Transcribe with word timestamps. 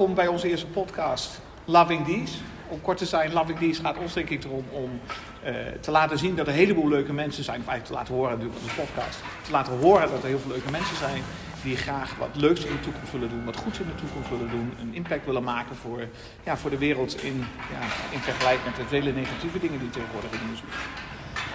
welkom 0.00 0.18
bij 0.18 0.32
onze 0.32 0.48
eerste 0.48 0.66
podcast 0.66 1.40
Loving 1.64 2.06
These. 2.06 2.38
Om 2.68 2.80
kort 2.80 2.98
te 2.98 3.06
zijn, 3.06 3.32
Loving 3.32 3.58
These 3.58 3.80
gaat 3.80 3.98
ons 3.98 4.12
denk 4.12 4.28
ik 4.28 4.44
erom 4.44 4.64
om 4.70 5.00
eh, 5.42 5.54
te 5.80 5.90
laten 5.90 6.18
zien 6.18 6.36
dat 6.36 6.46
er 6.46 6.52
een 6.52 6.58
heleboel 6.58 6.88
leuke 6.88 7.12
mensen 7.12 7.44
zijn. 7.44 7.60
Of 7.60 7.66
eigenlijk 7.66 7.86
te 7.86 7.98
laten 7.98 8.14
horen 8.14 8.30
natuurlijk 8.30 8.62
op 8.62 8.68
de 8.68 8.82
podcast. 8.82 9.18
Te 9.42 9.50
laten 9.50 9.78
horen 9.78 10.10
dat 10.10 10.22
er 10.22 10.28
heel 10.28 10.38
veel 10.38 10.50
leuke 10.50 10.70
mensen 10.70 10.96
zijn 10.96 11.22
die 11.62 11.76
graag 11.76 12.16
wat 12.18 12.28
leuks 12.32 12.64
in 12.64 12.72
de 12.72 12.80
toekomst 12.80 13.12
willen 13.12 13.28
doen, 13.28 13.44
wat 13.44 13.56
goeds 13.56 13.78
in 13.78 13.86
de 13.86 13.94
toekomst 13.94 14.30
willen 14.30 14.50
doen, 14.50 14.72
een 14.80 14.94
impact 14.94 15.24
willen 15.26 15.42
maken 15.42 15.76
voor, 15.76 16.00
ja, 16.44 16.56
voor 16.56 16.70
de 16.70 16.78
wereld 16.78 17.22
in, 17.22 17.46
ja, 17.74 17.82
in 18.10 18.18
vergelijking 18.18 18.64
met 18.64 18.76
de 18.76 18.88
vele 18.88 19.12
negatieve 19.12 19.58
dingen 19.58 19.78
die 19.78 19.90
tegenwoordig 19.90 20.30
in 20.32 20.38
de 20.38 20.44
nieuws 20.44 20.62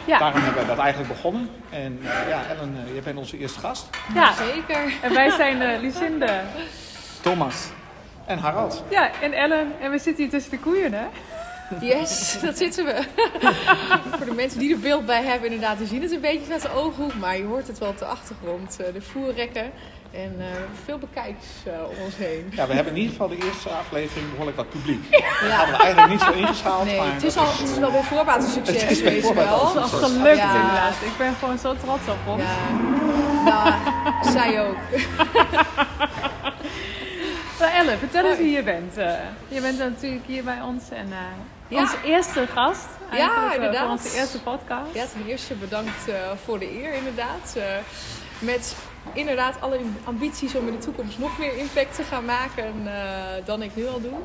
ja. 0.05 0.19
Daarom 0.19 0.41
hebben 0.41 0.61
we 0.61 0.67
dat 0.67 0.77
eigenlijk 0.77 1.13
begonnen. 1.13 1.49
En 1.69 1.99
ja, 2.27 2.45
Ellen, 2.49 2.75
uh, 2.85 2.93
jij 2.93 3.01
bent 3.01 3.17
onze 3.17 3.37
eerste 3.37 3.59
gast. 3.59 3.89
Ja, 4.13 4.33
zeker. 4.33 4.93
En 5.01 5.13
wij 5.13 5.29
zijn 5.29 5.61
uh, 5.61 5.81
Lucinde. 5.81 6.41
Thomas. 7.21 7.71
En 8.25 8.37
Harald. 8.37 8.83
Ja, 8.89 9.11
en 9.21 9.33
Ellen. 9.33 9.71
En 9.81 9.91
we 9.91 9.97
zitten 9.97 10.23
hier 10.23 10.31
tussen 10.31 10.51
de 10.51 10.59
koeien, 10.59 10.93
hè? 10.93 11.05
Yes, 11.79 12.39
dat 12.41 12.57
zitten 12.57 12.85
we. 12.85 13.03
Voor 14.17 14.25
de 14.25 14.33
mensen 14.33 14.59
die 14.59 14.73
er 14.73 14.79
beeld 14.79 15.05
bij 15.05 15.23
hebben, 15.23 15.51
inderdaad, 15.51 15.77
we 15.77 15.85
zien 15.85 16.01
het 16.01 16.11
een 16.11 16.21
beetje 16.21 16.43
vanuit 16.43 16.61
de 16.61 16.71
ooghoek. 16.71 17.15
Maar 17.15 17.37
je 17.37 17.43
hoort 17.43 17.67
het 17.67 17.77
wel 17.77 17.89
op 17.89 17.97
de 17.97 18.05
achtergrond. 18.05 18.77
De 18.77 19.01
voerrekken. 19.01 19.71
En 20.11 20.35
uh, 20.37 20.45
veel 20.85 20.97
bekijks 20.97 21.45
uh, 21.67 21.73
om 21.73 22.03
ons 22.03 22.15
heen. 22.17 22.51
Ja, 22.51 22.67
we 22.67 22.73
hebben 22.73 22.93
in 22.93 22.99
ieder 22.99 23.11
geval 23.11 23.27
de 23.27 23.45
eerste 23.45 23.69
aflevering 23.69 24.29
behoorlijk 24.29 24.57
wat 24.57 24.69
publiek. 24.69 25.03
Ja. 25.09 25.19
Dat 25.19 25.51
hadden 25.51 25.77
we 25.77 25.83
eigenlijk 25.83 26.11
niet 26.11 26.21
zo 26.21 26.31
ingeschaald. 26.31 26.85
Nee, 26.85 26.97
maar 26.97 27.13
het, 27.13 27.23
is 27.23 27.37
al, 27.37 27.45
het 27.47 27.69
is 27.69 27.77
wel 27.77 27.91
bij 27.91 28.01
voorbaat 28.01 28.43
een 28.43 28.49
succes 28.49 28.81
het 28.81 28.91
is 28.91 29.01
bij 29.01 29.21
voorbaat 29.21 29.49
wel. 29.49 29.75
Het 29.75 29.85
is 29.85 29.93
al 29.93 29.99
gelukt 29.99 30.37
ja. 30.37 30.55
inderdaad. 30.55 30.93
Ik 30.93 31.17
ben 31.17 31.35
gewoon 31.35 31.57
zo 31.57 31.75
trots 31.75 32.07
op 32.07 32.17
ons. 32.27 32.41
Ja, 32.41 32.71
nou, 33.45 33.73
zij 34.31 34.67
ook. 34.67 34.77
nou 37.59 37.71
Elle, 37.71 37.97
vertel 37.97 38.25
eens 38.25 38.37
wie 38.37 38.51
je 38.51 38.63
bent. 38.63 38.97
Uh, 38.97 39.13
je 39.47 39.61
bent 39.61 39.77
natuurlijk 39.77 40.25
hier 40.25 40.43
bij 40.43 40.61
ons 40.61 40.89
en 40.89 41.07
ja. 41.67 41.81
onze 41.81 41.97
eerste 42.03 42.47
gast. 42.47 42.87
Ja, 43.11 43.53
inderdaad. 43.53 43.81
Voor 43.81 43.89
onze 43.89 44.17
eerste 44.17 44.41
podcast. 44.41 44.93
Ja, 44.93 45.05
ten 45.05 45.25
eerste 45.27 45.53
bedankt 45.53 46.11
voor 46.45 46.59
de 46.59 46.73
eer 46.81 46.93
inderdaad. 46.93 47.57
met 48.39 48.75
inderdaad 49.13 49.61
alle 49.61 49.79
ambities 50.03 50.55
om 50.55 50.67
in 50.67 50.73
de 50.73 50.79
toekomst 50.85 51.19
nog 51.19 51.37
meer 51.37 51.57
impact 51.57 51.95
te 51.95 52.03
gaan 52.03 52.25
maken 52.25 52.73
uh, 52.85 52.91
dan 53.45 53.61
ik 53.61 53.75
nu 53.75 53.87
al 53.87 54.01
doe. 54.01 54.19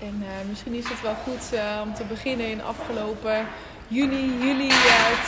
En 0.00 0.22
uh, 0.22 0.48
misschien 0.48 0.74
is 0.74 0.88
het 0.88 1.00
wel 1.00 1.14
goed 1.14 1.52
uh, 1.54 1.80
om 1.82 1.94
te 1.94 2.04
beginnen 2.04 2.50
in 2.50 2.62
afgelopen 2.62 3.46
juni, 3.88 4.38
juli, 4.40 4.72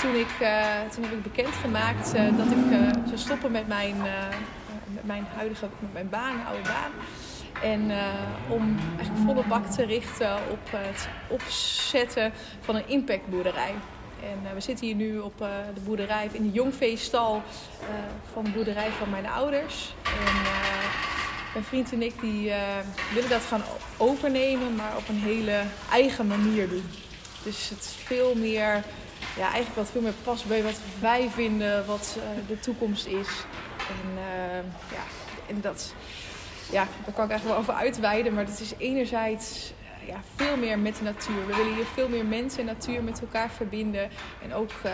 toen, 0.01 0.15
ik, 0.15 0.35
toen 0.95 1.03
heb 1.03 1.13
ik 1.13 1.23
bekendgemaakt 1.23 2.13
dat 2.13 2.47
ik 2.47 2.79
zou 3.07 3.19
stoppen 3.19 3.51
met 3.51 3.69
mijn, 3.69 3.97
met 4.95 5.05
mijn 5.05 5.27
huidige 5.37 5.67
met 5.79 5.93
mijn 5.93 6.09
baan, 6.09 6.47
oude 6.47 6.63
baan. 6.63 6.91
En 7.63 7.91
om 8.49 8.79
eigenlijk 8.97 9.25
volle 9.25 9.45
bak 9.49 9.67
te 9.67 9.85
richten 9.85 10.35
op 10.51 10.69
het 10.71 11.09
opzetten 11.29 12.33
van 12.61 12.75
een 12.77 12.89
impactboerderij. 12.89 13.75
En 14.23 14.41
uh, 14.45 14.53
we 14.53 14.61
zitten 14.61 14.87
hier 14.87 14.95
nu 14.95 15.19
op 15.19 15.41
uh, 15.41 15.49
de 15.75 15.81
boerderij, 15.81 16.29
in 16.33 16.43
de 16.43 16.53
jongveestal 16.53 17.43
van 18.33 18.45
de 18.45 18.51
boerderij 18.51 18.91
van 18.91 19.11
mijn 19.11 19.27
ouders. 19.27 19.95
En 20.03 20.35
mijn 21.53 21.65
vriend 21.65 21.93
en 21.93 22.03
ik 22.03 22.21
die, 22.21 22.53
willen 23.15 23.31
dat 23.31 23.43
gaan 23.43 23.63
overnemen, 23.97 24.75
maar 24.75 24.97
op 24.97 25.09
een 25.09 25.21
hele 25.21 25.63
eigen 25.91 26.27
manier 26.27 26.69
doen. 26.69 26.91
Dus 27.43 27.69
het 27.69 27.79
is 27.79 27.95
veel 28.05 28.35
meer, 28.35 28.83
ja, 29.37 29.43
eigenlijk 29.43 29.75
wat 29.75 29.91
veel 29.91 30.01
meer 30.01 30.13
past 30.25 30.47
bij 30.47 30.63
wat 30.63 30.81
wij 31.01 31.29
vinden, 31.35 31.87
wat 31.87 32.19
de 32.49 32.61
toekomst 32.61 33.07
is. 33.07 33.29
Ja, 34.91 35.03
en 35.49 35.61
dat, 35.61 35.95
ja, 36.71 36.87
daar 37.05 37.15
kan 37.15 37.25
ik 37.25 37.31
eigenlijk 37.31 37.45
wel 37.45 37.57
over 37.57 37.75
uitweiden, 37.75 38.35
maar 38.35 38.47
dat 38.47 38.61
is 38.61 38.73
enerzijds 38.79 39.73
ja, 40.07 40.21
veel 40.35 40.57
meer 40.57 40.79
met 40.79 40.97
de 40.97 41.05
natuur. 41.05 41.47
We 41.47 41.57
willen 41.57 41.75
hier 41.75 41.85
veel 41.85 42.09
meer 42.09 42.25
mensen 42.25 42.61
en 42.61 42.67
natuur 42.67 43.03
met 43.03 43.21
elkaar 43.21 43.51
verbinden. 43.51 44.09
En 44.43 44.55
ook, 44.55 44.71
uh, 44.87 44.93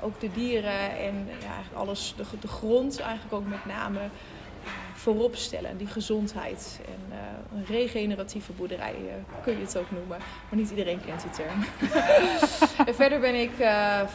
ook 0.00 0.20
de 0.20 0.30
dieren 0.32 0.96
en 0.98 1.28
ja, 1.42 1.78
alles, 1.78 2.14
de, 2.16 2.24
de 2.40 2.48
grond 2.48 3.00
eigenlijk 3.00 3.34
ook 3.34 3.46
met 3.46 3.64
name 3.66 4.00
uh, 4.00 4.70
voorop 4.94 5.36
stellen. 5.36 5.76
Die 5.76 5.86
gezondheid. 5.86 6.80
En 6.86 7.18
een 7.54 7.64
regeneratieve 7.64 8.52
boerderij 8.52 8.94
kun 9.42 9.58
je 9.58 9.64
het 9.64 9.78
ook 9.78 9.90
noemen. 9.90 10.18
Maar 10.48 10.58
niet 10.58 10.70
iedereen 10.70 11.00
kent 11.06 11.22
die 11.22 11.30
term. 11.30 11.64
en 12.88 12.94
verder 12.94 13.20
ben 13.20 13.34
ik 13.34 13.50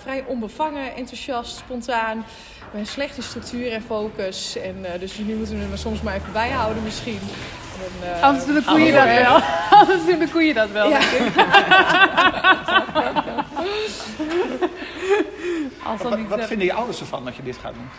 vrij 0.02 0.24
onbevangen, 0.28 0.96
enthousiast, 0.96 1.58
spontaan. 1.58 2.25
Ik 2.69 2.75
ben 2.75 2.85
slecht 2.85 3.18
in 3.18 3.24
structuur 3.24 3.72
en 3.72 3.81
focus. 3.81 4.56
En, 4.56 4.85
dus 5.00 5.16
jullie 5.16 5.35
moeten 5.35 5.59
we 5.59 5.66
me 5.66 5.78
soms 5.78 6.02
maar 6.02 6.16
even 6.16 6.31
bijhouden 6.34 6.84
misschien. 6.84 7.19
En, 7.80 8.07
uh, 8.07 8.24
Anders 8.24 8.46
doen 8.46 8.56
de 8.56 8.63
koeien 8.63 8.94
dat 8.94 9.06
wel. 9.06 9.40
Anders 9.80 10.06
doen 10.06 10.19
de 10.19 10.30
koeien 10.30 10.56
dat 10.56 10.72
wel, 10.72 10.90
ja. 10.90 11.00
denk 11.00 11.25
ik. 11.25 11.35
Als 15.84 16.02
wat, 16.02 16.19
wat 16.28 16.46
vinden 16.46 16.68
je 16.68 16.74
ouders 16.74 17.00
ervan 17.00 17.25
dat 17.25 17.35
je 17.35 17.44
dit 17.44 17.57
gaat 17.57 17.74
doen? 17.74 17.90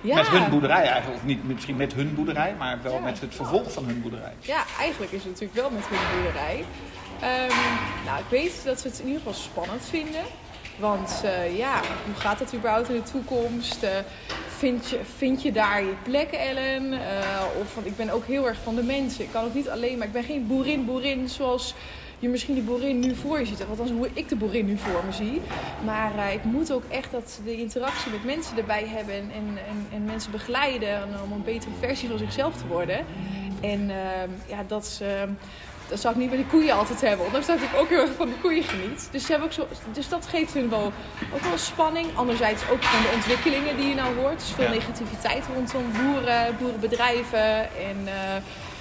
Ja. 0.00 0.14
Met 0.14 0.28
hun 0.28 0.50
boerderij 0.50 0.82
eigenlijk. 0.82 1.16
Of 1.16 1.24
niet 1.24 1.44
misschien 1.44 1.76
met 1.76 1.92
hun 1.92 2.14
boerderij, 2.14 2.54
maar 2.58 2.78
wel 2.82 2.92
ja. 2.92 3.00
met 3.00 3.20
het 3.20 3.34
vervolg 3.34 3.72
van 3.72 3.84
hun 3.84 4.02
boerderij. 4.02 4.32
Ja, 4.40 4.64
eigenlijk 4.78 5.12
is 5.12 5.22
het 5.22 5.30
natuurlijk 5.30 5.60
wel 5.60 5.70
met 5.70 5.84
hun 5.88 5.98
boerderij. 6.12 6.64
Um, 7.22 7.56
nou, 8.04 8.18
ik 8.18 8.28
weet 8.28 8.64
dat 8.64 8.80
ze 8.80 8.88
het 8.88 8.98
in 8.98 9.06
ieder 9.06 9.22
geval 9.22 9.34
spannend 9.34 9.84
vinden. 9.84 10.22
Want 10.78 11.22
uh, 11.24 11.56
ja, 11.56 11.80
hoe 12.04 12.14
gaat 12.14 12.38
het 12.38 12.54
überhaupt 12.54 12.88
in 12.88 12.94
de 12.94 13.10
toekomst? 13.10 13.82
Uh, 13.82 13.90
vind, 14.48 14.88
je, 14.88 15.00
vind 15.16 15.42
je 15.42 15.52
daar 15.52 15.82
je 15.82 15.94
plek, 16.02 16.30
Ellen? 16.30 16.92
Uh, 16.92 16.98
of, 17.60 17.74
want 17.74 17.86
ik 17.86 17.96
ben 17.96 18.10
ook 18.10 18.26
heel 18.26 18.48
erg 18.48 18.58
van 18.62 18.74
de 18.74 18.82
mensen. 18.82 19.24
Ik 19.24 19.32
kan 19.32 19.44
ook 19.44 19.54
niet 19.54 19.68
alleen, 19.68 19.98
maar 19.98 20.06
ik 20.06 20.12
ben 20.12 20.24
geen 20.24 20.46
boerin, 20.46 20.84
boerin 20.84 21.28
zoals 21.28 21.74
je 22.18 22.28
misschien 22.28 22.54
die 22.54 22.62
boerin 22.62 22.98
nu 22.98 23.14
voor 23.14 23.38
je 23.38 23.46
ziet. 23.46 23.64
Althans, 23.68 23.90
hoe 23.90 24.08
ik 24.12 24.28
de 24.28 24.36
boerin 24.36 24.66
nu 24.66 24.78
voor 24.78 25.04
me 25.06 25.12
zie. 25.12 25.40
Maar 25.84 26.32
ik 26.32 26.44
moet 26.44 26.72
ook 26.72 26.84
echt 26.88 27.10
dat 27.10 27.40
de 27.44 27.56
interactie 27.56 28.10
met 28.10 28.24
mensen 28.24 28.56
erbij 28.56 28.86
hebben 28.86 29.14
en, 29.14 29.30
en, 29.68 29.86
en 29.92 30.04
mensen 30.04 30.30
begeleiden 30.30 31.02
om 31.24 31.32
een 31.32 31.44
betere 31.44 31.72
versie 31.80 32.08
van 32.08 32.18
zichzelf 32.18 32.56
te 32.56 32.66
worden. 32.66 33.06
En 33.60 33.80
uh, 33.80 33.96
ja, 34.46 34.64
dat 34.66 34.84
is, 34.84 35.00
uh, 35.02 35.08
dat 35.88 36.00
zou 36.00 36.14
ik 36.14 36.20
niet 36.20 36.30
bij 36.30 36.38
de 36.38 36.46
koeien 36.46 36.74
altijd 36.74 37.00
hebben. 37.00 37.26
Ondanks 37.26 37.46
dat 37.46 37.56
ik 37.56 37.76
ook 37.76 37.88
heel 37.88 38.00
erg 38.00 38.14
van 38.16 38.28
de 38.28 38.34
koeien 38.40 38.62
geniet. 38.62 39.08
Dus, 39.10 39.24
ze 39.24 39.30
hebben 39.30 39.48
ook 39.48 39.54
zo, 39.54 39.68
dus 39.92 40.08
dat 40.08 40.26
geeft 40.26 40.54
hun 40.54 40.68
wel, 40.68 40.92
ook 41.34 41.40
wel 41.40 41.58
spanning. 41.58 42.06
Anderzijds 42.14 42.62
ook 42.70 42.82
van 42.82 43.02
de 43.02 43.10
ontwikkelingen 43.14 43.76
die 43.76 43.88
je 43.88 43.94
nou 43.94 44.16
hoort. 44.16 44.38
Dus 44.38 44.50
veel 44.50 44.64
ja. 44.64 44.70
negativiteit 44.70 45.44
rondom 45.54 45.92
boeren, 45.92 46.56
boerenbedrijven. 46.58 47.58
En 47.60 47.98
uh, 48.04 48.12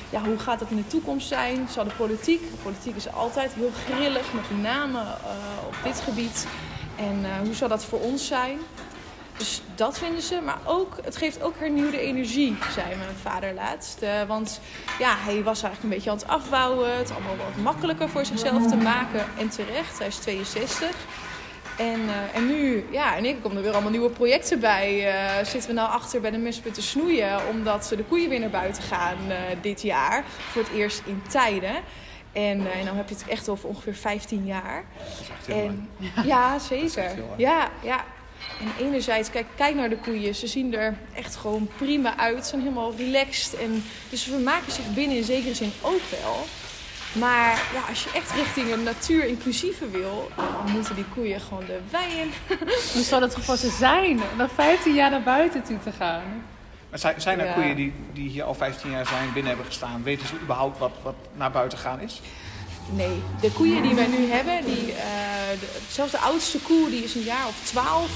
ja, 0.09 0.23
hoe 0.23 0.39
gaat 0.39 0.59
dat 0.59 0.69
in 0.69 0.77
de 0.77 0.87
toekomst 0.87 1.27
zijn? 1.27 1.67
Zal 1.71 1.83
de 1.83 1.95
politiek, 1.97 2.39
de 2.39 2.57
politiek 2.63 2.95
is 2.95 3.11
altijd 3.11 3.53
heel 3.53 3.71
grillig, 3.85 4.33
met 4.33 4.61
name 4.61 4.99
uh, 4.99 5.67
op 5.67 5.75
dit 5.83 5.99
gebied. 5.99 6.47
En 6.95 7.19
uh, 7.21 7.29
hoe 7.43 7.53
zal 7.53 7.67
dat 7.67 7.85
voor 7.85 7.99
ons 7.99 8.27
zijn? 8.27 8.59
Dus 9.37 9.61
dat 9.75 9.97
vinden 9.97 10.21
ze. 10.21 10.41
Maar 10.41 10.59
ook, 10.65 10.97
het 11.03 11.17
geeft 11.17 11.41
ook 11.41 11.53
hernieuwde 11.57 11.99
energie, 11.99 12.57
zei 12.73 12.87
mijn 12.95 13.15
vader 13.21 13.53
laatst. 13.53 14.01
Uh, 14.01 14.23
want 14.27 14.61
ja, 14.99 15.15
hij 15.17 15.43
was 15.43 15.63
eigenlijk 15.63 15.83
een 15.83 15.89
beetje 15.89 16.09
aan 16.09 16.17
het 16.17 16.27
afbouwen. 16.27 16.97
Het 16.97 17.11
allemaal 17.11 17.35
wat 17.35 17.63
makkelijker 17.63 18.09
voor 18.09 18.25
zichzelf 18.25 18.67
te 18.67 18.75
maken. 18.75 19.25
En 19.37 19.49
terecht, 19.49 19.97
hij 19.97 20.07
is 20.07 20.17
62. 20.17 20.89
En, 21.77 21.99
uh, 21.99 22.35
en 22.35 22.47
nu, 22.47 22.85
ja, 22.91 23.15
en 23.15 23.25
ik 23.25 23.41
kom 23.41 23.55
er 23.55 23.61
weer 23.61 23.71
allemaal 23.71 23.91
nieuwe 23.91 24.09
projecten 24.09 24.59
bij. 24.59 25.13
Uh, 25.13 25.45
zitten 25.45 25.69
we 25.69 25.75
nou 25.75 25.89
achter 25.89 26.21
bij 26.21 26.31
de 26.31 26.37
mesput 26.37 26.73
te 26.73 26.81
snoeien. 26.81 27.47
Omdat 27.49 27.93
de 27.97 28.03
koeien 28.03 28.29
weer 28.29 28.39
naar 28.39 28.49
buiten 28.49 28.83
gaan 28.83 29.17
dit 29.61 29.81
jaar. 29.81 30.23
Voor 30.51 30.61
het 30.61 30.71
eerst 30.71 31.01
in 31.05 31.21
tijden. 31.29 31.75
En, 32.31 32.71
en 32.71 32.85
dan 32.85 32.95
heb 32.95 33.09
je 33.09 33.15
het 33.15 33.27
echt 33.27 33.49
over 33.49 33.69
ongeveer 33.69 33.95
15 33.95 34.45
jaar. 34.45 34.83
Dat 34.97 35.19
is 35.21 35.29
echt 35.29 35.45
heel 35.47 35.55
en, 35.55 35.89
Ja, 36.25 36.59
zeker. 36.59 37.11
Ja, 37.37 37.69
ja. 37.81 38.03
En 38.59 38.85
enerzijds, 38.85 39.29
kijk, 39.29 39.45
kijk 39.55 39.75
naar 39.75 39.89
de 39.89 39.97
koeien. 39.97 40.35
Ze 40.35 40.47
zien 40.47 40.73
er 40.75 40.97
echt 41.13 41.35
gewoon 41.35 41.69
prima 41.77 42.17
uit. 42.17 42.43
Ze 42.43 42.49
zijn 42.49 42.61
helemaal 42.61 42.93
relaxed. 42.97 43.55
En, 43.55 43.83
dus 44.09 44.23
ze 44.23 44.29
vermaken 44.29 44.71
zich 44.71 44.93
binnen 44.93 45.17
in 45.17 45.23
zekere 45.23 45.55
zin 45.55 45.71
ook 45.81 46.01
wel. 46.09 46.45
Maar 47.11 47.63
ja, 47.73 47.81
als 47.89 48.03
je 48.03 48.09
echt 48.13 48.31
richting 48.31 48.71
een 48.71 48.83
natuur 48.83 49.25
inclusieve 49.25 49.89
wil, 49.89 50.29
dan 50.35 50.71
moeten 50.71 50.95
die 50.95 51.05
koeien 51.13 51.41
gewoon 51.41 51.65
de 51.65 51.79
wei 51.91 52.13
in. 52.19 52.31
Hoe 52.93 53.03
zou 53.03 53.21
dat 53.21 53.35
voor 53.39 53.57
ze 53.57 53.69
zijn? 53.69 54.19
Nog 54.37 54.51
15 54.51 54.93
jaar 54.93 55.09
naar 55.09 55.23
buiten 55.23 55.63
toe 55.63 55.79
te 55.79 55.91
gaan? 55.91 56.23
Maar 56.89 56.99
zijn, 56.99 57.21
zijn 57.21 57.39
er 57.39 57.45
ja. 57.45 57.53
koeien 57.53 57.75
die, 57.75 57.93
die 58.13 58.29
hier 58.29 58.43
al 58.43 58.53
15 58.53 58.91
jaar 58.91 59.05
zijn, 59.05 59.25
binnen 59.33 59.47
hebben 59.47 59.65
gestaan? 59.65 60.03
Weten 60.03 60.27
ze 60.27 60.33
überhaupt 60.41 60.77
wat, 60.77 60.91
wat 61.03 61.15
naar 61.33 61.51
buiten 61.51 61.77
gaan 61.77 61.99
is? 61.99 62.21
Nee, 62.89 63.23
de 63.41 63.51
koeien 63.51 63.81
die 63.81 63.95
wij 63.95 64.07
nu 64.07 64.31
hebben, 64.31 64.65
die, 64.65 64.87
uh, 64.87 64.95
de, 65.59 65.67
zelfs 65.91 66.11
de 66.11 66.19
oudste 66.19 66.59
koe, 66.59 66.89
die 66.89 67.03
is 67.03 67.15
een 67.15 67.23
jaar 67.23 67.47
of 67.47 67.55
twaalf, 67.63 68.11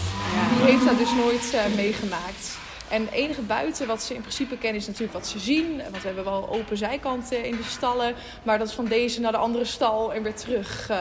die 0.58 0.72
heeft 0.72 0.86
dat 0.86 0.98
dus 0.98 1.14
nooit 1.14 1.52
uh, 1.54 1.76
meegemaakt. 1.76 2.58
En 2.90 3.02
het 3.02 3.12
enige 3.12 3.42
buiten 3.42 3.88
wat 3.88 4.04
ze 4.04 4.14
in 4.14 4.22
principe 4.22 4.58
kennen 4.58 4.82
is 4.82 4.88
natuurlijk 4.88 5.14
wat 5.14 5.28
ze 5.28 5.40
zien. 5.40 5.78
Want 5.78 6.02
we 6.02 6.08
hebben 6.08 6.24
wel 6.24 6.50
open 6.50 6.78
zijkanten 6.78 7.44
in 7.44 7.56
de 7.56 7.64
stallen. 7.64 8.16
Maar 8.44 8.58
dat 8.58 8.68
is 8.68 8.74
van 8.74 8.86
deze 8.86 9.22
naar 9.22 9.32
de 9.32 9.38
andere 9.38 9.66
stal 9.66 10.14
en 10.14 10.24
weer 10.24 10.36
terug 10.36 10.90
uh, 10.92 10.98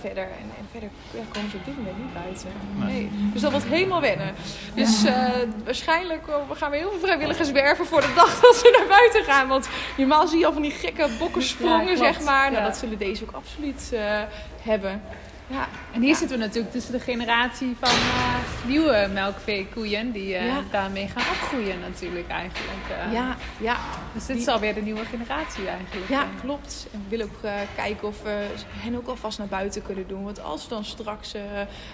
verder. 0.00 0.22
En, 0.22 0.50
en 0.58 0.66
verder 0.70 0.88
ja, 1.10 1.20
komen 1.32 1.50
ze 1.50 1.56
op 1.56 1.64
dit 1.64 1.76
moment 1.76 1.98
niet 1.98 2.14
buiten. 2.14 2.48
Nee. 2.74 3.10
Dus 3.32 3.40
dat 3.40 3.50
wordt 3.50 3.66
helemaal 3.66 4.00
wennen. 4.00 4.34
Dus 4.74 5.04
uh, 5.04 5.28
waarschijnlijk 5.64 6.26
we 6.48 6.54
gaan 6.54 6.70
we 6.70 6.76
heel 6.76 6.90
veel 6.90 7.00
vrijwilligers 7.00 7.50
werven 7.50 7.86
voor 7.86 8.00
de 8.00 8.12
dag 8.14 8.40
dat 8.40 8.56
ze 8.56 8.76
naar 8.78 8.98
buiten 8.98 9.24
gaan. 9.24 9.48
Want 9.48 9.68
normaal 9.96 10.26
zie 10.26 10.38
je 10.38 10.46
al 10.46 10.52
van 10.52 10.62
die 10.62 10.70
gekke 10.70 11.08
bokkensprongen, 11.18 11.96
zeg 11.96 12.20
maar. 12.20 12.50
Nou, 12.52 12.64
dat 12.64 12.76
zullen 12.76 12.98
deze 12.98 13.24
ook 13.24 13.34
absoluut 13.34 13.90
uh, 13.92 14.00
hebben. 14.62 15.02
Ja. 15.46 15.68
En 15.92 16.02
hier 16.02 16.16
zitten 16.16 16.38
we 16.38 16.44
natuurlijk 16.44 16.72
tussen 16.72 16.92
de 16.92 17.00
generatie 17.00 17.76
van 17.80 17.88
uh, 17.88 18.34
nieuwe 18.66 19.08
melkveekoeien 19.12 20.12
die 20.12 20.34
uh, 20.34 20.56
daarmee 20.70 21.08
gaan 21.08 21.22
opgroeien 21.32 21.80
natuurlijk 21.80 22.28
eigenlijk. 22.28 23.06
Uh, 23.06 23.12
ja, 23.12 23.36
ja. 23.60 23.76
Dus 24.12 24.26
dit 24.26 24.36
is 24.36 24.48
alweer 24.48 24.74
de 24.74 24.82
nieuwe 24.82 25.04
generatie 25.04 25.68
eigenlijk. 25.68 26.08
Ja, 26.08 26.26
klopt. 26.40 26.86
En 26.92 26.98
we 27.02 27.08
willen 27.08 27.26
ook 27.26 27.50
kijken 27.74 28.08
of 28.08 28.22
we 28.22 28.46
hen 28.68 28.96
ook 28.96 29.06
alvast 29.06 29.38
naar 29.38 29.46
buiten 29.46 29.82
kunnen 29.82 30.08
doen. 30.08 30.24
Want 30.24 30.42
als 30.42 30.62
we 30.62 30.68
dan 30.68 30.84
straks 30.84 31.34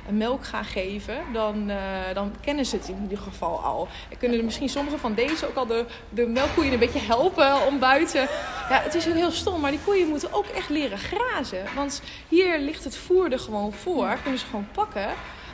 melk 0.09 0.45
gaan 0.45 0.65
geven, 0.65 1.17
dan, 1.33 1.71
dan 2.15 2.33
kennen 2.41 2.67
ze 2.67 2.77
het 2.77 2.89
in 2.89 2.99
ieder 3.03 3.19
geval 3.19 3.61
al. 3.61 3.89
En 4.11 4.19
kunnen 4.19 4.39
er 4.39 4.45
misschien 4.45 4.69
sommige 4.69 4.99
van 4.99 5.15
deze 5.15 5.49
ook 5.49 5.57
al 5.57 5.67
de, 5.67 5.85
de 6.09 6.27
melkkoeien 6.27 6.73
een 6.73 6.79
beetje 6.79 7.01
helpen 7.01 7.67
om 7.67 7.79
buiten. 7.79 8.29
Ja, 8.71 8.81
het 8.81 8.95
is 8.95 9.05
heel 9.05 9.31
stom, 9.31 9.61
maar 9.61 9.71
die 9.71 9.81
koeien 9.85 10.09
moeten 10.09 10.33
ook 10.33 10.47
echt 10.47 10.69
leren 10.69 10.99
grazen. 10.99 11.65
Want 11.75 12.03
hier 12.29 12.59
ligt 12.59 12.85
het 12.85 12.97
voer 12.97 13.33
er 13.33 13.39
gewoon 13.39 13.73
voor. 13.73 14.19
Kunnen 14.23 14.41
ze 14.41 14.47
gewoon 14.47 14.69
pakken. 14.73 15.07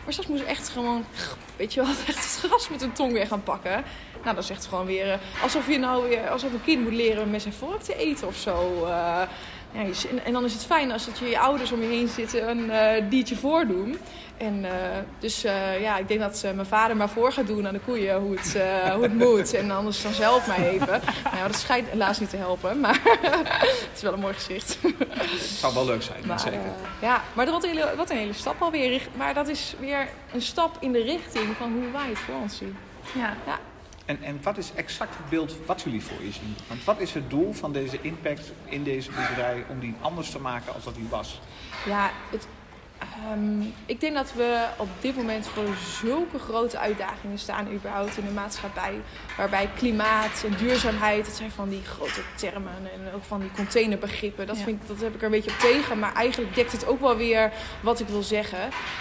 Maar 0.04 0.12
straks 0.12 0.28
moeten 0.28 0.46
ze 0.46 0.52
echt 0.52 0.68
gewoon, 0.68 1.04
weet 1.56 1.74
je 1.74 1.80
wel, 1.80 1.90
echt 2.08 2.24
het 2.24 2.42
gras 2.44 2.68
met 2.68 2.80
hun 2.80 2.92
tong 2.92 3.12
weer 3.12 3.26
gaan 3.26 3.42
pakken. 3.42 3.84
Nou, 4.22 4.34
dat 4.34 4.44
is 4.44 4.50
echt 4.50 4.66
gewoon 4.66 4.86
weer 4.86 5.12
eh, 5.12 5.42
alsof 5.42 5.68
je 5.68 5.78
nou 5.78 6.08
weer, 6.08 6.28
alsof 6.28 6.52
een 6.52 6.64
kind 6.64 6.82
moet 6.82 6.92
leren 6.92 7.30
met 7.30 7.42
zijn 7.42 7.54
vork 7.54 7.80
te 7.80 7.96
eten 7.96 8.26
of 8.26 8.36
zo. 8.36 8.84
Uh, 8.84 9.22
ja, 9.76 10.08
en 10.24 10.32
dan 10.32 10.44
is 10.44 10.52
het 10.52 10.64
fijn 10.64 10.92
als 10.92 11.06
het 11.06 11.18
je, 11.18 11.28
je 11.28 11.38
ouders 11.38 11.72
om 11.72 11.80
je 11.80 11.88
heen 11.88 12.08
zitten 12.08 12.48
een 12.48 12.64
uh, 12.64 13.10
diertje 13.10 13.36
voordoen. 13.36 13.98
En 14.36 14.64
uh, 14.64 14.70
dus 15.18 15.44
uh, 15.44 15.80
ja, 15.80 15.98
ik 15.98 16.08
denk 16.08 16.20
dat 16.20 16.44
mijn 16.54 16.66
vader 16.66 16.96
maar 16.96 17.08
voor 17.08 17.32
gaat 17.32 17.46
doen 17.46 17.66
aan 17.66 17.72
de 17.72 17.80
koeien 17.80 18.20
hoe 18.20 18.36
het, 18.36 18.58
hoe 18.94 19.02
het 19.02 19.14
moet. 19.28 19.54
En 19.54 19.70
anders 19.70 20.02
dan 20.02 20.12
zelf 20.12 20.46
mij 20.46 20.68
even. 20.68 21.00
nou, 21.32 21.46
dat 21.46 21.56
schijnt 21.56 21.88
helaas 21.88 22.20
niet 22.20 22.30
te 22.30 22.36
helpen, 22.36 22.80
maar 22.80 23.00
het 23.60 23.90
is 23.94 24.02
wel 24.02 24.12
een 24.12 24.20
mooi 24.20 24.34
gezicht. 24.34 24.78
Het 24.98 25.40
zou 25.40 25.74
wel 25.74 25.84
leuk 25.84 26.02
zijn, 26.02 26.26
maar, 26.26 26.40
zeker. 26.40 26.60
ja, 27.00 27.22
maar 27.32 27.46
wat 27.46 27.64
een, 27.64 27.70
hele, 27.70 27.92
wat 27.96 28.10
een 28.10 28.16
hele 28.16 28.32
stap 28.32 28.62
alweer. 28.62 29.02
Maar 29.16 29.34
dat 29.34 29.48
is 29.48 29.74
weer 29.80 30.08
een 30.32 30.42
stap 30.42 30.76
in 30.80 30.92
de 30.92 31.02
richting 31.02 31.56
van 31.58 31.72
hoe 31.72 31.90
wij 31.92 32.08
het 32.08 32.18
voor 32.18 32.34
ons 32.42 32.56
zien. 32.56 32.76
Ja. 33.14 33.36
ja. 33.46 33.58
En, 34.06 34.22
en 34.22 34.38
wat 34.42 34.56
is 34.56 34.72
exact 34.74 35.16
het 35.16 35.28
beeld 35.28 35.56
wat 35.66 35.82
jullie 35.82 36.02
voor 36.02 36.22
je 36.22 36.32
zien? 36.32 36.56
Want 36.68 36.84
wat 36.84 37.00
is 37.00 37.14
het 37.14 37.30
doel 37.30 37.52
van 37.52 37.72
deze 37.72 37.98
impact 38.00 38.52
in 38.64 38.82
deze 38.82 39.10
boerderij 39.10 39.64
om 39.68 39.80
die 39.80 39.94
anders 40.00 40.30
te 40.30 40.40
maken 40.40 40.74
als 40.74 40.84
dat 40.84 40.94
die 40.94 41.08
was? 41.10 41.40
Ja, 41.86 42.10
het, 42.30 42.46
Um, 43.32 43.74
ik 43.86 44.00
denk 44.00 44.14
dat 44.14 44.32
we 44.32 44.64
op 44.76 44.88
dit 45.00 45.16
moment 45.16 45.46
voor 45.46 45.74
zulke 46.00 46.38
grote 46.38 46.78
uitdagingen 46.78 47.38
staan, 47.38 47.72
überhaupt 47.72 48.16
in 48.16 48.24
de 48.24 48.30
maatschappij. 48.30 48.94
Waarbij 49.36 49.70
klimaat 49.76 50.44
en 50.44 50.56
duurzaamheid, 50.56 51.24
dat 51.24 51.34
zijn 51.34 51.50
van 51.50 51.68
die 51.68 51.82
grote 51.84 52.20
termen 52.34 52.72
en 52.94 53.14
ook 53.14 53.24
van 53.24 53.40
die 53.40 53.50
containerbegrippen. 53.56 54.46
Dat, 54.46 54.56
vind 54.56 54.82
ik, 54.82 54.88
dat 54.88 55.00
heb 55.00 55.14
ik 55.14 55.18
er 55.18 55.24
een 55.24 55.30
beetje 55.30 55.50
op 55.50 55.58
tegen. 55.58 55.98
Maar 55.98 56.14
eigenlijk 56.14 56.54
dekt 56.54 56.72
het 56.72 56.86
ook 56.86 57.00
wel 57.00 57.16
weer 57.16 57.52
wat 57.80 58.00
ik 58.00 58.08
wil 58.08 58.22
zeggen. 58.22 58.58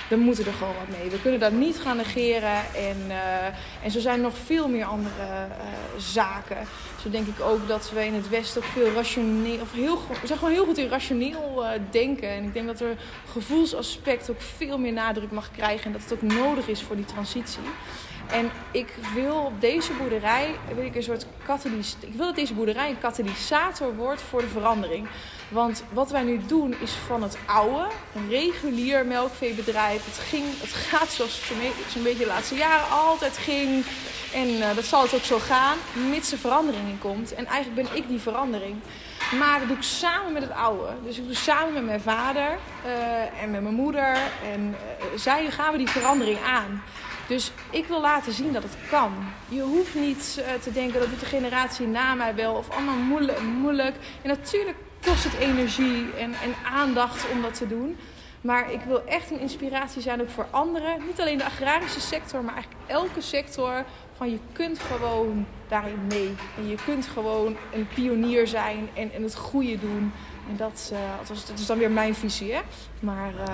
We 0.09 0.15
moeten 0.15 0.45
er 0.45 0.53
gewoon 0.53 0.75
wat 0.75 0.97
mee. 1.00 1.09
We 1.09 1.21
kunnen 1.21 1.39
dat 1.39 1.51
niet 1.51 1.80
gaan 1.80 1.97
negeren. 1.97 2.57
En, 2.75 2.97
uh, 3.07 3.45
en 3.83 3.92
zo 3.92 4.00
zijn 4.00 4.15
er 4.15 4.24
nog 4.24 4.38
veel 4.45 4.68
meer 4.68 4.86
andere 4.86 5.47
uh, 5.50 5.65
zaken. 5.97 6.57
Zo 7.01 7.09
denk 7.09 7.27
ik 7.27 7.42
ook 7.42 7.68
dat 7.68 7.92
we 7.92 8.06
in 8.06 8.13
het 8.13 8.30
Westen 8.30 8.62
ook 8.62 8.68
veel 8.68 8.92
rationeel, 8.92 9.62
of 9.62 9.74
heel, 9.74 10.00
we 10.21 10.27
zijn 10.27 10.39
gewoon 10.39 10.53
heel 10.53 10.65
goed 10.65 10.77
in 10.77 10.88
rationeel 10.88 11.63
uh, 11.63 11.69
denken. 11.92 12.30
En 12.30 12.44
ik 12.44 12.53
denk 12.53 12.68
dat 12.68 12.80
er 12.80 12.95
gevoelsaspect 13.85 14.29
ook 14.29 14.41
veel 14.41 14.77
meer 14.77 14.93
nadruk 14.93 15.31
mag 15.31 15.51
krijgen. 15.51 15.85
En 15.85 15.91
dat 15.91 16.01
het 16.01 16.13
ook 16.13 16.21
nodig 16.21 16.67
is 16.67 16.81
voor 16.81 16.95
die 16.95 17.05
transitie. 17.05 17.61
En 18.31 18.51
ik 18.71 18.93
wil 19.13 19.35
op 19.35 19.61
deze 19.61 19.93
boerderij, 19.93 20.55
wil 20.75 20.85
ik 20.85 20.95
een 20.95 21.03
soort 21.03 21.25
katalysator. 21.45 22.09
Ik 22.09 22.15
wil 22.15 22.25
dat 22.25 22.35
deze 22.35 22.53
boerderij 22.53 22.89
een 22.89 22.99
katalysator 22.99 23.95
wordt 23.95 24.21
voor 24.21 24.41
de 24.41 24.47
verandering. 24.47 25.07
Want 25.50 25.83
wat 25.94 26.12
wij 26.12 26.24
nu 26.24 26.42
doen 26.45 26.75
is 26.81 26.92
van 26.92 27.24
het 27.24 27.38
oude, 27.45 27.88
een 28.15 28.30
regulier 28.30 29.06
melkveebedrijf. 29.06 30.06
Het, 30.06 30.18
ging, 30.18 30.44
het 30.59 30.74
gaat 30.74 31.12
zoals 31.12 31.39
het 31.47 31.92
zo'n 31.92 32.03
beetje 32.03 32.24
de 32.24 32.25
laatste 32.25 32.56
jaren 32.56 32.89
altijd 32.89 33.38
ging. 33.38 33.86
En 34.33 34.47
uh, 34.47 34.75
dat 34.75 34.86
zal 34.86 35.01
het 35.01 35.13
ook 35.13 35.24
zo 35.24 35.39
gaan, 35.39 35.77
mits 36.09 36.31
er 36.31 36.38
verandering 36.38 36.89
in 36.89 37.00
komt. 37.00 37.33
En 37.33 37.45
eigenlijk 37.45 37.88
ben 37.88 37.97
ik 37.97 38.07
die 38.07 38.19
verandering. 38.19 38.75
Maar 39.39 39.59
dat 39.59 39.68
doe 39.68 39.77
ik 39.77 39.83
samen 39.83 40.33
met 40.33 40.42
het 40.42 40.51
oude. 40.51 40.88
Dus 41.03 41.18
ik 41.18 41.25
doe 41.25 41.36
samen 41.36 41.74
met 41.74 41.86
mijn 41.86 42.01
vader 42.01 42.57
uh, 42.86 43.42
en 43.42 43.51
met 43.51 43.62
mijn 43.62 43.75
moeder. 43.75 44.18
En 44.53 44.68
uh, 44.68 45.19
zij 45.19 45.51
gaan 45.51 45.71
we 45.71 45.77
die 45.77 45.89
verandering 45.89 46.38
aan. 46.44 46.83
Dus 47.27 47.51
ik 47.69 47.86
wil 47.86 48.01
laten 48.01 48.33
zien 48.33 48.53
dat 48.53 48.63
het 48.63 48.77
kan. 48.89 49.12
Je 49.50 49.62
hoeft 49.62 49.95
niet 49.95 50.44
te 50.62 50.71
denken 50.71 51.00
dat 51.00 51.09
doet 51.09 51.19
de 51.19 51.25
generatie 51.25 51.88
na 51.88 52.13
mij 52.13 52.36
wel 52.36 52.53
of 52.53 52.69
allemaal 52.69 52.95
moeilijk. 52.95 53.42
moeilijk. 53.42 53.95
En 54.21 54.30
natuurlijk 54.30 54.77
kost 55.06 55.24
het 55.24 55.34
energie 55.34 56.13
en, 56.18 56.34
en 56.34 56.54
aandacht 56.74 57.30
om 57.31 57.42
dat 57.42 57.54
te 57.54 57.68
doen. 57.68 57.98
Maar 58.42 58.72
ik 58.72 58.81
wil 58.81 59.06
echt 59.06 59.31
een 59.31 59.40
inspiratie 59.40 60.02
zijn 60.02 60.22
ook 60.22 60.30
voor 60.30 60.48
anderen. 60.52 61.06
Niet 61.06 61.22
alleen 61.22 61.38
de 61.38 61.46
agrarische 61.46 62.00
sector, 62.00 62.44
maar 62.44 62.54
eigenlijk 62.54 62.84
elke 62.88 63.22
sector. 63.22 63.84
Van 64.18 64.31
je 64.31 64.40
kunt 64.52 64.80
gewoon 64.80 65.46
daarin 65.68 66.07
mee. 66.07 66.36
En 66.57 66.68
je 66.68 66.75
kunt 66.86 67.07
gewoon 67.07 67.56
een 67.74 67.88
pionier 67.88 68.48
zijn 68.48 68.90
en, 68.94 69.12
en 69.12 69.24
het 69.24 69.36
goede 69.36 69.80
doen. 69.80 70.12
En 70.50 70.57
dat, 70.57 70.90
uh, 70.94 71.00
dat 71.28 71.60
is 71.60 71.66
dan 71.66 71.78
weer 71.78 71.92
mijn 71.92 72.16
visie. 72.16 72.54
Hè? 72.54 72.62
Maar 73.00 73.34
uh, 73.34 73.46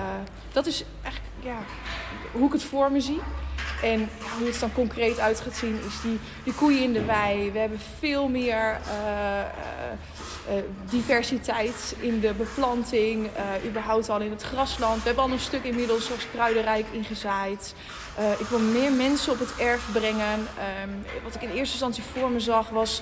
dat 0.52 0.66
is 0.66 0.84
eigenlijk 1.02 1.34
ja, 1.40 1.56
hoe 2.32 2.46
ik 2.46 2.52
het 2.52 2.64
voor 2.64 2.92
me 2.92 3.00
zie. 3.00 3.20
En 3.82 4.08
hoe 4.38 4.46
het 4.46 4.60
dan 4.60 4.72
concreet 4.72 5.18
uit 5.18 5.40
gaat 5.40 5.56
zien 5.56 5.80
is 5.86 6.00
die, 6.02 6.18
die 6.44 6.52
koeien 6.52 6.82
in 6.82 6.92
de 6.92 7.04
wei. 7.04 7.50
We 7.50 7.58
hebben 7.58 7.80
veel 7.98 8.28
meer 8.28 8.78
uh, 8.86 9.38
uh, 10.48 10.62
diversiteit 10.90 11.94
in 11.98 12.20
de 12.20 12.32
beplanting. 12.34 13.26
Uh, 13.26 13.68
überhaupt 13.68 14.08
al 14.08 14.20
in 14.20 14.30
het 14.30 14.42
grasland. 14.42 14.96
We 14.96 15.06
hebben 15.06 15.24
al 15.24 15.30
een 15.30 15.38
stuk 15.38 15.64
inmiddels 15.64 16.10
als 16.10 16.26
kruidenrijk 16.32 16.86
ingezaaid. 16.90 17.74
Uh, 18.18 18.40
ik 18.40 18.46
wil 18.46 18.58
meer 18.58 18.92
mensen 18.92 19.32
op 19.32 19.38
het 19.38 19.56
erf 19.58 19.82
brengen. 19.92 20.38
Um, 20.82 21.04
wat 21.22 21.34
ik 21.34 21.42
in 21.42 21.48
eerste 21.48 21.60
instantie 21.72 22.02
voor 22.12 22.30
me 22.30 22.40
zag 22.40 22.68
was 22.68 23.00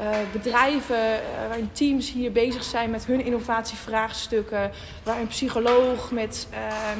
uh, 0.00 0.08
bedrijven 0.32 0.96
uh, 0.96 1.46
waarin 1.48 1.70
teams 1.72 2.12
hier 2.12 2.32
bezig 2.32 2.64
zijn 2.64 2.90
met 2.90 3.06
hun 3.06 3.24
innovatievraagstukken. 3.24 4.70
Waar 5.02 5.20
een 5.20 5.26
psycholoog 5.26 6.10
met, 6.10 6.48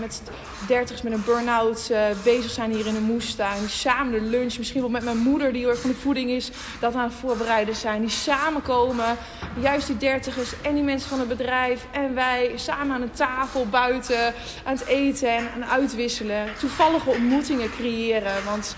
met 0.00 0.22
dertigers 0.66 1.02
met 1.02 1.12
een 1.12 1.25
burn-out 1.25 1.92
bezig 2.25 2.50
zijn 2.50 2.72
hier 2.72 2.87
in 2.87 2.94
de 2.94 3.00
moestuin. 3.00 3.68
Samen 3.68 4.12
de 4.12 4.20
lunch, 4.20 4.58
misschien 4.58 4.80
wel 4.80 4.90
met 4.90 5.04
mijn 5.04 5.18
moeder 5.18 5.52
die 5.52 5.60
heel 5.60 5.70
erg 5.70 5.80
van 5.80 5.90
de 5.90 5.96
voeding 5.96 6.30
is, 6.30 6.50
dat 6.80 6.94
aan 6.94 7.04
het 7.04 7.12
voorbereiden 7.20 7.76
zijn. 7.76 8.00
Die 8.00 8.10
samenkomen, 8.10 9.16
juist 9.60 9.87
die 9.87 9.96
dertigers 9.96 10.52
en 10.62 10.75
die 10.75 10.82
mensen 10.84 11.08
van 11.08 11.18
het 11.18 11.28
bedrijf 11.28 11.87
en 11.90 12.14
wij 12.14 12.52
samen 12.54 12.94
aan 12.94 13.02
een 13.02 13.10
tafel 13.10 13.66
buiten 13.66 14.34
aan 14.64 14.75
het 14.75 14.87
eten 14.87 15.37
en 15.37 15.68
uitwisselen. 15.70 16.46
Toevallige 16.58 17.10
ontmoetingen 17.10 17.50
creëren. 17.59 18.44
Want 18.44 18.76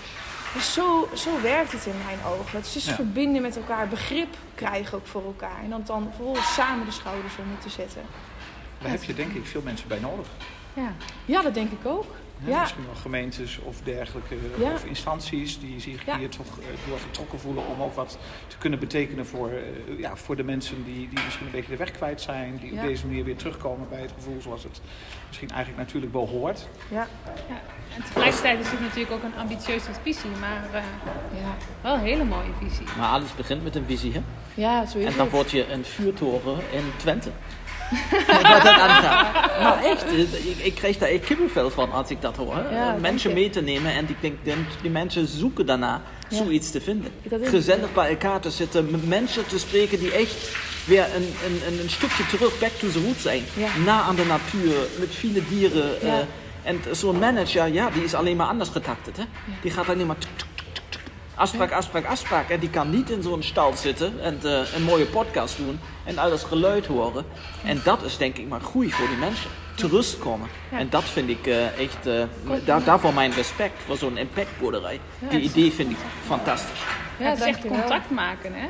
zo, 0.61 1.09
zo 1.13 1.41
werkt 1.41 1.71
het 1.71 1.85
in 1.85 1.97
mijn 2.05 2.19
ogen. 2.33 2.57
Het 2.57 2.65
is 2.65 2.73
dus 2.73 2.85
ja. 2.85 2.95
verbinden 2.95 3.41
met 3.41 3.55
elkaar, 3.55 3.87
begrip 3.87 4.35
krijgen 4.55 4.97
ook 4.97 5.07
voor 5.07 5.25
elkaar. 5.25 5.63
En 5.63 5.69
dan, 5.69 5.81
dan 5.85 6.03
vervolgens 6.03 6.53
samen 6.53 6.85
de 6.85 6.91
schouders 6.91 7.33
om 7.37 7.59
te 7.59 7.69
zetten. 7.69 8.01
Daar 8.81 8.91
heb 8.91 9.03
je 9.03 9.13
denk 9.13 9.33
ik 9.33 9.45
veel 9.45 9.61
mensen 9.61 9.87
bij 9.87 9.99
nodig. 9.99 10.27
Ja, 10.73 10.93
ja 11.25 11.41
dat 11.41 11.53
denk 11.53 11.71
ik 11.71 11.85
ook. 11.85 12.15
Ja, 12.43 12.49
Ja. 12.51 12.59
Misschien 12.61 12.85
wel 12.85 12.95
gemeentes 12.95 13.59
of 13.63 13.81
dergelijke 13.83 14.35
Ja. 14.59 14.71
of 14.73 14.85
instanties 14.85 15.59
die 15.59 15.79
zich 15.79 16.05
Ja. 16.05 16.17
hier 16.17 16.29
toch 16.29 16.47
eh, 16.59 16.65
door 16.87 16.99
getrokken 16.99 17.39
voelen 17.39 17.67
om 17.67 17.81
ook 17.81 17.95
wat 17.95 18.17
te 18.47 18.57
kunnen 18.57 18.79
betekenen 18.79 19.25
voor, 19.25 19.49
eh, 19.49 19.99
ja, 19.99 20.15
voor 20.15 20.35
de 20.35 20.43
mensen 20.43 20.83
die, 20.85 21.09
die 21.09 21.23
misschien 21.23 21.45
een 21.45 21.51
beetje 21.51 21.71
de 21.71 21.77
weg 21.77 21.91
kwijt 21.91 22.21
zijn, 22.21 22.57
die 22.61 22.73
Ja. 22.73 22.81
op 22.81 22.87
deze 22.87 23.05
manier 23.05 23.23
weer 23.23 23.35
terugkomen 23.35 23.89
bij 23.89 24.01
het 24.01 24.11
gevoel 24.15 24.41
zoals 24.41 24.63
het 24.63 24.81
misschien 25.27 25.49
eigenlijk 25.49 25.79
natuurlijk 25.87 26.13
wel 26.13 26.27
hoort. 26.27 26.67
Ja, 26.89 27.07
En 27.95 28.03
tegelijkertijd 28.03 28.59
is 28.59 28.71
het 28.71 28.79
natuurlijk 28.81 29.11
ook 29.11 29.23
een 29.23 29.35
ambitieuze 29.39 29.89
visie, 30.03 30.29
maar 30.39 30.63
eh, 30.73 30.81
ja. 31.41 31.55
wel 31.81 31.93
een 31.93 31.99
hele 31.99 32.23
mooie 32.23 32.49
visie. 32.61 32.85
Maar 32.97 33.09
alles 33.09 33.35
begint 33.35 33.63
met 33.63 33.75
een 33.75 33.85
visie, 33.85 34.11
hè? 34.13 34.21
ja 34.53 34.85
zo 34.85 34.97
is 34.97 35.05
En 35.05 35.11
dan 35.11 35.19
het. 35.25 35.31
word 35.35 35.51
je 35.51 35.71
een 35.71 35.85
vuurtoren 35.85 36.57
in 36.71 36.83
Twente. 36.97 37.31
Dat 38.41 38.67
aangaat. 38.67 39.33
Maar 39.61 39.83
echt, 39.83 40.03
ik, 40.11 40.57
ik 40.57 40.75
krijg 40.75 40.97
daar 40.97 41.09
echt 41.09 41.23
kippenvel 41.25 41.69
van 41.69 41.91
als 41.91 42.09
ik 42.09 42.21
dat 42.21 42.35
hoor. 42.35 42.55
Ja, 42.71 42.93
Eh, 42.95 43.01
mensen 43.01 43.33
mee 43.33 43.49
te 43.49 43.61
nemen 43.61 43.91
en 43.93 44.09
ik 44.09 44.15
denk, 44.21 44.35
den- 44.43 44.67
die 44.81 44.91
mensen 44.91 45.27
zoeken 45.27 45.65
daarna 45.65 46.01
Ja. 46.29 46.37
zoiets 46.37 46.71
te 46.71 46.81
vinden. 46.81 47.11
Gezellig 47.43 47.93
bij 47.93 48.09
elkaar 48.09 48.39
te 48.39 48.51
zitten, 48.51 48.91
met 48.91 49.07
mensen 49.07 49.47
te 49.47 49.59
spreken 49.59 49.99
die 49.99 50.11
echt 50.11 50.55
weer 50.85 51.05
een, 51.15 51.33
een, 51.45 51.79
een, 51.79 51.89
stukje 51.89 52.25
terug, 52.25 52.59
back 52.59 52.71
to 52.71 52.87
the 52.91 52.99
roots 53.05 53.21
zijn. 53.21 53.43
Ja. 53.53 53.67
Na 53.85 54.01
aan 54.01 54.15
de 54.15 54.25
natuur, 54.25 54.75
met 54.99 55.09
viele 55.15 55.41
dieren. 55.49 56.01
eh, 56.01 56.13
en 56.63 56.81
zo'n 56.91 57.19
manager, 57.19 57.67
ja, 57.67 57.89
die 57.89 58.03
is 58.03 58.13
alleen 58.13 58.35
maar 58.35 58.47
anders 58.47 58.69
getakterd. 58.69 59.17
Hè? 59.17 59.23
Die 59.61 59.71
gaat 59.71 59.89
alleen 59.89 60.05
maar 60.07 60.17
tuk, 60.17 60.29
tuk. 60.35 60.47
Afspraak, 61.35 61.71
afspraak, 61.71 62.05
afspraak. 62.05 62.49
En 62.49 62.59
die 62.59 62.69
kan 62.69 62.89
niet 62.89 63.09
in 63.09 63.21
zo'n 63.21 63.43
stal 63.43 63.73
zitten 63.73 64.21
en 64.21 64.39
eh, 64.43 64.73
een 64.73 64.83
mooie 64.83 65.05
podcast 65.05 65.57
doen 65.57 65.79
en 66.03 66.17
al 66.17 66.29
dat 66.29 66.43
geluid 66.43 66.85
horen. 66.85 67.25
En 67.65 67.81
dat 67.83 68.03
is 68.03 68.17
denk 68.17 68.37
ik 68.37 68.47
maar 68.47 68.61
goed 68.61 68.93
voor 68.93 69.07
die 69.07 69.17
mensen. 69.17 69.49
Te 69.75 69.87
rust 69.87 70.19
komen. 70.19 70.47
Ja. 70.71 70.77
En 70.77 70.89
dat 70.89 71.03
vind 71.03 71.29
ik 71.29 71.47
eh, 71.47 71.79
echt, 71.79 72.07
eh, 72.07 72.23
daar, 72.65 72.83
daarvoor 72.83 73.13
mijn 73.13 73.31
respect 73.31 73.81
voor 73.85 73.97
zo'n 73.97 74.17
impactboerderij. 74.17 74.99
Die 75.29 75.39
idee 75.39 75.71
vind 75.71 75.91
ik 75.91 75.97
fantastisch. 76.25 76.79
Ja, 77.19 77.29
het 77.29 77.39
is 77.39 77.45
echt 77.45 77.67
contact 77.67 78.09
maken, 78.09 78.53
hè? 78.53 78.67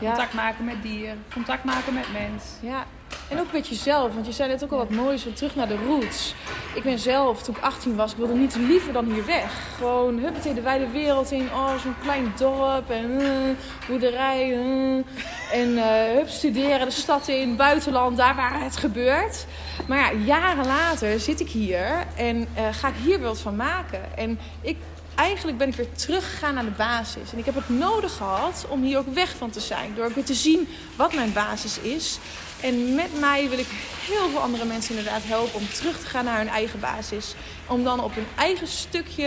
Ja. 0.00 0.08
Contact 0.08 0.34
maken 0.34 0.64
met 0.64 0.82
dieren, 0.82 1.24
contact 1.32 1.64
maken 1.64 1.94
met 1.94 2.12
mens. 2.12 2.44
Ja, 2.60 2.86
en 3.28 3.40
ook 3.40 3.52
met 3.52 3.68
jezelf. 3.68 4.14
Want 4.14 4.26
je 4.26 4.32
zei 4.32 4.48
net 4.48 4.64
ook 4.64 4.70
al 4.70 4.78
wat 4.78 4.90
moois, 4.90 5.22
van 5.22 5.32
terug 5.32 5.54
naar 5.54 5.68
de 5.68 5.76
roots. 5.86 6.34
Ik 6.74 6.82
ben 6.82 6.98
zelf, 6.98 7.42
toen 7.42 7.56
ik 7.56 7.62
18 7.62 7.96
was, 7.96 8.10
ik 8.12 8.16
wilde 8.16 8.34
niet 8.34 8.56
liever 8.56 8.92
dan 8.92 9.04
hier 9.12 9.26
weg. 9.26 9.74
Gewoon, 9.76 10.18
huppatee, 10.18 10.54
de 10.54 10.60
wijde 10.60 10.88
wereld 10.88 11.30
in. 11.30 11.48
Oh, 11.52 11.76
zo'n 11.82 11.94
klein 12.02 12.32
dorp 12.38 12.90
en 12.90 13.20
eh, 13.20 13.88
boerderij. 13.88 14.52
eh. 14.52 15.60
en 15.60 15.78
eh, 15.78 16.16
hup, 16.16 16.28
studeren, 16.28 16.86
de 16.86 16.92
stad 16.92 17.28
in, 17.28 17.56
buitenland, 17.56 18.16
daar 18.16 18.36
waar 18.36 18.62
het 18.62 18.76
gebeurt. 18.76 19.46
Maar 19.88 19.98
ja, 19.98 20.12
jaren 20.24 20.66
later 20.66 21.20
zit 21.20 21.40
ik 21.40 21.48
hier 21.48 22.06
en 22.16 22.48
ga 22.72 22.88
ik 22.88 22.94
hier 23.04 23.20
wat 23.20 23.40
van 23.40 23.56
maken. 23.56 24.16
En 24.16 24.38
ik 24.60 24.76
eigenlijk 25.16 25.58
ben 25.58 25.68
ik 25.68 25.74
weer 25.74 25.92
teruggegaan 25.92 26.54
naar 26.54 26.64
de 26.64 26.70
basis. 26.70 27.32
En 27.32 27.38
ik 27.38 27.44
heb 27.44 27.54
het 27.54 27.68
nodig 27.68 28.16
gehad 28.16 28.66
om 28.68 28.82
hier 28.82 28.98
ook 28.98 29.14
weg 29.14 29.36
van 29.36 29.50
te 29.50 29.60
zijn. 29.60 29.94
Door 29.94 30.04
ook 30.04 30.14
weer 30.14 30.24
te 30.24 30.34
zien 30.34 30.68
wat 30.96 31.14
mijn 31.14 31.32
basis 31.32 31.78
is. 31.78 32.18
En 32.60 32.94
met 32.94 33.20
mij 33.20 33.48
wil 33.48 33.58
ik 33.58 33.66
heel 34.06 34.28
veel 34.30 34.40
andere 34.40 34.64
mensen 34.64 34.96
inderdaad 34.96 35.22
helpen 35.24 35.54
om 35.54 35.68
terug 35.68 35.98
te 35.98 36.06
gaan 36.06 36.24
naar 36.24 36.38
hun 36.38 36.48
eigen 36.48 36.80
basis. 36.80 37.34
Om 37.66 37.84
dan 37.84 38.02
op 38.02 38.14
hun 38.14 38.26
eigen 38.36 38.66
stukje, 38.66 39.26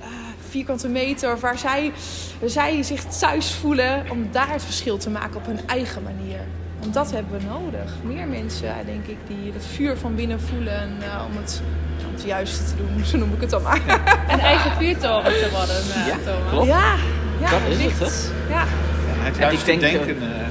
eh, 0.00 0.08
vierkante 0.48 0.88
meter, 0.88 1.38
waar 1.38 1.58
zij, 1.58 1.92
waar 2.40 2.48
zij 2.50 2.82
zich 2.82 3.04
thuis 3.04 3.52
voelen, 3.54 4.04
om 4.10 4.28
daar 4.32 4.50
het 4.52 4.64
verschil 4.64 4.96
te 4.98 5.10
maken 5.10 5.36
op 5.36 5.46
hun 5.46 5.60
eigen 5.66 6.02
manier. 6.02 6.40
Want 6.80 6.94
dat 6.94 7.10
hebben 7.10 7.38
we 7.38 7.44
nodig. 7.46 7.92
Meer 8.02 8.26
mensen, 8.26 8.74
denk 8.86 9.06
ik, 9.06 9.16
die 9.26 9.52
het 9.52 9.66
vuur 9.74 9.96
van 9.96 10.14
binnen 10.14 10.40
voelen 10.40 10.96
eh, 11.02 11.24
om, 11.30 11.36
het, 11.36 11.62
om 12.06 12.12
het 12.14 12.22
juiste 12.22 12.64
te 12.64 12.76
doen. 12.76 13.04
Zo 13.10 13.16
noem 13.18 13.34
ik 13.34 13.40
het 13.40 13.50
dan 13.50 13.62
maar. 13.62 13.80
Een 14.28 14.40
eigen 14.40 14.72
vuurtoren 14.72 15.32
te 15.32 15.48
worden, 15.50 15.76
eh, 15.76 16.06
Ja, 16.06 16.16
Thomas. 16.24 16.50
klopt. 16.50 16.66
Ja, 16.66 16.94
ja 17.40 17.50
Dat 17.50 17.60
is 17.68 17.82
het, 17.82 18.00
licht. 18.00 18.30
Ja. 18.48 18.54
Ja, 18.54 19.24
het 19.24 19.36
juiste 19.36 19.76
denken 19.76 20.22
eh, 20.22 20.46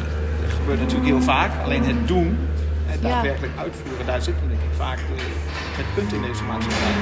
gebeurt 0.62 0.80
natuurlijk 0.80 1.10
heel 1.10 1.22
vaak. 1.22 1.64
Alleen 1.64 1.84
het 1.84 2.08
doen, 2.08 2.38
het 2.86 3.02
daadwerkelijk 3.02 3.58
uitvoeren, 3.58 4.06
daar 4.06 4.22
zit 4.22 4.36
denk 4.48 4.62
ik 4.62 4.76
vaak 4.76 4.98
de, 4.98 5.24
het 5.80 5.86
punt 5.96 6.14
in 6.14 6.22
deze 6.22 6.44
maatschappij. 6.44 6.96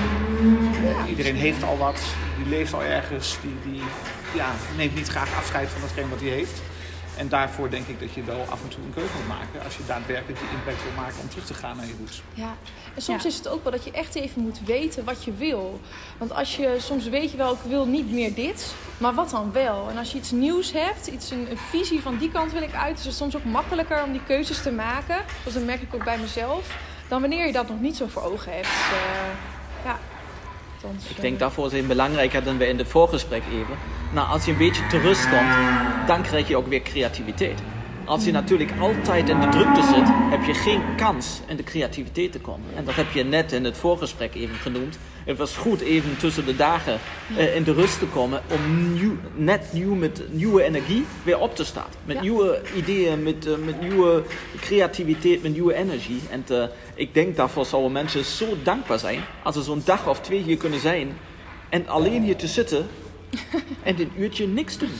Eh, 0.89 1.09
iedereen 1.09 1.35
heeft 1.35 1.63
al 1.63 1.77
wat, 1.77 1.99
die 2.37 2.49
leeft 2.49 2.73
al 2.73 2.83
ergens, 2.83 3.37
die, 3.41 3.71
die 3.71 3.81
ja, 4.35 4.49
neemt 4.77 4.95
niet 4.95 5.07
graag 5.07 5.37
afscheid 5.37 5.69
van 5.69 5.81
datgene 5.81 6.09
wat 6.09 6.19
hij 6.19 6.29
heeft. 6.29 6.61
En 7.19 7.27
daarvoor 7.29 7.69
denk 7.69 7.87
ik 7.87 7.99
dat 7.99 8.13
je 8.13 8.23
wel 8.23 8.45
af 8.49 8.61
en 8.63 8.69
toe 8.69 8.83
een 8.83 8.93
keuze 8.93 9.13
moet 9.17 9.27
maken 9.27 9.63
als 9.63 9.77
je 9.77 9.85
daadwerkelijk 9.85 10.39
die 10.39 10.49
impact 10.57 10.83
wil 10.83 10.91
maken 11.03 11.19
om 11.21 11.29
terug 11.29 11.45
te 11.45 11.53
gaan 11.53 11.77
naar 11.77 11.85
je 11.85 11.93
roots. 11.99 12.21
Ja, 12.33 12.55
en 12.95 13.01
soms 13.01 13.23
Ja. 13.23 13.29
is 13.29 13.35
het 13.35 13.47
ook 13.47 13.63
wel 13.63 13.71
dat 13.71 13.83
je 13.83 13.91
echt 13.91 14.15
even 14.15 14.41
moet 14.41 14.59
weten 14.65 15.03
wat 15.05 15.23
je 15.23 15.33
wil. 15.33 15.79
Want 16.17 16.33
als 16.33 16.55
je 16.55 16.75
soms 16.79 17.07
weet 17.09 17.31
je 17.31 17.37
wel, 17.37 17.53
ik 17.53 17.59
wil 17.67 17.85
niet 17.85 18.11
meer 18.11 18.33
dit, 18.33 18.73
maar 18.97 19.13
wat 19.13 19.29
dan 19.29 19.51
wel? 19.51 19.89
En 19.89 19.97
als 19.97 20.11
je 20.11 20.17
iets 20.17 20.31
nieuws 20.31 20.71
hebt, 20.71 21.07
iets, 21.07 21.31
een, 21.31 21.47
een 21.51 21.57
visie 21.57 22.01
van 22.01 22.17
die 22.17 22.31
kant 22.31 22.51
wil 22.51 22.61
ik 22.61 22.73
uit, 22.73 22.99
is 22.99 23.05
het 23.05 23.15
soms 23.15 23.35
ook 23.35 23.43
makkelijker 23.43 24.03
om 24.03 24.11
die 24.11 24.23
keuzes 24.23 24.61
te 24.61 24.71
maken. 24.71 25.17
Dus 25.43 25.53
dat 25.53 25.63
merk 25.63 25.81
ik 25.81 25.93
ook 25.95 26.03
bij 26.03 26.17
mezelf. 26.17 26.77
Dan 27.07 27.21
wanneer 27.21 27.45
je 27.45 27.51
dat 27.51 27.67
nog 27.69 27.79
niet 27.79 27.97
zo 27.97 28.07
voor 28.07 28.21
ogen 28.23 28.51
hebt. 28.53 28.65
Eh, 28.67 29.85
ja. 29.85 29.99
Ik 31.09 31.15
eh, 31.15 31.21
denk 31.21 31.39
daarvoor 31.39 31.65
is 31.65 31.71
het 31.73 31.87
belangrijker 31.87 32.43
dan 32.43 32.57
we 32.57 32.67
in 32.67 32.77
het 32.77 32.87
voorgesprek 32.87 33.43
even. 33.51 33.77
Nou, 34.13 34.27
als 34.27 34.45
je 34.45 34.51
een 34.51 34.57
beetje 34.57 34.87
te 34.87 34.97
rust 34.99 35.29
komt, 35.29 35.49
dan 36.07 36.21
krijg 36.21 36.47
je 36.47 36.57
ook 36.57 36.67
weer 36.67 36.81
creativiteit. 36.81 37.61
Als 38.05 38.25
je 38.25 38.31
natuurlijk 38.31 38.71
altijd 38.79 39.29
in 39.29 39.39
de 39.39 39.47
drukte 39.49 39.81
zit, 39.81 40.07
heb 40.07 40.43
je 40.43 40.53
geen 40.53 40.81
kans 40.95 41.41
in 41.47 41.55
de 41.55 41.63
creativiteit 41.63 42.31
te 42.31 42.39
komen. 42.39 42.65
En 42.75 42.85
dat 42.85 42.95
heb 42.95 43.11
je 43.11 43.23
net 43.23 43.51
in 43.51 43.63
het 43.63 43.77
voorgesprek 43.77 44.35
even 44.35 44.55
genoemd. 44.55 44.97
Het 45.25 45.37
was 45.37 45.55
goed 45.57 45.81
even 45.81 46.17
tussen 46.17 46.45
de 46.45 46.55
dagen 46.55 46.99
eh, 47.37 47.55
in 47.55 47.63
de 47.63 47.73
rust 47.73 47.99
te 47.99 48.05
komen 48.05 48.41
om 48.47 48.93
nieuw, 48.93 49.17
net 49.35 49.73
nieuw 49.73 49.95
met 49.95 50.21
nieuwe 50.31 50.63
energie 50.63 51.05
weer 51.23 51.39
op 51.39 51.55
te 51.55 51.63
staan. 51.65 51.87
Met 52.05 52.15
Ja. 52.15 52.21
nieuwe 52.21 52.61
ideeën, 52.75 53.23
met, 53.23 53.45
eh, 53.47 53.53
met 53.65 53.81
nieuwe 53.81 54.23
creativiteit, 54.61 55.41
met 55.43 55.51
nieuwe 55.53 55.73
energie. 55.73 56.21
En 56.29 56.43
eh, 56.47 56.63
ik 56.95 57.13
denk 57.13 57.35
daarvoor 57.35 57.65
zouden 57.65 57.91
mensen 57.91 58.23
zo 58.25 58.45
dankbaar 58.63 58.99
zijn 58.99 59.21
als 59.43 59.55
ze 59.55 59.61
zo'n 59.61 59.81
dag 59.85 60.07
of 60.07 60.19
twee 60.21 60.41
hier 60.41 60.57
kunnen 60.57 60.79
zijn 60.79 61.17
en 61.69 61.87
alleen 61.87 62.23
hier 62.23 62.35
te 62.37 62.47
zitten 62.47 62.87
en 63.83 63.99
een 63.99 64.11
uurtje 64.17 64.47
niks 64.47 64.77
doen. 64.77 64.91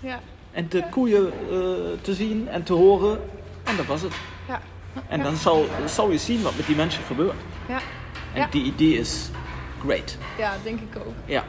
Ja, 0.00 0.20
En 0.50 0.68
de 0.68 0.84
koeien 0.90 1.26
eh, 1.26 1.58
te 2.00 2.14
zien 2.14 2.48
en 2.48 2.62
te 2.62 2.72
horen. 2.72 3.20
En 3.64 3.76
dat 3.76 3.86
was 3.86 4.02
het. 4.02 4.12
ja, 4.48 4.60
En 5.08 5.22
dan 5.22 5.36
zou, 5.36 5.66
zou 5.86 6.12
je 6.12 6.18
zien 6.18 6.42
wat 6.42 6.56
met 6.56 6.66
die 6.66 6.76
mensen 6.76 7.02
gebeurt. 7.02 7.36
ja. 7.68 7.78
En 8.34 8.46
die 8.50 8.62
idee 8.64 8.98
is 8.98 9.30
great. 9.86 10.16
ja, 10.38 10.54
denk 10.62 10.80
ik 10.80 10.96
ook. 11.06 11.14
Ja. 11.24 11.44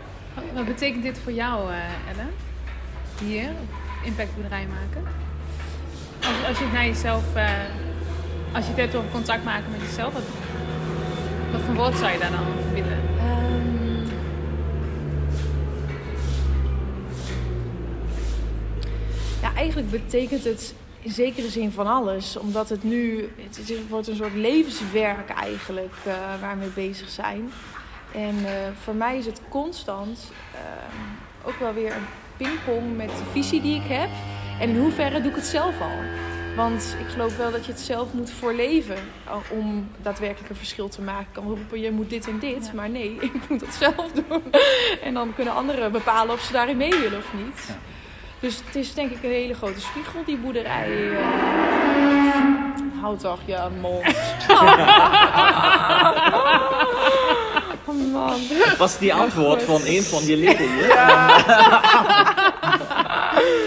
Wat 0.54 0.66
betekent 0.66 1.04
dit 1.04 1.20
voor 1.24 1.32
jou, 1.32 1.72
eh 1.72 1.78
Ellen? 2.12 2.30
Hier, 3.24 3.50
impactboerderij 4.04 4.68
maken? 4.68 5.12
Als, 6.20 6.48
als 6.48 6.58
je 6.58 6.64
het 6.64 6.74
naar 6.74 6.86
jezelf, 6.86 7.24
eh, 7.36 7.50
als 8.54 8.64
je 8.66 8.72
het 8.72 8.80
hebt 8.80 8.96
over 8.96 9.10
contact 9.10 9.44
maken 9.44 9.72
met 9.72 9.82
jezelf, 9.82 10.14
wat, 10.14 10.22
wat 11.52 11.62
voor 11.62 11.76
woord 11.76 11.98
zou 11.98 12.12
je 12.12 12.20
daar 12.20 12.32
dan 12.32 12.46
willen? 12.74 13.00
Eigenlijk 19.60 19.92
betekent 19.92 20.44
het 20.44 20.74
in 21.02 21.12
zekere 21.12 21.50
zin 21.50 21.72
van 21.72 21.88
alles. 21.88 22.38
Omdat 22.38 22.70
het 22.70 22.84
nu, 22.84 23.30
het, 23.38 23.90
wordt 23.90 24.08
een 24.08 24.16
soort 24.16 24.36
levenswerk 24.36 25.30
eigenlijk 25.30 25.96
eh, 26.06 26.14
waar 26.42 26.54
we 26.54 26.60
mee 26.60 26.88
bezig 26.88 27.10
zijn. 27.10 27.52
En 28.14 28.46
eh, 28.46 28.52
voor 28.84 28.96
mij 28.96 29.18
is 29.18 29.26
het 29.26 29.42
constant 29.50 30.32
ehm, 30.54 31.50
ook 31.50 31.60
wel 31.60 31.74
weer 31.74 31.96
een 31.96 32.08
pingpong 32.38 32.98
met 32.98 33.10
de 33.10 33.32
visie 33.32 33.62
die 33.62 33.76
ik 33.76 33.88
heb. 33.88 34.10
En 34.60 34.70
in 34.70 34.80
hoeverre 34.80 35.22
doe 35.22 35.30
ik 35.30 35.36
het 35.36 35.46
zelf 35.46 35.82
al? 35.82 35.98
Want 36.56 36.96
ik 37.00 37.08
geloof 37.08 37.38
wel 37.38 37.52
dat 37.52 37.66
je 37.66 37.72
het 37.72 37.82
zelf 37.82 38.14
moet 38.14 38.32
voorleven 38.32 38.98
eh, 39.26 39.36
om 39.52 39.88
daadwerkelijk 40.02 40.50
een 40.50 40.56
verschil 40.56 40.90
te 40.90 41.02
maken. 41.02 41.26
Ik 41.28 41.34
kan 41.34 41.48
roepen, 41.48 41.80
je 41.80 41.92
moet 41.92 42.10
dit 42.10 42.28
en 42.28 42.40
dit. 42.40 42.66
Ja. 42.66 42.74
Maar 42.74 42.90
nee, 42.90 43.18
ik 43.34 43.50
moet 43.50 43.62
het 43.62 43.74
zelf 43.74 44.12
doen. 44.12 44.44
En 45.04 45.14
dan 45.14 45.36
kunnen 45.36 45.54
anderen 45.54 45.92
bepalen 45.92 46.34
of 46.34 46.42
ze 46.42 46.52
daarin 46.52 46.78
mee 46.78 47.00
willen 47.00 47.18
of 47.18 47.34
niet. 47.34 47.66
Ja. 47.68 47.76
Dus 48.40 48.62
het 48.66 48.76
is 48.76 48.94
denk 48.94 49.12
ik 49.12 49.24
een 49.24 49.30
hele 49.30 49.54
grote 49.54 49.80
spiegel, 49.82 50.24
die 50.26 50.38
boerderij. 50.38 51.10
eh. 51.12 51.18
Houd 53.02 53.20
toch 53.20 53.40
je 53.46 53.58
mond. 53.82 54.06
Oh 57.86 58.12
man. 58.14 58.40
Was 58.78 58.98
die 58.98 59.14
antwoord 59.14 59.64
van 59.64 59.82
een 59.86 60.04
van 60.04 60.26
je 60.26 60.38
leden 60.38 60.74
hier? 60.74 60.88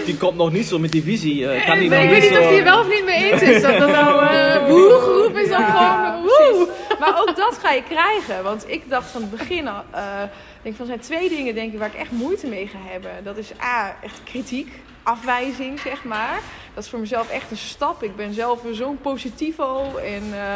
Die 0.05 0.17
komt 0.17 0.35
nog 0.37 0.51
niet 0.51 0.65
zo 0.67 0.79
met 0.79 0.91
die 0.91 1.03
visie. 1.03 1.47
eh, 1.49 1.65
kan 1.65 1.79
die 1.79 1.89
Nee, 1.89 2.03
ik 2.03 2.09
weet 2.09 2.21
niet 2.21 2.33
zo... 2.33 2.39
of 2.39 2.45
hij 2.47 2.57
er 2.57 2.63
wel 2.63 2.79
of 2.79 2.87
niet 2.89 3.05
mee 3.05 3.31
eens 3.31 3.41
is. 3.41 3.61
Dat 3.61 3.77
dat 3.79 3.91
nou 3.91 4.25
eh 4.25 4.67
woe 4.67 4.99
geroep 5.03 5.37
is 5.37 5.49
of 5.49 5.55
gewoon 5.55 6.21
woe. 6.21 6.67
Maar 7.03 7.21
ook 7.21 7.35
dat 7.35 7.57
ga 7.57 7.71
je 7.71 7.83
krijgen. 7.83 8.43
Want 8.43 8.69
ik 8.69 8.89
dacht 8.89 9.09
van 9.09 9.21
het 9.21 9.31
begin 9.31 9.67
eh, 9.67 10.21
denk 10.61 10.75
van 10.75 10.85
zijn 10.85 10.99
twee 10.99 11.29
dingen 11.29 11.55
denk 11.55 11.73
ik, 11.73 11.79
waar 11.79 11.87
ik 11.87 11.99
echt 11.99 12.11
moeite 12.11 12.47
mee 12.47 12.67
ga 12.67 12.77
hebben. 12.81 13.23
Dat 13.23 13.37
is 13.37 13.51
A, 13.61 13.95
echt 14.01 14.23
kritiek, 14.23 14.81
afwijzing, 15.03 15.79
zeg 15.79 16.03
maar. 16.03 16.39
Dat 16.73 16.83
is 16.83 16.89
voor 16.89 16.99
mezelf 16.99 17.29
echt 17.29 17.51
een 17.51 17.57
stap. 17.57 18.03
Ik 18.03 18.15
ben 18.15 18.33
zelf 18.33 18.61
zo'n 18.71 18.97
positivo. 19.01 19.97
En, 19.97 20.23
eh, 20.33 20.55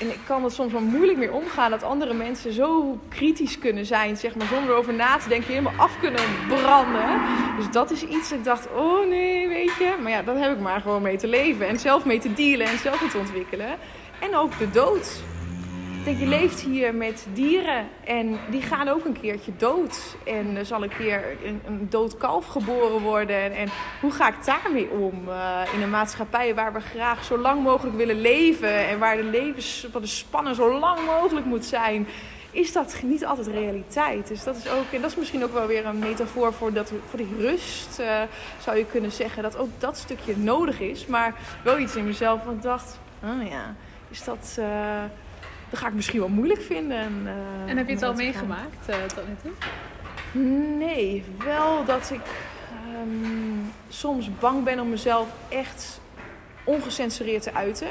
en 0.00 0.08
ik 0.08 0.18
kan 0.26 0.44
het 0.44 0.52
soms 0.52 0.72
wel 0.72 0.80
moeilijk 0.80 1.18
meer 1.18 1.32
omgaan 1.32 1.70
dat 1.70 1.82
andere 1.82 2.14
mensen 2.14 2.52
zo 2.52 2.98
kritisch 3.08 3.58
kunnen 3.58 3.86
zijn. 3.86 4.16
Zeg 4.16 4.34
maar, 4.34 4.46
zonder 4.46 4.70
erover 4.70 4.94
na 4.94 5.16
te 5.16 5.28
denken, 5.28 5.48
helemaal 5.48 5.76
af 5.76 5.98
kunnen 6.00 6.24
branden. 6.48 7.20
Dus 7.56 7.70
dat 7.70 7.90
is 7.90 8.02
iets 8.02 8.28
dat 8.28 8.38
ik 8.38 8.44
dacht, 8.44 8.68
oh 8.76 9.08
nee, 9.08 9.48
weet 9.48 9.76
je. 9.78 9.96
Maar 10.02 10.12
ja, 10.12 10.22
daar 10.22 10.38
heb 10.38 10.52
ik 10.52 10.60
maar 10.60 10.80
gewoon 10.80 11.02
mee 11.02 11.16
te 11.16 11.26
leven. 11.26 11.68
En 11.68 11.78
zelf 11.78 12.04
mee 12.04 12.18
te 12.18 12.32
dealen 12.32 12.66
en 12.66 12.78
zelf 12.78 13.00
mee 13.00 13.10
te 13.10 13.18
ontwikkelen. 13.18 13.76
En 14.20 14.36
ook 14.36 14.58
de 14.58 14.70
dood. 14.70 15.20
Je 16.16 16.26
leeft 16.26 16.60
hier 16.60 16.94
met 16.94 17.26
dieren 17.32 17.88
en 18.04 18.38
die 18.50 18.62
gaan 18.62 18.88
ook 18.88 19.04
een 19.04 19.20
keertje 19.20 19.52
dood. 19.56 20.16
En 20.24 20.56
er 20.56 20.66
zal 20.66 20.82
een 20.82 20.96
keer 20.96 21.36
een, 21.44 21.60
een 21.66 21.86
dood 21.90 22.16
kalf 22.16 22.46
geboren 22.46 23.00
worden. 23.00 23.42
En, 23.42 23.52
en 23.52 23.68
hoe 24.00 24.10
ga 24.10 24.28
ik 24.28 24.44
daarmee 24.44 24.90
om 24.90 25.28
eh, 25.28 25.60
in 25.74 25.82
een 25.82 25.90
maatschappij 25.90 26.54
waar 26.54 26.72
we 26.72 26.80
graag 26.80 27.24
zo 27.24 27.38
lang 27.38 27.62
mogelijk 27.62 27.96
willen 27.96 28.20
leven 28.20 28.88
en 28.88 28.98
waar 28.98 29.16
de 29.16 29.22
levens 29.22 29.86
van 29.92 30.00
de 30.00 30.06
spannen 30.06 30.54
zo 30.54 30.78
lang 30.78 31.06
mogelijk 31.06 31.46
moet 31.46 31.64
zijn? 31.64 32.06
Is 32.50 32.72
dat 32.72 33.00
niet 33.02 33.26
altijd 33.26 33.46
realiteit? 33.46 34.28
Dus 34.28 34.44
dat 34.44 34.56
is 34.56 34.68
ook, 34.68 34.92
en 34.92 35.00
dat 35.00 35.10
is 35.10 35.16
misschien 35.16 35.44
ook 35.44 35.52
wel 35.52 35.66
weer 35.66 35.86
een 35.86 35.98
metafoor 35.98 36.52
voor, 36.52 36.72
dat, 36.72 36.92
voor 37.08 37.18
die 37.18 37.36
rust, 37.38 37.98
eh, 37.98 38.22
zou 38.58 38.76
je 38.76 38.84
kunnen 38.84 39.12
zeggen. 39.12 39.42
Dat 39.42 39.56
ook 39.56 39.70
dat 39.78 39.96
stukje 39.96 40.36
nodig 40.36 40.80
is. 40.80 41.06
Maar 41.06 41.34
wel 41.62 41.78
iets 41.78 41.96
in 41.96 42.04
mezelf, 42.04 42.44
want 42.44 42.56
ik 42.56 42.62
dacht, 42.62 42.98
oh 43.24 43.48
ja, 43.48 43.74
is 44.10 44.24
dat. 44.24 44.56
eh, 44.58 44.66
dat 45.70 45.78
ga 45.78 45.86
ik 45.86 45.94
misschien 45.94 46.18
wel 46.18 46.28
moeilijk 46.28 46.62
vinden. 46.62 46.98
En, 46.98 47.22
eh, 47.24 47.70
En 47.70 47.76
heb 47.76 47.86
je 47.88 47.94
het 47.94 48.02
al 48.02 48.14
meegemaakt 48.14 48.88
eh, 48.88 48.96
tot 49.02 49.24
nu 49.28 49.34
toe? 49.42 49.52
Nee, 50.78 51.24
wel 51.44 51.84
dat 51.84 52.10
ik 52.10 52.20
ehm, 52.72 53.56
soms 53.88 54.30
bang 54.38 54.64
ben 54.64 54.80
om 54.80 54.88
mezelf 54.88 55.28
echt 55.48 56.00
ongecensureerd 56.64 57.42
te 57.42 57.54
uiten. 57.54 57.88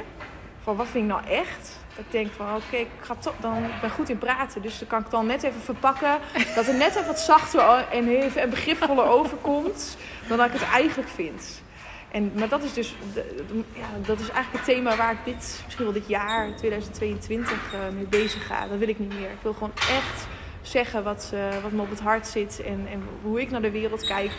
Van 0.63 0.75
wat 0.75 0.87
vind 0.87 1.03
ik 1.03 1.09
nou 1.09 1.25
echt? 1.27 1.79
Dat 1.95 2.05
ik 2.05 2.11
denk 2.11 2.31
van 2.31 2.55
oké, 2.55 2.75
ik 2.75 2.87
ga 2.99 3.15
toch 3.15 3.33
dan 3.39 3.57
ik 3.63 3.81
ben 3.81 3.89
goed 3.89 4.09
in 4.09 4.17
praten. 4.17 4.61
Dus 4.61 4.79
dan 4.79 4.87
kan 4.87 4.99
ik 4.99 5.09
dan 5.09 5.25
net 5.25 5.43
even 5.43 5.61
verpakken. 5.61 6.17
Dat 6.55 6.65
het 6.65 6.77
net 6.77 6.89
even 6.89 7.05
wat 7.05 7.19
zachter 7.19 7.85
en 7.91 8.07
even 8.07 8.41
en 8.41 8.49
begripvoller 8.49 9.05
overkomt 9.19 9.97
dan 10.27 10.37
dat 10.37 10.47
ik 10.47 10.53
het 10.53 10.69
eigenlijk 10.69 11.09
vind. 11.09 11.61
En, 12.17 12.31
maar 12.35 12.49
dat 12.49 12.63
is 12.63 12.73
dus 12.73 12.95
ja, 13.73 13.87
dat 14.05 14.19
is 14.19 14.29
eigenlijk 14.29 14.65
het 14.65 14.75
thema 14.75 14.95
waar 14.95 15.11
ik 15.11 15.25
dit, 15.25 15.61
misschien 15.63 15.83
wel 15.83 15.93
dit 15.93 16.07
jaar, 16.07 16.55
2022, 16.55 17.73
eh, 17.73 17.79
mee 17.95 18.05
bezig 18.05 18.47
ga. 18.47 18.67
Dat 18.67 18.77
wil 18.77 18.87
ik 18.87 18.99
niet 18.99 19.13
meer. 19.13 19.31
Ik 19.31 19.41
wil 19.41 19.53
gewoon 19.53 19.71
echt 19.75 20.27
zeggen 20.61 21.03
wat, 21.03 21.31
eh, 21.33 21.61
wat 21.61 21.71
me 21.71 21.81
op 21.81 21.89
het 21.89 21.99
hart 21.99 22.27
zit 22.27 22.61
en, 22.61 22.87
en 22.91 23.03
hoe 23.21 23.41
ik 23.41 23.51
naar 23.51 23.61
de 23.61 23.71
wereld 23.71 24.05
kijk. 24.05 24.31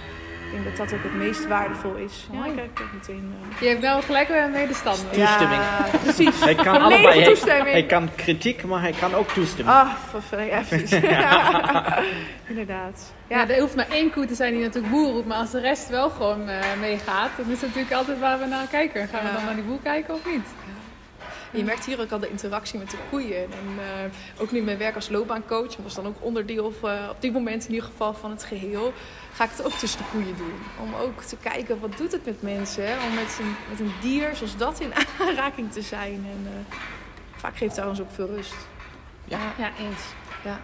Ik 0.53 0.55
denk 0.65 0.77
dat 0.77 0.89
dat 0.89 0.99
ook 0.99 1.03
het 1.03 1.15
meest 1.15 1.47
waardevol 1.47 1.95
is. 1.95 2.27
Ja, 2.33 2.43
kijk 2.55 2.81
meteen. 2.95 3.35
eh, 3.55 3.61
Je 3.61 3.69
hebt 3.69 3.81
wel 3.81 4.03
gelijk 4.03 4.29
weer 4.29 4.43
een 4.43 4.51
medestander. 4.51 5.11
Toestemming. 5.11 5.61
Ja, 5.63 5.99
precies. 6.03 6.41
Hij 6.45 6.55
kan 6.55 6.81
allebei. 6.81 7.15
Hij, 7.19 7.25
toestemming. 7.25 7.71
hij 7.71 7.85
kan 7.87 8.09
kritiek, 8.15 8.65
maar 8.65 8.81
hij 8.81 8.93
kan 9.01 9.15
ook 9.15 9.29
toestemmen. 9.29 9.75
Ah, 9.75 9.91
ver- 10.21 10.43
ja, 10.55 10.61
precies. 10.69 10.93
Inderdaad. 12.53 13.13
Ja, 13.29 13.39
Ja, 13.39 13.49
er 13.49 13.61
hoeft 13.61 13.77
maar 13.77 13.89
één 13.91 14.11
koe 14.13 14.27
te 14.27 14.35
zijn 14.35 14.53
die 14.53 14.63
natuurlijk 14.63 14.93
boer 14.93 15.13
roept, 15.13 15.27
maar 15.27 15.39
als 15.39 15.51
de 15.51 15.61
rest 15.61 15.89
wel 15.89 16.11
gewoon 16.11 16.49
eh, 16.49 16.57
meegaat, 16.81 17.31
dan 17.37 17.47
is 17.47 17.61
het 17.61 17.69
natuurlijk 17.69 17.93
altijd 17.95 18.19
waar 18.19 18.39
we 18.39 18.47
naar 18.47 18.67
kijken. 18.71 19.09
Gaan 19.09 19.25
we 19.25 19.33
dan 19.33 19.45
naar 19.45 19.55
die 19.55 19.65
boer 19.65 19.79
kijken 19.83 20.15
of 20.15 20.21
niet? 20.31 20.47
Je 21.51 21.65
merkt 21.65 21.85
hier 21.85 22.01
ook 22.01 22.11
al 22.11 22.19
de 22.19 22.31
interactie 22.31 22.79
met 22.79 22.91
de 22.91 22.97
koeien. 23.11 23.43
En 23.43 23.79
eh, 23.79 24.43
ook 24.43 24.51
nu 24.51 24.61
mijn 24.61 24.79
werk 24.79 24.95
als 24.95 25.09
loopbaancoach, 25.09 25.77
dat 25.77 25.87
is 25.87 25.95
dan 25.95 26.07
ook 26.07 26.17
onderdeel 26.21 26.65
of, 26.65 26.83
eh, 26.83 27.09
op 27.11 27.21
dit 27.21 27.33
moment 27.33 27.65
in 27.65 27.71
ieder 27.75 27.89
geval 27.89 28.15
van 28.15 28.31
het 28.31 28.45
geheel, 28.45 28.93
ga 29.33 29.45
ik 29.45 29.51
het 29.51 29.65
ook 29.65 29.73
tussen 29.73 29.99
de 29.99 30.07
koeien 30.11 30.37
doen. 30.37 30.55
Om 30.83 30.95
ook 30.95 31.23
te 31.23 31.37
kijken 31.37 31.81
wat 31.81 31.97
doet 31.97 32.13
het 32.13 32.25
met 32.25 32.43
mensen, 32.43 32.87
hè? 32.87 33.07
om 33.07 33.15
met 33.15 33.39
een, 33.41 33.55
met 33.71 33.81
een 33.81 33.93
dier 34.01 34.37
zoals 34.37 34.57
dat 34.57 34.81
in 34.81 34.93
aanraking 35.21 35.73
te 35.73 35.83
zijn. 35.83 36.27
En 36.31 36.47
eh, 36.47 36.77
vaak 37.37 37.51
geeft 37.51 37.61
het 37.61 37.73
trouwens 37.73 38.01
ook 38.01 38.11
veel 38.13 38.27
rust. 38.27 38.55
Ja, 39.25 39.39
eens. 39.59 40.03
Ja. 40.45 40.61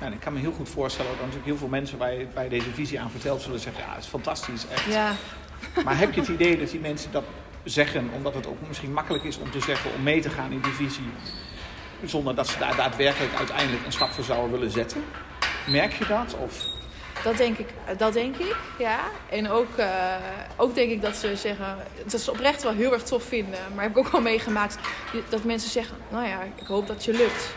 Ja, 0.00 0.06
en 0.06 0.12
ik 0.12 0.20
kan 0.20 0.32
me 0.32 0.38
heel 0.38 0.52
goed 0.52 0.68
voorstellen 0.68 1.10
dat 1.10 1.20
natuurlijk 1.20 1.46
heel 1.46 1.56
veel 1.56 1.68
mensen 1.68 1.98
waar 1.98 2.14
je, 2.14 2.26
waar 2.34 2.44
je 2.44 2.50
deze 2.50 2.70
visie 2.70 3.00
aan 3.00 3.10
vertelt 3.10 3.42
zullen 3.42 3.60
zeggen, 3.60 3.82
ja, 3.82 3.94
het 3.94 4.02
is 4.02 4.08
fantastisch, 4.08 4.66
echt. 4.68 4.84
Ja. 4.84 5.12
Maar 5.84 5.98
heb 5.98 6.12
je 6.12 6.20
het 6.20 6.28
idee 6.28 6.58
dat 6.58 6.70
die 6.70 6.80
mensen 6.80 7.12
dat 7.12 7.24
zeggen, 7.64 8.10
omdat 8.14 8.34
het 8.34 8.46
ook 8.46 8.68
misschien 8.68 8.92
makkelijk 8.92 9.24
is 9.24 9.38
om 9.38 9.50
te 9.50 9.60
zeggen, 9.60 9.90
om 9.94 10.02
mee 10.02 10.20
te 10.20 10.30
gaan 10.30 10.52
in 10.52 10.60
die 10.60 10.72
visie, 10.72 11.10
zonder 12.04 12.34
dat 12.34 12.48
ze 12.48 12.58
daar 12.58 12.76
daadwerkelijk 12.76 13.34
uiteindelijk 13.34 13.86
een 13.86 13.92
stap 13.92 14.10
voor 14.10 14.24
zouden 14.24 14.50
willen 14.50 14.70
zetten? 14.70 15.04
Merk 15.66 15.92
je 15.92 16.06
dat? 16.06 16.36
Of 16.38 16.64
Dat 17.24 17.36
denk 17.36 17.58
ik, 17.58 17.68
dat 17.96 18.12
denk 18.12 18.36
ik, 18.36 18.56
ja. 18.78 18.98
En 19.28 19.50
ook, 19.50 19.76
eh, 19.76 20.14
ook 20.56 20.74
denk 20.74 20.90
ik 20.90 21.02
dat 21.02 21.16
ze 21.16 21.36
zeggen, 21.36 21.76
dat 22.06 22.20
ze 22.20 22.30
oprecht 22.30 22.62
wel 22.62 22.72
heel 22.72 22.92
erg 22.92 23.02
tof 23.02 23.24
vinden. 23.24 23.60
Maar 23.74 23.82
heb 23.82 23.96
ik 23.96 23.98
ook 23.98 24.12
al 24.12 24.20
meegemaakt 24.20 24.78
dat 25.28 25.44
mensen 25.44 25.70
zeggen, 25.70 25.96
nou 26.08 26.26
ja, 26.26 26.42
ik 26.56 26.66
hoop 26.66 26.86
dat 26.86 27.04
je 27.04 27.12
lukt. 27.12 27.54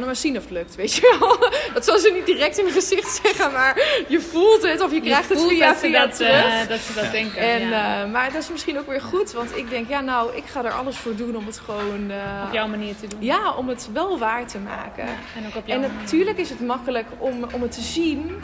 Maar 0.00 0.16
zien 0.16 0.36
of 0.36 0.42
het 0.42 0.50
lukt, 0.52 0.74
weet 0.74 0.92
je 0.94 1.16
wel. 1.20 1.50
Dat 1.74 1.84
zal 1.84 1.98
ze 1.98 2.10
niet 2.14 2.26
direct 2.26 2.58
in 2.58 2.64
mijn 2.64 2.76
gezicht 2.76 3.20
zeggen, 3.24 3.52
maar 3.52 4.04
je 4.08 4.20
voelt 4.20 4.62
het 4.62 4.80
of 4.80 4.92
je 4.92 5.00
krijgt 5.00 5.28
het 5.28 5.42
via 5.48 5.66
dat 5.68 5.76
ze 5.78 5.86
via 5.86 6.06
dat, 6.06 6.16
terug. 6.16 6.44
eh, 6.62 6.68
dat 6.68 6.78
ze 6.80 6.94
dat 6.94 7.10
denken. 7.12 7.40
En, 7.40 7.68
ja. 7.68 8.02
eh, 8.04 8.10
maar 8.10 8.32
dat 8.32 8.42
is 8.42 8.50
misschien 8.50 8.78
ook 8.78 8.86
weer 8.86 9.00
goed, 9.00 9.32
want 9.32 9.56
ik 9.56 9.70
denk, 9.70 9.88
ja 9.88 10.00
nou, 10.00 10.36
ik 10.36 10.44
ga 10.46 10.64
er 10.64 10.72
alles 10.72 10.96
voor 10.96 11.16
doen 11.16 11.36
om 11.36 11.46
het 11.46 11.58
gewoon... 11.64 12.10
eh, 12.10 12.44
op 12.46 12.52
jouw 12.52 12.66
manier 12.68 12.94
te 13.00 13.06
doen. 13.06 13.22
ja, 13.22 13.52
om 13.54 13.68
het 13.68 13.88
wel 13.92 14.18
waar 14.18 14.46
te 14.46 14.58
maken. 14.58 15.04
En 15.36 15.46
ook 15.46 15.54
op 15.56 15.66
jouw 15.66 15.76
En 15.76 15.80
manier. 15.80 15.96
natuurlijk 16.00 16.38
is 16.38 16.48
het 16.50 16.60
makkelijk 16.60 17.06
om, 17.18 17.44
om 17.52 17.62
het 17.62 17.72
te 17.72 17.80
zien 17.80 18.42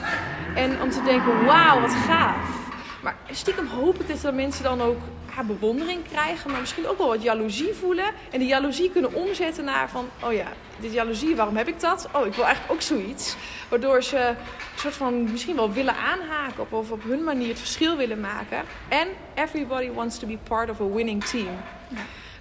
en 0.55 0.83
om 0.83 0.90
te 0.90 1.02
denken, 1.02 1.45
wauw, 1.45 1.81
wat 1.81 1.95
gaaf. 2.07 2.66
Maar 3.03 3.16
stiekem 3.31 3.66
hoop 3.66 4.01
ik 4.01 4.09
dat 4.09 4.20
de 4.20 4.33
mensen 4.33 4.64
dan 4.64 4.83
ook 4.83 4.99
ja, 5.38 5.44
bewondering 5.44 6.01
krijgen, 6.11 6.51
maar 6.51 6.61
misschien 6.61 6.87
ook 6.88 6.98
wel 6.98 7.07
wat 7.09 7.22
jaloezie 7.22 7.72
voelen. 7.74 8.05
En 8.31 8.38
die 8.38 8.48
jaloezie 8.48 8.90
kunnen 8.90 9.14
omzetten 9.14 9.64
naar 9.64 9.88
van, 9.90 10.09
oh 10.22 10.33
ja, 10.33 10.46
dit 10.81 10.92
jaloezie, 10.92 11.37
waarom 11.37 11.57
heb 11.57 11.68
ik 11.68 11.81
dat? 11.81 12.09
Oh, 12.12 12.27
ik 12.27 12.35
wil 12.35 12.44
eigenlijk 12.44 12.74
ook 12.74 12.83
zoiets. 12.83 13.37
Waardoor 13.68 14.03
ze 14.03 14.16
een 14.18 14.37
soort 14.77 14.94
van 14.94 15.31
misschien 15.31 15.57
wel 15.57 15.72
willen 15.72 15.94
aanhaken 15.96 16.61
op, 16.62 16.72
of 16.72 16.90
op 16.90 17.03
hun 17.03 17.24
manier 17.24 17.48
het 17.48 17.59
verschil 17.59 17.96
willen 17.96 18.20
maken. 18.20 18.62
En 18.88 19.09
everybody 19.35 19.90
wants 19.90 20.18
to 20.18 20.27
be 20.27 20.38
part 20.48 20.70
of 20.70 20.81
a 20.81 20.85
winning 20.88 21.24
team. 21.24 21.48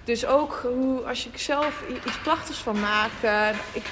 Dus 0.04 0.26
ook 0.26 0.60
hoe, 0.62 1.02
als 1.02 1.24
je 1.24 1.30
zelf 1.38 1.82
i- 1.90 2.00
iets 2.06 2.18
prachtigs 2.18 2.58
van 2.58 2.80
eh, 3.22 3.48
ik, 3.72 3.82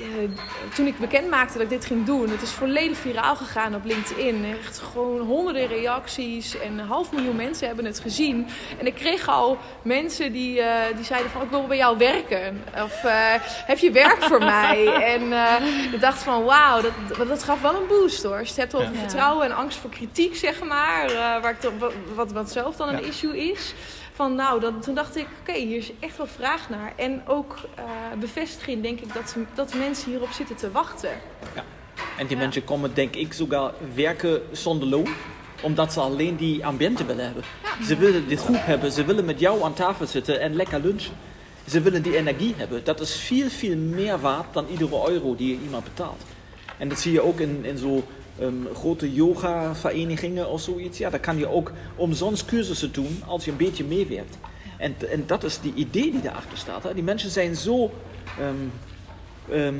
eh, 0.00 0.30
toen 0.74 0.86
ik 0.86 0.98
bekend 0.98 1.28
maakte 1.30 1.52
dat 1.52 1.62
ik 1.62 1.68
dit 1.68 1.84
ging 1.84 2.04
doen, 2.06 2.28
het 2.30 2.42
is 2.42 2.50
volledig 2.50 2.96
viraal 2.96 3.36
gegaan 3.36 3.74
op 3.74 3.84
LinkedIn. 3.84 4.44
Echt 4.60 4.78
gewoon 4.92 5.20
honderden 5.20 5.66
reacties 5.66 6.58
en 6.58 6.78
een 6.78 6.86
half 6.86 7.12
miljoen 7.12 7.36
mensen 7.36 7.66
hebben 7.66 7.84
het 7.84 8.00
gezien. 8.00 8.46
En 8.78 8.86
ik 8.86 8.94
kreeg 8.94 9.28
al 9.28 9.58
mensen 9.82 10.32
die, 10.32 10.60
eh, 10.60 10.96
die 10.96 11.04
zeiden 11.04 11.30
van 11.30 11.42
ik 11.42 11.50
wil 11.50 11.66
bij 11.66 11.76
jou 11.76 11.98
werken. 11.98 12.62
Of 12.84 13.04
eh, 13.04 13.12
heb 13.66 13.78
je 13.78 13.90
werk 13.90 14.22
voor 14.22 14.38
mij? 14.56 14.86
En 14.86 15.22
ik 15.92 16.00
dacht 16.00 16.22
van 16.22 16.44
wauw, 16.44 16.80
dat, 16.80 17.28
dat 17.28 17.42
gaf 17.42 17.60
wel 17.60 17.74
een 17.74 17.86
boost 17.88 18.22
hoor. 18.22 18.38
Als 18.38 18.54
je 18.54 18.60
het 18.60 18.72
hebt 18.72 18.74
over 18.74 18.92
Ja. 18.94 18.98
vertrouwen 18.98 19.44
en 19.46 19.56
angst 19.56 19.78
voor 19.78 19.90
kritiek 19.90 20.36
zeg 20.36 20.62
maar. 20.64 21.12
waar 21.42 21.50
ik 21.60 21.70
wat, 22.14 22.32
wat 22.32 22.50
zelf 22.52 22.76
dan 22.76 22.88
een 22.88 23.04
issue 23.04 23.50
is. 23.50 23.74
Van 24.14 24.34
nou, 24.34 24.60
dan, 24.60 24.80
toen 24.80 24.94
dacht 24.94 25.16
ik, 25.16 25.26
oké, 25.40 25.52
hier 25.58 25.76
is 25.76 25.90
echt 26.00 26.16
wel 26.16 26.26
vraag 26.26 26.68
naar. 26.70 26.92
En 26.96 27.22
ook 27.26 27.56
eh, 27.74 27.84
bevestiging, 28.20 28.82
denk 28.82 29.00
ik, 29.00 29.14
dat, 29.14 29.30
ze- 29.30 29.44
dat 29.54 29.74
mensen 29.74 30.10
hierop 30.10 30.30
zitten 30.30 30.56
te 30.56 30.70
wachten. 30.70 31.10
En 32.18 32.26
die 32.26 32.36
Ja. 32.36 32.42
mensen 32.42 32.64
komen, 32.64 32.94
denk 32.94 33.14
ik, 33.16 33.32
sogar 33.32 33.72
werken 33.94 34.42
zonder 34.50 34.88
loon. 34.88 35.08
Omdat 35.62 35.92
ze 35.92 36.00
alleen 36.00 36.36
die 36.36 36.66
ambiente 36.66 37.04
willen 37.04 37.24
hebben. 37.24 37.42
Ze 37.86 37.96
willen 37.96 38.28
dit 38.28 38.40
goed 38.40 38.64
hebben. 38.64 38.92
Ze 38.92 39.04
willen 39.04 39.24
met 39.24 39.40
jou 39.40 39.62
aan 39.62 39.74
tafel 39.74 40.06
zitten 40.06 40.40
en 40.40 40.54
lekker 40.54 40.80
lunchen. 40.80 41.14
Ze 41.68 41.80
willen 41.80 42.02
die 42.02 42.16
energie 42.16 42.54
hebben. 42.56 42.84
Dat 42.84 43.00
is 43.00 43.16
veel, 43.16 43.48
veel 43.48 43.76
meer 43.76 44.20
waard 44.20 44.52
dan 44.52 44.66
iedere 44.70 45.10
euro 45.10 45.34
die 45.36 45.48
je 45.56 45.62
iemand 45.64 45.84
betaalt. 45.84 46.22
En 46.78 46.88
dat 46.88 47.00
zie 47.00 47.12
je 47.12 47.20
ook 47.22 47.40
in, 47.40 47.64
in 47.64 47.78
zo 47.78 48.04
grote 48.74 49.12
yoga-verenigingen 49.12 50.48
of 50.48 50.60
zoiets. 50.60 50.98
Ja, 50.98 51.10
daar 51.10 51.20
kan 51.20 51.38
je 51.38 51.48
ook 51.48 51.72
omsonst 51.96 52.44
cursussen 52.44 52.92
doen 52.92 53.22
als 53.26 53.44
je 53.44 53.50
een 53.50 53.56
beetje 53.56 53.84
meewerkt. 53.84 54.38
En, 54.78 54.94
en 55.10 55.24
dat 55.26 55.44
is 55.44 55.60
die 55.60 55.74
idee 55.74 56.10
die 56.10 56.20
daarachter 56.20 56.58
staat. 56.58 56.82
Hè. 56.82 56.94
Die 56.94 57.02
mensen 57.02 57.30
zijn 57.30 57.56
zo... 57.56 57.90
ehm, 58.38 58.54
ehm, 59.50 59.74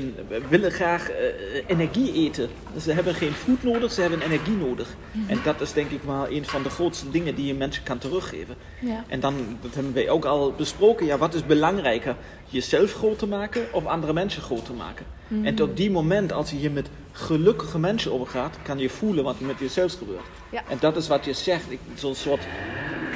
willen 0.49 0.71
graag 0.71 1.09
eh, 1.09 1.25
energie 1.67 2.13
eten. 2.13 2.49
Dus 2.73 2.83
ze 2.83 2.91
hebben 2.91 3.13
geen 3.15 3.31
voed 3.31 3.63
nodig, 3.63 3.91
ze 3.91 4.01
hebben 4.01 4.21
energie 4.21 4.55
nodig. 4.55 4.95
En 5.27 5.39
dat 5.43 5.61
is 5.61 5.73
denk 5.73 5.91
ik 5.91 6.01
wel 6.05 6.29
een 6.29 6.45
van 6.45 6.63
de 6.63 6.69
grootste 6.69 7.09
dingen 7.11 7.35
die 7.35 7.45
je 7.45 7.53
mensen 7.53 7.83
kan 7.83 7.97
teruggeven. 7.97 8.55
Ja. 8.79 9.03
En 9.07 9.19
dan, 9.19 9.35
dat 9.61 9.73
hebben 9.75 9.93
wij 9.93 10.09
ook 10.09 10.25
al 10.25 10.53
besproken, 10.57 11.05
ja, 11.05 11.17
wat 11.17 11.33
is 11.33 11.45
belangrijker? 11.45 12.15
Jezelf 12.47 12.93
groot 12.93 13.19
te 13.19 13.27
maken 13.27 13.65
of 13.71 13.85
andere 13.85 14.13
mensen 14.13 14.41
groot 14.41 14.65
te 14.65 14.73
maken? 14.73 15.05
En 15.43 15.55
tot 15.55 15.77
die 15.77 15.91
moment, 15.91 16.31
als 16.33 16.49
je 16.49 16.55
hier 16.55 16.71
met 16.71 16.89
gelukkige 17.11 17.79
mensen 17.79 18.11
overgaat, 18.13 18.57
kan 18.63 18.77
je 18.79 18.89
voelen 18.89 19.23
wat 19.23 19.39
er 19.39 19.45
met 19.45 19.59
jezelf 19.59 19.97
gebeurt. 19.97 20.23
Ja. 20.51 20.63
En 20.69 20.77
dat 20.79 20.95
is 20.97 21.07
wat 21.07 21.25
je 21.25 21.33
zegt, 21.33 21.71
ik- 21.71 21.79
zo'n 21.95 22.15
soort 22.15 22.41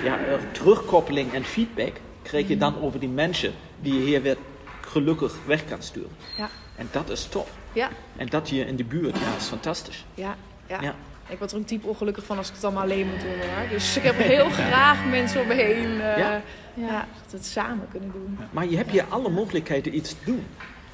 ja, 0.04 0.18
eh, 0.18 0.34
terugkoppeling 0.52 1.34
en 1.34 1.44
feedback 1.44 1.92
krijg 2.22 2.48
je 2.48 2.58
dan 2.58 2.82
over 2.82 3.00
die 3.00 3.10
mensen 3.10 3.52
die 3.82 3.94
je 3.94 4.00
hier 4.00 4.22
weer 4.22 4.38
gelukkig 4.88 5.34
weg 5.46 5.66
kan 5.66 5.82
sturen. 5.82 6.12
Ja, 6.38 6.50
En 6.76 6.88
dat 6.92 7.10
is 7.10 7.26
top. 7.26 7.48
ja, 7.74 7.90
En 8.16 8.28
dat 8.28 8.50
hier 8.50 8.68
in 8.68 8.76
de 8.76 8.84
buurt, 8.84 9.18
ja, 9.18 9.36
is 9.38 9.46
fantastisch. 9.46 10.06
ja. 10.14 10.36
ja. 10.68 10.82
Ja. 10.82 10.96
Ik 11.30 11.38
word 11.38 11.52
er 11.52 11.58
ook 11.58 11.68
diep 11.68 11.86
ongelukkig 11.86 12.26
van 12.26 12.38
als 12.38 12.48
ik 12.48 12.54
het 12.56 12.64
allemaal 12.64 12.84
alleen 12.84 13.08
moet 13.08 13.22
doen 13.22 13.30
hoor. 13.30 13.70
Dus 13.70 13.98
ik 13.98 14.04
heb 14.04 14.18
heel 14.18 14.50
graag 14.70 15.06
mensen 15.06 15.42
om 15.42 15.48
me 15.48 15.54
heen. 15.54 16.02
eh, 16.02 16.18
Ja. 16.18 16.42
ja. 16.74 17.00
dat 17.22 17.32
we 17.32 17.38
het 17.38 17.46
samen 17.46 17.88
kunnen 17.92 18.12
doen. 18.12 18.38
Maar 18.52 18.66
je 18.68 18.78
hebt 18.78 18.92
hier 18.92 19.06
alle 19.10 19.30
mogelijkheden 19.30 19.96
iets 19.96 20.10
te 20.10 20.16
doen. 20.26 20.46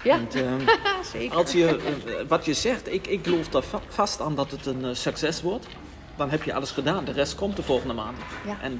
Ja, 0.03 0.15
En, 0.15 0.27
ehm, 0.33 0.59
zeker. 1.13 1.35
als 1.37 1.51
je, 1.51 1.67
eh, 1.67 2.27
wat 2.27 2.45
je 2.45 2.53
zegt, 2.53 2.93
ik, 2.93 3.07
ik 3.07 3.19
geloof 3.23 3.47
daar 3.49 3.63
va- 3.63 3.81
vast 3.87 4.21
aan 4.21 4.35
dat 4.35 4.51
het 4.51 4.65
een 4.65 4.85
eh, 4.85 4.93
succes 4.93 5.41
wordt. 5.41 5.67
Dan 6.15 6.29
heb 6.29 6.43
je 6.43 6.53
alles 6.53 6.71
gedaan. 6.71 7.05
De 7.05 7.11
rest 7.11 7.35
komt 7.35 7.55
de 7.55 7.63
volgende 7.63 7.93
maand. 7.93 8.17
Ja. 8.45 8.57
En, 8.61 8.79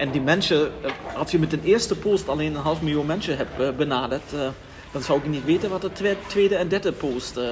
en 0.00 0.10
die 0.10 0.20
mensen, 0.20 0.72
eh, 0.82 0.90
als 1.16 1.30
je 1.30 1.38
met 1.38 1.52
een 1.52 1.62
eerste 1.64 1.96
post 1.96 2.28
alleen 2.28 2.54
een 2.54 2.60
half 2.62 2.80
miljoen 2.80 3.06
mensen 3.06 3.36
hebt 3.36 3.60
eh, 3.60 3.70
benaderd, 3.76 4.32
eh, 4.34 4.40
dan 4.92 5.02
zou 5.02 5.18
ik 5.18 5.26
niet 5.26 5.44
weten 5.44 5.70
wat 5.70 5.80
de 5.80 5.92
twe- 5.92 6.16
tweede 6.26 6.56
en 6.56 6.68
derde 6.68 6.92
post 6.92 7.36
eh, 7.36 7.48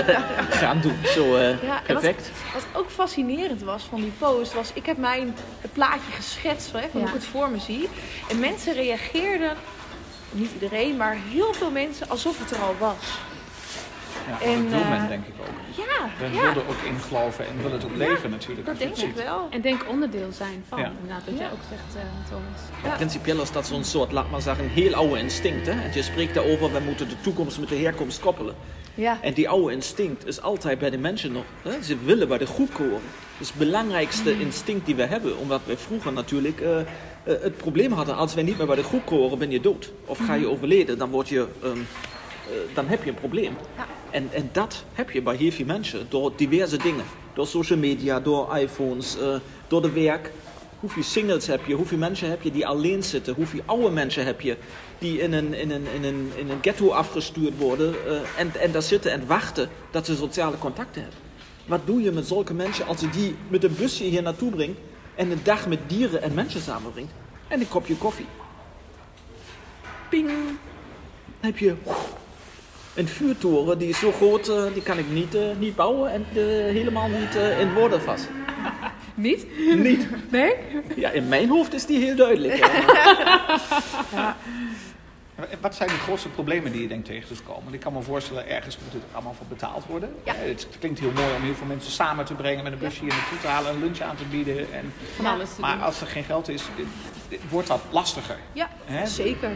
gaan 0.60 0.80
doen. 0.80 0.96
Zo 1.04 1.38
Ja, 1.38 1.82
perfect. 1.86 2.30
Wat, 2.54 2.62
wat 2.62 2.82
ook 2.82 2.90
fascinerend 2.90 3.62
was 3.62 3.82
van 3.82 4.00
die 4.00 4.12
post, 4.18 4.54
was 4.54 4.70
ik 4.74 4.86
heb 4.86 4.96
mijn 4.96 5.34
het 5.60 5.72
plaatje 5.72 6.12
geschetst 6.14 6.68
van, 6.68 6.80
hè, 6.80 6.86
van 6.90 7.00
Ja. 7.00 7.06
hoe 7.06 7.16
ik 7.16 7.22
het 7.22 7.30
voor 7.30 7.50
me 7.50 7.58
zie. 7.58 7.88
En 8.28 8.38
mensen 8.38 8.72
reageerden, 8.74 9.52
niet 10.30 10.50
iedereen, 10.52 10.96
maar 10.96 11.16
heel 11.30 11.52
veel 11.54 11.70
mensen, 11.70 12.08
alsof 12.08 12.38
het 12.38 12.50
er 12.50 12.58
al 12.62 12.74
was. 12.78 12.94
Ja, 14.28 14.40
En, 14.46 14.62
dat 14.62 14.70
wil 14.70 14.80
eh, 14.80 14.90
men 14.90 15.08
denk 15.08 15.26
ik 15.26 15.34
ook. 15.40 15.46
Ja, 15.76 16.06
Men 16.20 16.32
ja 16.34 16.40
wil 16.52 16.62
er 16.62 16.68
ook 16.68 16.82
in 16.84 16.98
geloven 17.08 17.46
en 17.46 17.62
wil 17.62 17.72
het 17.72 17.84
ook 17.84 17.96
leven 17.96 18.30
natuurlijk. 18.30 18.66
dat 18.66 18.78
denk 18.78 18.90
ik 18.90 18.96
ziet. 18.96 19.14
wel. 19.24 19.46
En 19.50 19.60
denk 19.60 19.84
onderdeel 19.88 20.28
zijn 20.32 20.64
van, 20.68 20.78
Ja. 20.78 20.92
inderdaad, 21.00 21.24
wat 21.26 21.38
jij 21.38 21.50
ook 21.52 21.64
zegt, 21.70 21.96
eh, 22.04 22.28
Thomas. 22.30 22.60
Ja. 22.84 22.96
Principieel 22.96 23.40
is 23.42 23.52
dat 23.52 23.66
zo'n 23.66 23.84
soort, 23.84 24.12
laat 24.12 24.30
maar 24.30 24.40
zeggen, 24.40 24.68
heel 24.68 24.94
oude 24.94 25.18
instinct. 25.18 25.66
Hè? 25.66 25.72
En 25.72 25.90
je 25.94 26.02
spreekt 26.02 26.34
daarover, 26.34 26.72
we 26.72 26.80
moeten 26.80 27.08
de 27.08 27.20
toekomst 27.20 27.58
met 27.58 27.68
de 27.68 27.76
herkomst 27.76 28.20
koppelen. 28.20 28.54
Ja. 28.94 29.18
En 29.22 29.34
die 29.34 29.48
oude 29.48 29.72
instinct 29.72 30.26
is 30.26 30.40
altijd 30.42 30.78
bij 30.78 30.90
de 30.90 30.98
mensen 30.98 31.32
nog. 31.32 31.44
Hè? 31.62 31.82
Ze 31.82 31.96
willen 32.04 32.28
bij 32.28 32.38
de 32.38 32.46
groep 32.46 32.72
horen. 32.72 32.90
Dat 32.92 33.40
is 33.40 33.48
het 33.48 33.58
belangrijkste 33.58 34.34
Mm. 34.34 34.40
instinct 34.40 34.86
die 34.86 34.94
we 34.94 35.02
hebben. 35.06 35.38
Omdat 35.38 35.60
wij 35.64 35.76
vroeger 35.76 36.12
natuurlijk 36.12 36.60
eh, 36.60 36.76
het 37.24 37.56
probleem 37.56 37.92
hadden. 37.92 38.16
Als 38.16 38.34
wij 38.34 38.42
niet 38.42 38.56
meer 38.58 38.66
bij 38.66 38.76
de 38.76 38.82
groep 38.82 39.08
horen, 39.08 39.38
ben 39.38 39.50
je 39.50 39.60
dood. 39.60 39.90
Of 40.04 40.18
ga 40.26 40.34
je 40.34 40.48
overleden, 40.48 40.98
dan, 40.98 41.10
word 41.10 41.28
je, 41.28 41.46
ehm, 41.62 41.72
eh, 41.72 41.78
dan 42.74 42.86
heb 42.86 43.04
je 43.04 43.10
een 43.10 43.16
probleem. 43.16 43.56
Ja. 43.76 43.86
En, 44.10 44.28
en 44.32 44.48
dat 44.52 44.84
heb 44.92 45.10
je 45.10 45.22
bij 45.22 45.36
heel 45.36 45.50
veel 45.50 45.66
mensen. 45.66 46.06
Door 46.08 46.32
diverse 46.36 46.76
dingen. 46.76 47.04
Door 47.34 47.46
social 47.46 47.78
media, 47.78 48.20
door 48.20 48.56
iPhones, 48.56 49.18
eh, 49.18 49.34
door 49.68 49.82
de 49.82 49.90
werk. 49.90 50.32
Hoeveel 50.80 51.02
singles 51.02 51.46
heb 51.46 51.66
je? 51.66 51.74
Hoeveel 51.74 51.98
mensen 51.98 52.30
heb 52.30 52.42
je 52.42 52.50
die 52.50 52.66
alleen 52.66 53.02
zitten? 53.02 53.34
Hoeveel 53.34 53.60
oude 53.66 53.90
mensen 53.90 54.24
heb 54.24 54.40
je 54.40 54.56
die 54.98 55.20
in 55.20 55.32
een, 55.32 55.54
in 55.54 55.70
een, 55.70 55.86
in 55.94 56.04
een, 56.04 56.32
in 56.34 56.50
een 56.50 56.58
ghetto 56.60 56.90
afgestuurd 56.90 57.58
worden 57.58 57.94
eh, 58.06 58.40
en, 58.40 58.60
en 58.60 58.72
daar 58.72 58.82
zitten 58.82 59.12
en 59.12 59.26
wachten 59.26 59.68
dat 59.90 60.06
ze 60.06 60.16
sociale 60.16 60.58
contacten 60.58 61.02
hebben? 61.02 61.20
Wat 61.66 61.86
doe 61.86 62.02
je 62.02 62.10
met 62.10 62.26
zulke 62.26 62.54
mensen 62.54 62.86
als 62.86 63.00
je 63.00 63.10
die 63.10 63.36
met 63.48 63.64
een 63.64 63.74
busje 63.78 64.04
hier 64.04 64.22
naartoe 64.22 64.50
brengt 64.50 64.78
en 65.14 65.30
een 65.30 65.40
dag 65.42 65.66
met 65.66 65.78
dieren 65.86 66.22
en 66.22 66.34
mensen 66.34 66.60
samenbrengt 66.60 67.12
en 67.48 67.60
een 67.60 67.68
kopje 67.68 67.96
koffie? 67.96 68.26
Ping! 70.08 70.28
Dan 70.28 71.50
heb 71.50 71.58
je 71.58 71.74
een 72.96 73.08
vuurtoren 73.08 73.78
die 73.78 73.88
is 73.88 73.98
zo 73.98 74.12
groot, 74.12 74.48
eh, 74.48 74.62
die 74.72 74.82
kan 74.82 74.98
ik 74.98 75.10
niet, 75.10 75.34
eh, 75.34 75.42
niet 75.58 75.76
bouwen 75.76 76.12
en 76.12 76.26
eh, 76.34 76.36
helemaal 76.72 77.08
niet 77.08 77.36
eh, 77.36 77.60
in 77.60 77.72
woorden 77.74 78.00
vast. 78.02 78.28
Niet? 79.14 79.46
Niet? 79.76 80.06
Nee? 80.30 80.52
Ja, 80.96 81.10
in 81.10 81.28
mijn 81.28 81.48
hoofd 81.48 81.72
is 81.74 81.86
die 81.86 81.98
heel 82.04 82.16
duidelijk. 82.16 82.56
ja. 84.14 84.36
Wat 85.60 85.74
zijn 85.74 85.88
de 85.88 85.94
grootste 85.94 86.28
problemen 86.28 86.72
die 86.72 86.80
je 86.82 86.88
denkt 86.88 87.06
tegen 87.06 87.36
te 87.36 87.42
komen? 87.42 87.74
Ik 87.74 87.80
kan 87.80 87.92
me 87.92 88.02
voorstellen, 88.02 88.48
ergens 88.48 88.78
moet 88.84 88.92
het 88.92 89.02
allemaal 89.12 89.34
voor 89.34 89.46
betaald 89.46 89.86
worden. 89.86 90.14
Ja. 90.24 90.32
Het 90.34 90.68
klinkt 90.78 90.98
heel 90.98 91.10
mooi 91.14 91.34
om 91.36 91.42
heel 91.42 91.54
veel 91.54 91.66
mensen 91.66 91.92
samen 91.92 92.24
te 92.24 92.34
brengen, 92.34 92.64
met 92.64 92.72
een 92.72 92.78
busje 92.78 93.00
hier 93.00 93.08
naartoe 93.08 93.38
te 93.40 93.46
halen, 93.46 93.74
een 93.74 93.80
lunch 93.80 94.00
aan 94.00 94.16
te 94.16 94.24
bieden. 94.30 94.72
En, 94.72 94.92
Van 95.16 95.26
alles 95.26 95.54
te 95.54 95.60
maar 95.60 95.74
doen. 95.74 95.84
als 95.84 96.00
er 96.00 96.06
geen 96.06 96.24
geld 96.24 96.48
is, 96.48 96.62
wordt 97.48 97.68
dat 97.68 97.80
lastiger. 97.90 98.36
Ja, 98.52 98.68
zeker. 99.04 99.50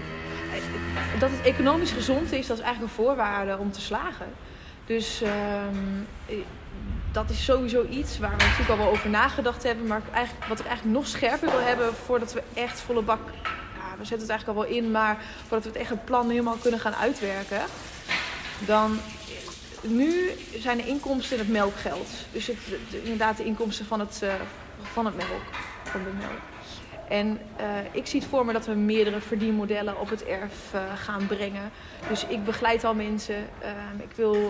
Dat 1.18 1.30
het 1.30 1.40
economisch 1.46 1.90
gezond 1.90 2.32
is, 2.32 2.46
dat 2.46 2.58
is 2.58 2.62
eigenlijk 2.64 2.92
een 2.98 3.04
voorwaarde 3.04 3.58
om 3.58 3.72
te 3.72 3.80
slagen. 3.80 4.26
Dus 4.86 5.22
ehm, 5.22 5.76
eh, 6.26 6.36
dat 7.12 7.30
is 7.30 7.44
sowieso 7.44 7.86
iets 7.90 8.18
waar 8.18 8.30
we 8.36 8.36
natuurlijk 8.44 8.70
al 8.70 8.76
wel 8.76 8.88
over 8.90 9.10
nagedacht 9.10 9.62
hebben. 9.62 9.86
Maar 9.86 10.02
eigenlijk, 10.12 10.46
wat 10.48 10.58
ik 10.60 10.66
eigenlijk 10.66 10.96
nog 10.98 11.06
scherper 11.06 11.50
wil 11.50 11.60
hebben 11.60 11.94
voordat 11.94 12.32
we 12.32 12.42
echt 12.54 12.80
volle 12.80 13.02
bak... 13.02 13.18
Ja, 13.44 13.96
we 13.98 14.04
zetten 14.04 14.18
het 14.20 14.28
eigenlijk 14.28 14.58
al 14.58 14.64
wel 14.64 14.76
in, 14.76 14.90
maar 14.90 15.16
voordat 15.40 15.62
we 15.62 15.68
het 15.68 15.78
echt 15.78 15.90
het 15.90 16.04
plan 16.04 16.30
helemaal 16.30 16.56
kunnen 16.62 16.80
gaan 16.80 16.94
uitwerken. 16.94 17.60
Dan 18.66 18.98
nu 19.82 20.30
zijn 20.58 20.76
de 20.76 20.86
inkomsten 20.86 21.38
het 21.38 21.48
melkgeld. 21.48 22.08
Dus 22.32 22.46
het, 22.46 22.56
de- 22.90 23.02
inderdaad 23.02 23.36
de 23.36 23.44
inkomsten 23.44 23.86
van 23.86 24.00
het, 24.00 24.20
eh, 24.22 24.32
van 24.92 25.04
het 25.06 25.16
melk. 25.16 25.42
Van 25.84 26.02
de 26.04 26.10
melk. 26.18 26.40
En 27.10 27.38
eh, 27.56 27.66
ik 27.90 28.06
zie 28.06 28.20
het 28.20 28.28
voor 28.28 28.44
me 28.44 28.52
dat 28.52 28.66
we 28.66 28.72
meerdere 28.74 29.20
verdienmodellen 29.20 30.00
op 30.00 30.10
het 30.10 30.24
erf 30.24 30.74
eh, 30.74 30.80
gaan 30.96 31.26
brengen. 31.26 31.70
Dus 32.08 32.26
ik 32.26 32.44
begeleid 32.44 32.84
al 32.84 32.94
mensen. 32.94 33.34
Ehm, 33.58 33.96
ik 34.02 34.10
wil 34.14 34.34
eh, 34.34 34.40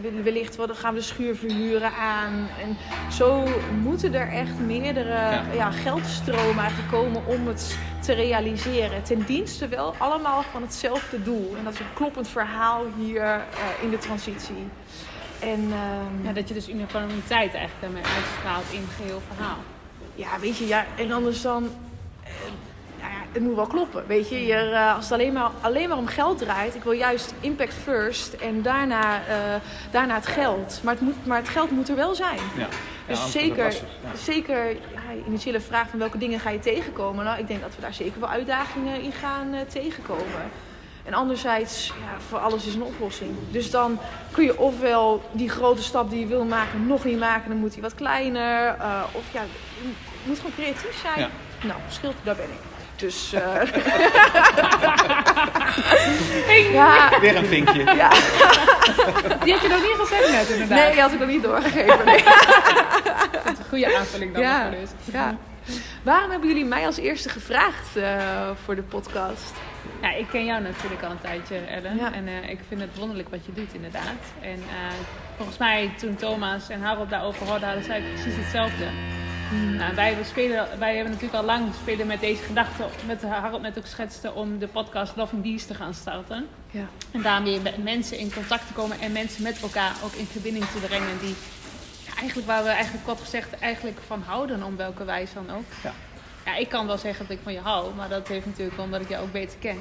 wil- 0.00 0.22
wellicht 0.22 0.56
wel, 0.56 0.66
dan 0.66 0.76
gaan 0.76 0.92
we 0.94 0.98
de 0.98 1.04
schuur 1.04 1.36
verhuren 1.36 1.92
aan. 1.92 2.48
En 2.60 2.76
zo 3.12 3.44
moeten 3.82 4.14
er 4.14 4.28
echt 4.28 4.58
meerdere 4.58 5.08
Ja. 5.14 5.44
ja. 5.54 5.70
geldstromen 5.70 6.58
eigenlijk 6.58 6.90
komen 6.90 7.26
om 7.26 7.46
het 7.46 7.78
te 8.00 8.12
realiseren. 8.12 9.02
Ten 9.02 9.24
dienste 9.24 9.68
wel 9.68 9.94
allemaal 9.98 10.42
van 10.42 10.62
hetzelfde 10.62 11.22
doel. 11.22 11.54
En 11.58 11.64
dat 11.64 11.72
is 11.72 11.78
een 11.80 11.92
kloppend 11.94 12.28
verhaal 12.28 12.84
hier 12.98 13.22
eh, 13.22 13.38
in 13.82 13.90
de 13.90 13.98
transitie. 13.98 14.68
En 15.40 15.60
ehm, 15.72 16.26
Ja, 16.26 16.32
dat 16.32 16.48
je 16.48 16.54
dus 16.54 16.68
uniformiteit 16.68 17.54
eigenlijk 17.54 17.80
daarmee 17.80 18.02
uitstraalt 18.16 18.72
in 18.72 18.80
het 18.80 18.94
geheel 18.96 19.22
verhaal. 19.34 19.58
ja, 20.14 20.38
weet 20.40 20.56
je, 20.56 20.66
ja, 20.66 20.84
en 20.96 21.12
anders 21.12 21.42
dan. 21.42 21.70
Ja, 23.02 23.08
ja, 23.08 23.22
het 23.32 23.42
moet 23.42 23.54
wel 23.54 23.66
kloppen. 23.66 24.04
Weet 24.06 24.28
je, 24.28 24.52
eh, 24.52 24.94
als 24.94 25.04
het 25.04 25.12
alleen 25.12 25.32
maar, 25.32 25.50
alleen 25.60 25.88
maar 25.88 25.98
om 25.98 26.06
geld 26.06 26.38
draait, 26.38 26.74
ik 26.74 26.82
wil 26.82 26.92
juist 26.92 27.34
impact 27.40 27.74
first 27.74 28.32
en 28.32 28.62
daarna, 28.62 29.26
eh, 29.26 29.36
daarna 29.90 30.14
het 30.14 30.26
geld. 30.26 30.80
Maar 30.82 30.94
het, 30.94 31.02
moet, 31.02 31.26
maar 31.26 31.38
het 31.38 31.48
geld 31.48 31.70
moet 31.70 31.88
er 31.88 31.96
wel 31.96 32.14
zijn. 32.14 32.40
Ja. 32.56 32.66
Dus 33.06 33.18
Ja, 33.18 33.26
zeker, 33.26 33.64
lastig, 33.64 33.88
ja. 34.02 34.16
zeker 34.18 34.70
ja, 34.70 35.24
initiële 35.26 35.60
vraag 35.60 35.88
van 35.88 35.98
welke 35.98 36.18
dingen 36.18 36.40
ga 36.40 36.50
je 36.50 36.58
tegenkomen. 36.58 37.24
Nou, 37.24 37.38
ik 37.38 37.46
denk 37.46 37.60
dat 37.60 37.74
we 37.74 37.80
daar 37.80 37.94
zeker 37.94 38.20
wel 38.20 38.28
uitdagingen 38.28 39.00
in 39.00 39.12
gaan 39.12 39.54
eh, 39.54 39.60
tegenkomen. 39.60 40.50
En 41.04 41.14
anderzijds, 41.14 41.86
ja, 41.86 42.20
voor 42.28 42.38
alles 42.38 42.66
is 42.66 42.74
een 42.74 42.82
oplossing. 42.82 43.30
Dus 43.50 43.70
dan 43.70 43.98
kun 44.30 44.44
je 44.44 44.58
ofwel 44.58 45.22
die 45.32 45.48
grote 45.48 45.82
stap 45.82 46.10
die 46.10 46.20
je 46.20 46.26
wil 46.26 46.44
maken 46.44 46.86
nog 46.86 47.04
niet 47.04 47.18
maken, 47.18 47.48
dan 47.48 47.58
moet 47.58 47.72
die 47.72 47.82
wat 47.82 47.94
kleiner. 47.94 48.76
of 49.12 49.32
ja, 49.32 49.42
je 49.82 49.88
moet 50.24 50.36
gewoon 50.36 50.54
creatief 50.54 51.00
zijn. 51.00 51.30
Nou, 51.62 51.80
scheelt, 51.88 52.14
daar 52.22 52.36
ben 52.36 52.44
ik. 52.44 52.60
Dus. 52.96 53.32
eh 53.32 53.42
ja, 56.72 57.20
Weer 57.20 57.36
een 57.36 57.46
vinkje. 57.46 57.84
ja. 57.84 58.08
Die 59.44 59.52
had 59.52 59.62
je 59.62 59.68
nog 59.68 59.82
niet 59.82 59.96
gezegd 59.98 60.30
net 60.32 60.48
inderdaad. 60.48 60.78
Nee, 60.78 60.92
die 60.92 61.00
had 61.00 61.12
ik 61.12 61.18
nog 61.18 61.28
niet 61.28 61.42
doorgegeven. 61.42 62.04
Nee. 62.04 62.22
Dat 63.44 63.52
is 63.52 63.58
een 63.58 63.64
goede 63.68 63.96
aanvulling 63.98 64.32
dan 64.32 64.42
Ja. 64.42 64.68
nog 64.68 64.80
dus. 64.80 64.90
Ja. 65.12 65.36
Waarom 66.02 66.30
hebben 66.30 66.48
jullie 66.48 66.64
mij 66.64 66.86
als 66.86 66.96
eerste 66.96 67.28
gevraagd 67.28 67.96
eh, 67.96 68.50
voor 68.64 68.74
de 68.74 68.82
podcast? 68.82 69.52
Ja, 70.02 70.12
ik 70.14 70.26
ken 70.30 70.44
jou 70.44 70.62
natuurlijk 70.62 71.02
al 71.02 71.10
een 71.10 71.20
tijdje, 71.20 71.56
Ellen. 71.56 71.96
Ja. 71.96 72.12
En 72.12 72.28
eh, 72.28 72.50
ik 72.50 72.58
vind 72.68 72.80
het 72.80 72.90
wonderlijk 72.98 73.28
wat 73.30 73.46
je 73.46 73.52
doet, 73.52 73.68
inderdaad. 73.72 74.22
En 74.40 74.62
eh, 74.68 74.92
volgens 75.36 75.58
mij, 75.58 75.90
toen 75.98 76.16
Thomas 76.16 76.68
en 76.68 76.82
Harold 76.82 77.10
daarover 77.10 77.46
hadden, 77.46 77.68
hadden 77.68 77.84
zij 77.86 78.02
precies 78.14 78.36
hetzelfde. 78.36 78.84
Nou, 79.52 79.94
wij, 79.94 80.16
we 80.16 80.24
spelen, 80.24 80.68
wij 80.78 80.94
hebben 80.94 81.12
natuurlijk 81.12 81.40
al 81.40 81.44
lang 81.44 81.74
spelen 81.80 82.06
met 82.06 82.20
deze 82.20 82.42
gedachte, 82.42 82.84
met 83.06 83.22
Harold 83.22 83.62
net 83.62 83.78
ook 83.78 83.86
schetste, 83.86 84.32
om 84.32 84.58
de 84.58 84.68
podcast 84.68 85.16
Loving 85.16 85.42
Bees 85.42 85.66
te 85.66 85.74
gaan 85.74 85.94
starten. 85.94 86.48
Ja. 86.70 86.86
En 87.10 87.22
daarmee 87.22 87.60
met 87.60 87.82
mensen 87.82 88.18
in 88.18 88.32
contact 88.32 88.66
te 88.66 88.72
komen 88.72 89.00
en 89.00 89.12
mensen 89.12 89.42
met 89.42 89.60
elkaar 89.62 89.94
ook 90.04 90.12
in 90.12 90.26
verbinding 90.26 90.64
te 90.64 90.78
brengen. 90.78 91.18
Die 91.20 91.34
ja, 92.06 92.16
eigenlijk 92.18 92.48
waar 92.48 92.62
we 92.62 92.68
eigenlijk 92.68 93.04
kort 93.04 93.20
gezegd 93.20 93.58
eigenlijk 93.58 93.98
van 94.06 94.22
houden, 94.26 94.62
om 94.62 94.76
welke 94.76 95.04
wijze 95.04 95.34
dan 95.34 95.56
ook. 95.56 95.64
Ja. 95.82 95.92
Ja, 96.44 96.56
ik 96.56 96.68
kan 96.68 96.86
wel 96.86 96.98
zeggen 96.98 97.26
dat 97.26 97.36
ik 97.36 97.42
van 97.42 97.52
je 97.52 97.60
hou, 97.60 97.94
maar 97.94 98.08
dat 98.08 98.28
heeft 98.28 98.46
natuurlijk 98.46 98.78
omdat 98.78 99.00
ik 99.00 99.08
jou 99.08 99.22
ook 99.22 99.32
beter 99.32 99.58
ken. 99.58 99.78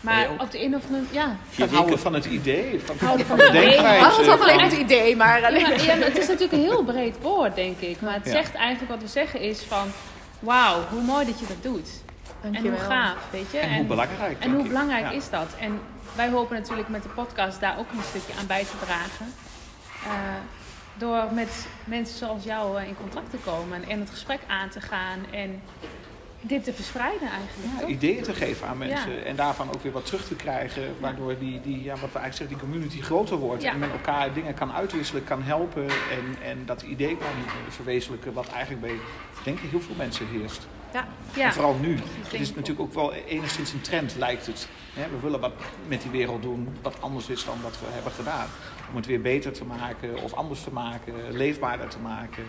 Maar 0.00 0.28
ook? 0.28 0.40
op 0.42 0.50
de 0.50 0.64
een 0.64 0.74
of 0.76 0.84
andere 0.86 1.04
ja. 1.10 1.36
Van 1.50 1.68
houden 1.68 1.98
van 1.98 2.14
het 2.14 2.24
idee, 2.24 2.80
van, 2.84 2.96
Houden 3.00 3.26
van 3.26 3.38
van 3.38 3.46
de 3.46 3.52
het 3.52 3.62
idee. 3.62 3.70
denkwijze. 3.70 4.04
Harold 4.04 4.26
had 4.26 4.40
alleen 4.40 4.54
van- 4.60 4.68
het 4.68 4.78
idee, 4.78 5.16
maar 5.16 5.40
Ja, 5.40 5.50
maar, 5.96 6.06
het 6.06 6.18
is 6.18 6.26
natuurlijk 6.26 6.52
een 6.52 6.58
heel 6.60 6.84
breed 6.84 7.16
woord, 7.20 7.54
denk 7.54 7.78
ik. 7.80 8.00
Maar 8.00 8.14
het 8.14 8.24
Ja. 8.24 8.30
zegt 8.30 8.54
eigenlijk 8.54 8.90
wat 8.92 9.00
we 9.02 9.08
zeggen 9.08 9.40
is 9.40 9.60
van... 9.62 9.86
Wauw, 10.38 10.80
hoe 10.90 11.02
mooi 11.02 11.26
dat 11.26 11.38
je 11.40 11.46
dat 11.46 11.62
doet. 11.62 11.88
En 12.42 12.52
Dankjewel. 12.52 12.78
hoe 12.80 12.88
gaaf, 12.88 13.16
weet 13.30 13.50
je. 13.52 13.58
En 13.58 13.74
hoe 13.76 13.84
belangrijk, 13.84 14.36
En 14.44 14.52
hoe 14.54 14.62
belangrijk 14.66 15.04
Ja. 15.04 15.10
is 15.10 15.30
dat? 15.30 15.46
En 15.60 15.80
wij 16.16 16.28
hopen 16.28 16.56
natuurlijk 16.56 16.88
met 16.88 17.02
de 17.02 17.08
podcast 17.08 17.60
daar 17.60 17.78
ook 17.78 17.86
een 17.92 18.02
stukje 18.08 18.32
aan 18.40 18.46
bij 18.46 18.64
te 18.64 18.84
dragen. 18.84 19.32
Eh, 20.04 20.10
door 20.94 21.24
met 21.32 21.66
mensen 21.84 22.18
zoals 22.18 22.44
jou 22.44 22.80
eh, 22.80 22.88
in 22.88 22.96
contact 23.00 23.30
te 23.30 23.36
komen 23.36 23.84
en 23.88 24.00
het 24.00 24.10
gesprek 24.10 24.40
aan 24.48 24.68
te 24.68 24.80
gaan 24.80 25.18
en 25.32 25.62
dit 26.48 26.64
te 26.64 26.72
verspreiden 26.72 27.28
eigenlijk. 27.30 27.80
Ja, 27.80 27.86
ideeën 27.86 28.22
te 28.22 28.34
geven 28.34 28.66
aan 28.68 28.78
mensen 28.78 29.12
Ja. 29.12 29.22
en 29.22 29.36
daarvan 29.36 29.68
ook 29.74 29.82
weer 29.82 29.92
wat 29.92 30.06
terug 30.06 30.26
te 30.26 30.34
krijgen, 30.34 30.82
waardoor 31.00 31.38
die, 31.38 31.60
die 31.60 31.82
ja, 31.82 31.90
wat 31.90 32.12
we 32.12 32.18
eigenlijk 32.18 32.34
zeggen, 32.36 32.48
die 32.56 32.58
community 32.58 33.00
groter 33.00 33.36
wordt 33.36 33.62
Ja. 33.62 33.72
en 33.72 33.78
met 33.78 33.90
elkaar 33.90 34.32
dingen 34.32 34.54
kan 34.54 34.72
uitwisselen, 34.72 35.24
kan 35.24 35.42
helpen 35.42 35.88
en, 35.88 36.36
en 36.44 36.62
dat 36.66 36.82
idee 36.82 37.16
kan 37.16 37.28
verwezenlijken 37.68 38.32
wat 38.32 38.48
eigenlijk 38.48 38.80
bij, 38.86 38.94
denk 39.44 39.58
ik, 39.60 39.70
heel 39.70 39.80
veel 39.80 39.94
mensen 39.96 40.26
heerst. 40.28 40.66
Ja. 40.92 41.08
Ja. 41.34 41.44
En 41.46 41.52
vooral 41.52 41.74
nu. 41.80 41.98
Het 42.22 42.40
is 42.40 42.54
natuurlijk 42.54 42.80
ook 42.80 42.94
wel 42.94 43.12
enigszins 43.12 43.72
een 43.72 43.80
trend, 43.80 44.14
lijkt 44.18 44.46
het. 44.46 44.68
We 44.94 45.18
willen 45.22 45.40
wat 45.40 45.52
met 45.88 46.02
die 46.02 46.10
wereld 46.10 46.42
doen 46.42 46.68
wat 46.82 46.96
anders 47.00 47.28
is 47.28 47.44
dan 47.44 47.58
wat 47.62 47.78
we 47.80 47.86
hebben 47.90 48.12
gedaan. 48.12 48.46
Om 48.90 48.96
het 48.96 49.06
weer 49.06 49.20
beter 49.20 49.52
te 49.52 49.64
maken 49.64 50.22
of 50.22 50.32
anders 50.32 50.62
te 50.62 50.72
maken, 50.72 51.14
leefbaarder 51.30 51.88
te 51.88 51.98
maken. 51.98 52.44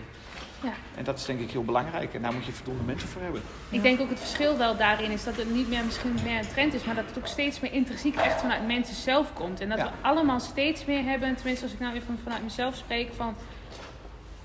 Ja. 0.62 0.72
En 0.94 1.04
dat 1.04 1.18
is 1.18 1.24
denk 1.24 1.40
ik 1.40 1.50
heel 1.50 1.64
belangrijk 1.64 2.14
en 2.14 2.22
daar 2.22 2.32
moet 2.32 2.44
je 2.44 2.52
voldoende 2.52 2.82
mensen 2.82 3.08
voor 3.08 3.22
hebben. 3.22 3.42
Ik 3.70 3.82
denk 3.82 4.00
ook 4.00 4.08
het 4.08 4.18
verschil 4.18 4.56
wel 4.56 4.76
daarin 4.76 5.10
is 5.10 5.24
dat 5.24 5.36
het 5.36 5.50
niet 5.54 5.68
meer 5.68 5.84
misschien 5.84 6.16
meer 6.24 6.38
een 6.38 6.48
trend 6.48 6.74
is, 6.74 6.84
maar 6.84 6.94
dat 6.94 7.04
het 7.06 7.18
ook 7.18 7.26
steeds 7.26 7.60
meer 7.60 7.72
intrinsiek 7.72 8.16
echt 8.16 8.40
vanuit 8.40 8.66
mensen 8.66 8.94
zelf 8.94 9.32
komt. 9.32 9.60
En 9.60 9.68
dat 9.68 9.78
Ja. 9.78 9.84
we 9.84 9.90
allemaal 10.08 10.40
steeds 10.40 10.84
meer 10.84 11.02
hebben, 11.04 11.34
tenminste 11.34 11.64
als 11.64 11.72
ik 11.74 11.80
nou 11.80 11.94
even 11.94 12.18
vanuit 12.22 12.42
mezelf 12.42 12.74
spreek, 12.76 13.10
van 13.16 13.34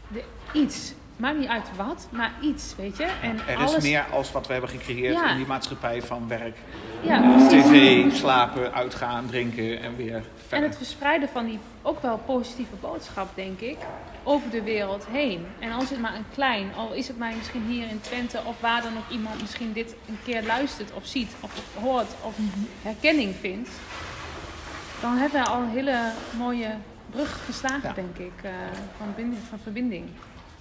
de, 0.08 0.24
iets. 0.54 0.94
Maakt 1.16 1.38
niet 1.38 1.48
uit 1.48 1.68
wat, 1.78 2.08
maar 2.10 2.32
iets, 2.42 2.74
weet 2.78 2.98
je. 2.98 3.08
En 3.22 3.40
Er 3.48 3.58
alles, 3.58 3.76
is 3.76 3.84
meer 3.84 4.06
als 4.12 4.32
wat 4.32 4.48
we 4.48 4.52
hebben 4.54 4.72
gecreëerd 4.72 5.14
Ja. 5.14 5.30
in 5.30 5.38
die 5.38 5.46
maatschappij 5.46 6.02
van 6.02 6.28
werk, 6.28 6.58
Ja, 7.02 7.22
precies. 7.36 7.66
tv, 7.66 8.12
slapen, 8.20 8.74
uitgaan, 8.74 9.26
drinken 9.28 9.82
en 9.82 9.96
weer 9.96 10.16
En 10.16 10.24
verder. 10.48 10.68
het 10.68 10.78
verspreiden 10.78 11.30
van 11.30 11.46
die 11.46 11.60
ook 11.82 12.02
wel 12.02 12.18
positieve 12.18 12.76
boodschap, 12.82 13.36
denk 13.36 13.60
ik, 13.60 13.78
over 14.24 14.50
de 14.50 14.62
wereld 14.64 15.06
heen. 15.12 15.46
En 15.60 15.72
al 15.72 15.82
is 15.82 15.90
het 15.90 16.00
maar 16.02 16.16
een 16.16 16.26
klein, 16.34 16.72
al 16.76 16.94
is 16.94 17.08
het 17.08 17.18
maar 17.18 17.34
misschien 17.38 17.64
hier 17.68 17.88
in 17.90 18.02
Twente 18.02 18.40
of 18.46 18.56
waar 18.60 18.82
dan 18.82 18.98
ook 18.98 19.10
iemand 19.12 19.42
misschien 19.42 19.74
dit 19.74 19.96
een 20.08 20.18
keer 20.26 20.44
luistert 20.44 20.94
of 20.94 21.06
ziet 21.06 21.32
of 21.40 21.52
hoort 21.82 22.10
of 22.22 22.36
herkenning 22.82 23.36
vindt. 23.40 23.70
dan 25.02 25.18
hebben 25.18 25.42
we 25.44 25.48
al 25.50 25.62
een 25.62 25.70
hele 25.70 26.12
mooie 26.38 26.70
brug 27.10 27.46
geslagen, 27.46 27.82
Ja. 27.90 27.94
denk 27.94 28.18
ik, 28.18 28.44
eh, 28.44 28.52
van, 28.98 29.14
van 29.50 29.60
verbinding. 29.64 30.06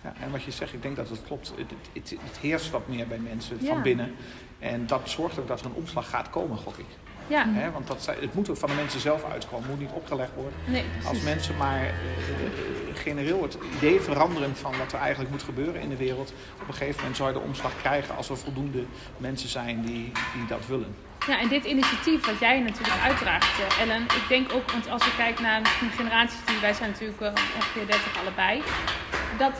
Ja, 0.04 0.12
en 0.20 0.30
wat 0.30 0.42
je 0.42 0.50
zegt, 0.50 0.72
ik 0.72 0.82
denk 0.82 0.96
dat 0.96 1.08
het 1.08 1.22
klopt. 1.26 1.52
Het, 1.92 2.10
het, 2.22 2.38
heerst 2.40 2.70
wat 2.70 2.88
meer 2.88 3.06
bij 3.06 3.18
mensen 3.18 3.56
Ja. 3.60 3.66
van 3.72 3.82
binnen. 3.82 4.14
En 4.58 4.86
dat 4.86 5.00
zorgt 5.04 5.38
ook 5.38 5.48
dat 5.48 5.60
er 5.60 5.66
een 5.66 5.72
omslag 5.72 6.08
gaat 6.10 6.30
komen, 6.30 6.56
gok 6.58 6.76
ik. 6.76 6.86
Ja, 7.26 7.46
want 7.72 7.86
dat, 7.86 8.06
het 8.20 8.34
moet 8.34 8.50
ook 8.50 8.56
van 8.56 8.68
de 8.68 8.74
mensen 8.74 9.00
zelf 9.00 9.24
uitkomen. 9.32 9.68
Het 9.68 9.70
moet 9.78 9.80
niet 9.88 9.96
opgelegd 9.96 10.34
worden. 10.34 10.52
nee, 10.64 10.84
Als 11.04 11.20
mensen 11.20 11.56
maar 11.56 11.82
eh, 11.84 11.92
genereel 12.94 13.42
het 13.42 13.58
idee 13.76 14.00
veranderen 14.00 14.56
van 14.56 14.76
wat 14.78 14.92
er 14.92 14.98
eigenlijk 14.98 15.30
moet 15.30 15.42
gebeuren 15.42 15.80
in 15.80 15.88
de 15.88 15.96
wereld. 15.96 16.32
Op 16.62 16.68
een 16.68 16.74
gegeven 16.74 16.96
moment 17.00 17.16
zou 17.16 17.28
je 17.32 17.34
de 17.38 17.44
omslag 17.44 17.72
krijgen 17.76 18.16
als 18.16 18.28
er 18.28 18.36
voldoende 18.38 18.84
mensen 19.16 19.48
zijn 19.48 19.82
die, 19.82 20.12
die 20.34 20.46
dat 20.48 20.66
willen. 20.66 20.94
Ja, 21.26 21.40
en 21.40 21.48
dit 21.48 21.64
initiatief 21.64 22.26
wat 22.26 22.38
jij 22.38 22.60
natuurlijk 22.60 23.00
uitdraagt, 23.02 23.60
eh, 23.60 23.80
Ellen. 23.82 24.02
Ik 24.02 24.24
denk 24.28 24.52
ook, 24.52 24.70
want 24.70 24.88
als 24.90 25.04
we 25.04 25.14
kijken 25.16 25.42
naar 25.42 25.60
misschien 25.60 25.90
generaties 25.90 26.44
die, 26.46 26.58
wij 26.60 26.72
zijn 26.72 26.90
natuurlijk 26.90 27.20
eh, 27.20 27.32
ongeveer 27.56 27.86
30 27.86 28.20
allebei. 28.20 28.62
Dat 29.38 29.52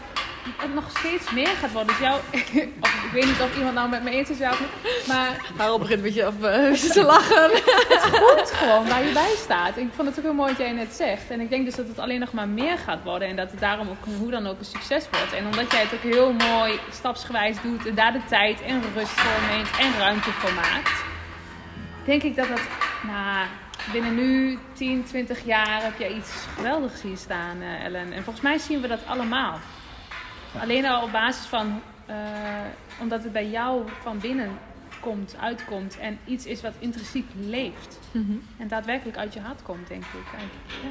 het 0.57 0.75
nog 0.75 0.91
steeds 0.99 1.31
meer 1.31 1.49
gaat 1.49 1.73
worden. 1.73 1.87
Dus 1.87 1.99
jou, 1.99 2.21
of, 2.81 3.05
ik 3.05 3.11
weet 3.13 3.25
niet 3.25 3.41
of 3.41 3.57
iemand 3.57 3.75
nou 3.75 3.89
met 3.89 4.03
me 4.03 4.11
eens 4.11 4.31
is, 4.31 4.39
ja. 4.39 4.53
Maar 5.07 5.53
Harold 5.57 5.81
begint 5.81 5.99
een 5.99 6.05
beetje 6.05 6.27
op, 6.27 6.45
eh, 6.45 6.73
te 6.99 7.03
lachen. 7.03 7.51
goed 8.13 8.51
gewoon 8.51 8.89
waar 8.89 9.05
je 9.05 9.13
bij 9.13 9.35
staat. 9.37 9.77
Ik 9.77 9.89
vond 9.95 10.09
het 10.09 10.19
ook 10.19 10.25
heel 10.25 10.35
mooi 10.35 10.51
wat 10.51 10.61
jij 10.61 10.73
net 10.73 10.95
zegt. 10.95 11.31
En 11.31 11.41
ik 11.41 11.51
denk 11.51 11.65
dus 11.65 11.75
dat 11.75 11.89
het 11.89 11.99
alleen 11.99 12.21
nog 12.21 12.33
maar 12.33 12.49
meer 12.49 12.79
gaat 12.79 13.03
worden. 13.05 13.29
En 13.29 13.37
dat 13.37 13.51
het 13.51 13.61
daarom 13.61 13.89
ook 13.89 14.05
hoe 14.19 14.31
dan 14.31 14.47
ook 14.47 14.59
een 14.59 14.65
succes 14.65 15.05
wordt. 15.11 15.33
En 15.33 15.45
omdat 15.45 15.73
jij 15.73 15.81
het 15.81 15.95
ook 15.95 16.13
heel 16.13 16.33
mooi 16.33 16.79
stapsgewijs 16.91 17.57
doet. 17.63 17.87
En 17.87 17.95
daar 17.95 18.13
de 18.13 18.25
tijd 18.29 18.63
en 18.63 18.83
rust 18.95 19.21
voor 19.21 19.57
neemt 19.57 19.71
en 19.79 19.99
ruimte 19.99 20.31
voor 20.31 20.53
maakt. 20.53 21.05
Denk 22.05 22.23
ik 22.23 22.37
dat 22.37 22.49
dat 22.49 22.61
nou, 23.03 23.47
binnen 23.93 24.15
nu 24.15 24.59
10, 24.73 25.05
20 25.05 25.45
jaar 25.45 25.83
heb 25.83 25.99
je 25.99 26.15
iets 26.15 26.31
geweldigs 26.57 27.03
hier 27.03 27.17
staan, 27.17 27.63
eh, 27.63 27.85
Ellen. 27.85 28.13
En 28.13 28.25
volgens 28.25 28.45
mij 28.45 28.59
zien 28.59 28.81
we 28.81 28.89
dat 28.89 29.07
allemaal. 29.07 29.59
Alleen 30.61 30.87
al 30.87 31.03
op 31.03 31.13
basis 31.13 31.47
van, 31.47 31.81
eh, 32.07 32.17
omdat 33.01 33.23
het 33.23 33.33
bij 33.33 33.49
jou 33.49 33.83
van 34.03 34.19
binnen 34.19 34.51
komt, 35.01 35.37
uitkomt 35.41 35.99
en 35.99 36.19
iets 36.25 36.47
is 36.47 36.61
wat 36.63 36.73
intrinsiek 36.79 37.27
leeft. 37.41 37.99
En 38.59 38.69
daadwerkelijk 38.69 39.17
uit 39.19 39.35
je 39.35 39.41
hart 39.41 39.63
komt, 39.63 39.89
denk 39.89 40.03
ik. 40.05 40.39
En, 40.41 40.49
ja. 40.83 40.89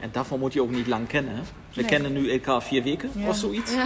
En 0.00 0.08
daarvoor 0.12 0.38
moet 0.38 0.52
je 0.52 0.62
ook 0.62 0.70
niet 0.70 0.86
lang 0.86 1.06
kennen. 1.06 1.34
Hè? 1.34 1.40
We 1.42 1.80
Nee. 1.80 1.84
kennen 1.84 2.12
nu 2.12 2.30
elkaar 2.30 2.62
vier 2.62 2.82
weken 2.82 3.10
Ja. 3.14 3.28
of 3.28 3.36
zoiets. 3.36 3.74
Ja. 3.74 3.84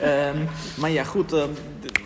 Ehm, 0.28 0.36
maar 0.76 0.90
ja, 0.90 1.04
goed. 1.04 1.32
ehm, 1.32 1.48
d- 1.80 2.00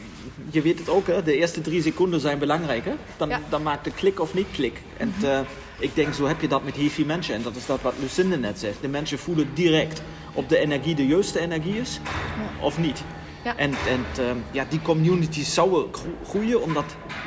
je 0.50 0.62
weet 0.62 0.78
het 0.78 0.88
ook, 0.88 1.06
hè? 1.06 1.22
de 1.22 1.36
eerste 1.36 1.60
drie 1.60 1.82
seconden 1.82 2.20
zijn 2.20 2.38
belangrijk. 2.38 2.84
Hè? 2.84 2.92
Dan, 3.16 3.28
Ja. 3.28 3.40
dan 3.48 3.62
maakt 3.62 3.84
de 3.84 3.92
klik 3.92 4.20
of 4.20 4.34
niet 4.34 4.46
klik. 4.52 4.82
En 4.96 5.14
eh, 5.22 5.40
ik 5.80 5.94
denk, 5.94 6.14
zo 6.14 6.26
heb 6.26 6.40
je 6.40 6.48
dat 6.48 6.64
met 6.64 6.74
heel 6.74 6.88
veel 6.88 7.04
mensen. 7.04 7.34
En 7.34 7.42
dat 7.42 7.56
is 7.56 7.66
dat 7.66 7.80
wat 7.82 7.94
Lucinda 8.00 8.36
net 8.36 8.58
zegt. 8.58 8.76
De 8.80 8.88
mensen 8.88 9.18
voelen 9.18 9.50
direct 9.54 10.02
of 10.32 10.46
de 10.46 10.58
energie 10.58 10.94
de 10.94 11.06
juiste 11.06 11.40
energie 11.40 11.78
is 11.80 12.00
of 12.60 12.78
niet. 12.78 13.02
Ja. 13.44 13.56
En, 13.56 13.74
en 13.88 14.04
ehm, 14.24 14.36
ja, 14.50 14.66
die 14.68 14.82
community 14.82 15.44
zou 15.44 15.86
gro- 15.92 16.16
groeien 16.28 16.62
omdat 16.62 16.84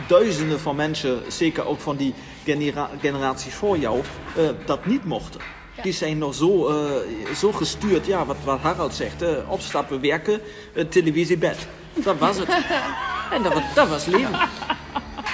duizenden 0.07 0.59
van 0.59 0.75
mensen, 0.75 1.19
zeker 1.27 1.65
ook 1.67 1.79
van 1.79 1.95
die 1.95 2.13
genera 2.43 2.89
generaties 3.01 3.53
voor 3.53 3.77
jou, 3.77 3.99
eh, 4.37 4.43
dat 4.65 4.85
niet 4.85 5.05
mochten. 5.05 5.41
Ja. 5.75 5.83
Die 5.83 5.93
zijn 5.93 6.17
nog 6.17 6.35
zo, 6.35 6.67
eh, 6.67 7.33
zo 7.35 7.51
gestuurd, 7.51 8.05
ja, 8.05 8.25
wat, 8.25 8.37
wat 8.43 8.59
Harald 8.59 8.93
zegt, 8.93 9.21
eh, 9.21 9.29
opstappen, 9.47 10.01
werken, 10.01 10.41
televisie, 10.89 11.37
bed. 11.37 11.57
Dat 11.93 12.17
was 12.17 12.37
het. 12.37 12.49
en 13.35 13.43
dat, 13.43 13.53
was- 13.53 13.73
dat 13.75 13.87
was 13.89 14.05
leven. 14.05 14.39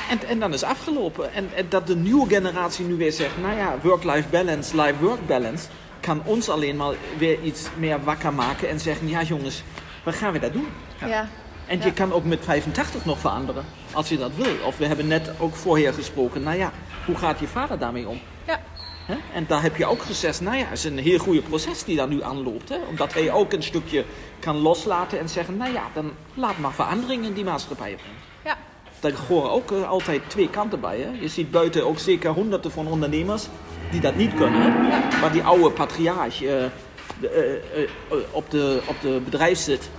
En, 0.09 0.19
en 0.27 0.39
dan 0.39 0.53
is 0.53 0.63
afgelopen. 0.63 1.33
En, 1.33 1.49
en 1.55 1.65
dat 1.69 1.87
de 1.87 1.95
nieuwe 1.95 2.27
generatie 2.29 2.85
nu 2.85 2.95
weer 2.95 3.11
zegt, 3.11 3.37
nou 3.41 3.57
ja, 3.57 3.75
work-life 3.81 4.29
balance, 4.29 4.81
life-work 4.81 5.27
balance, 5.27 5.67
kan 5.99 6.21
ons 6.25 6.49
alleen 6.49 6.75
maar 6.75 6.93
weer 7.17 7.41
iets 7.41 7.67
meer 7.77 8.03
wakker 8.03 8.33
maken 8.33 8.69
en 8.69 8.79
zeggen, 8.79 9.07
ja 9.07 9.21
jongens, 9.21 9.63
wat 10.03 10.15
gaan 10.15 10.31
we 10.33 10.39
daar 10.39 10.51
doen? 10.51 10.67
Ja. 11.07 11.27
En 11.67 11.77
Ja. 11.79 11.85
je 11.85 11.93
kan 11.93 12.13
ook 12.13 12.23
met 12.23 12.39
85 12.43 13.05
nog 13.05 13.19
veranderen, 13.19 13.65
als 13.91 14.09
je 14.09 14.17
dat 14.17 14.31
wil. 14.35 14.55
Of 14.65 14.77
we 14.77 14.85
hebben 14.85 15.07
net 15.07 15.31
ook 15.39 15.55
voorher 15.55 15.93
gesproken, 15.93 16.43
nou 16.43 16.57
ja, 16.57 16.71
hoe 17.05 17.15
gaat 17.15 17.39
je 17.39 17.47
vader 17.47 17.79
daarmee 17.79 18.07
om? 18.07 18.19
Ja. 18.47 18.59
Hè? 19.05 19.15
En 19.33 19.45
daar 19.47 19.61
heb 19.61 19.75
je 19.75 19.85
ook 19.85 20.01
gezegd, 20.01 20.41
nou 20.41 20.57
ja, 20.57 20.65
het 20.65 20.77
is 20.77 20.83
een 20.83 20.97
heel 20.97 21.17
goede 21.17 21.41
proces 21.41 21.83
die 21.83 21.95
daar 21.95 22.07
nu 22.07 22.23
aanloopt. 22.23 22.69
Hè? 22.69 22.77
Omdat 22.89 23.13
hij 23.13 23.31
ook 23.31 23.53
een 23.53 23.63
stukje 23.63 24.05
kan 24.39 24.55
loslaten 24.57 25.19
en 25.19 25.29
zeggen, 25.29 25.57
nou 25.57 25.73
ja, 25.73 25.83
dan 25.93 26.11
laat 26.33 26.57
maar 26.57 26.73
verandering 26.73 27.25
in 27.25 27.33
die 27.33 27.43
maatschappij 27.43 27.95
brengen. 27.95 28.28
Daar 28.99 29.13
horen 29.27 29.51
ook 29.51 29.71
eh, 29.71 29.89
altijd 29.89 30.21
twee 30.27 30.49
kanten 30.49 30.79
bij. 30.79 30.99
Hè? 30.99 31.21
Je 31.21 31.27
ziet 31.27 31.51
buiten 31.51 31.85
ook 31.85 31.99
zeker 31.99 32.31
honderden 32.31 32.71
van 32.71 32.87
ondernemers 32.87 33.47
die 33.91 34.01
dat 34.01 34.15
niet 34.15 34.33
kunnen. 34.33 34.73
Maar 35.21 35.31
die 35.31 35.43
oude 35.43 35.71
patriarch 35.71 36.37
de, 37.19 37.27
eh, 37.27 37.83
eh, 37.83 37.89
op, 38.31 38.51
de, 38.51 38.81
op 38.85 38.95
de 39.01 39.21
bedrijf 39.23 39.57
zit. 39.59 39.89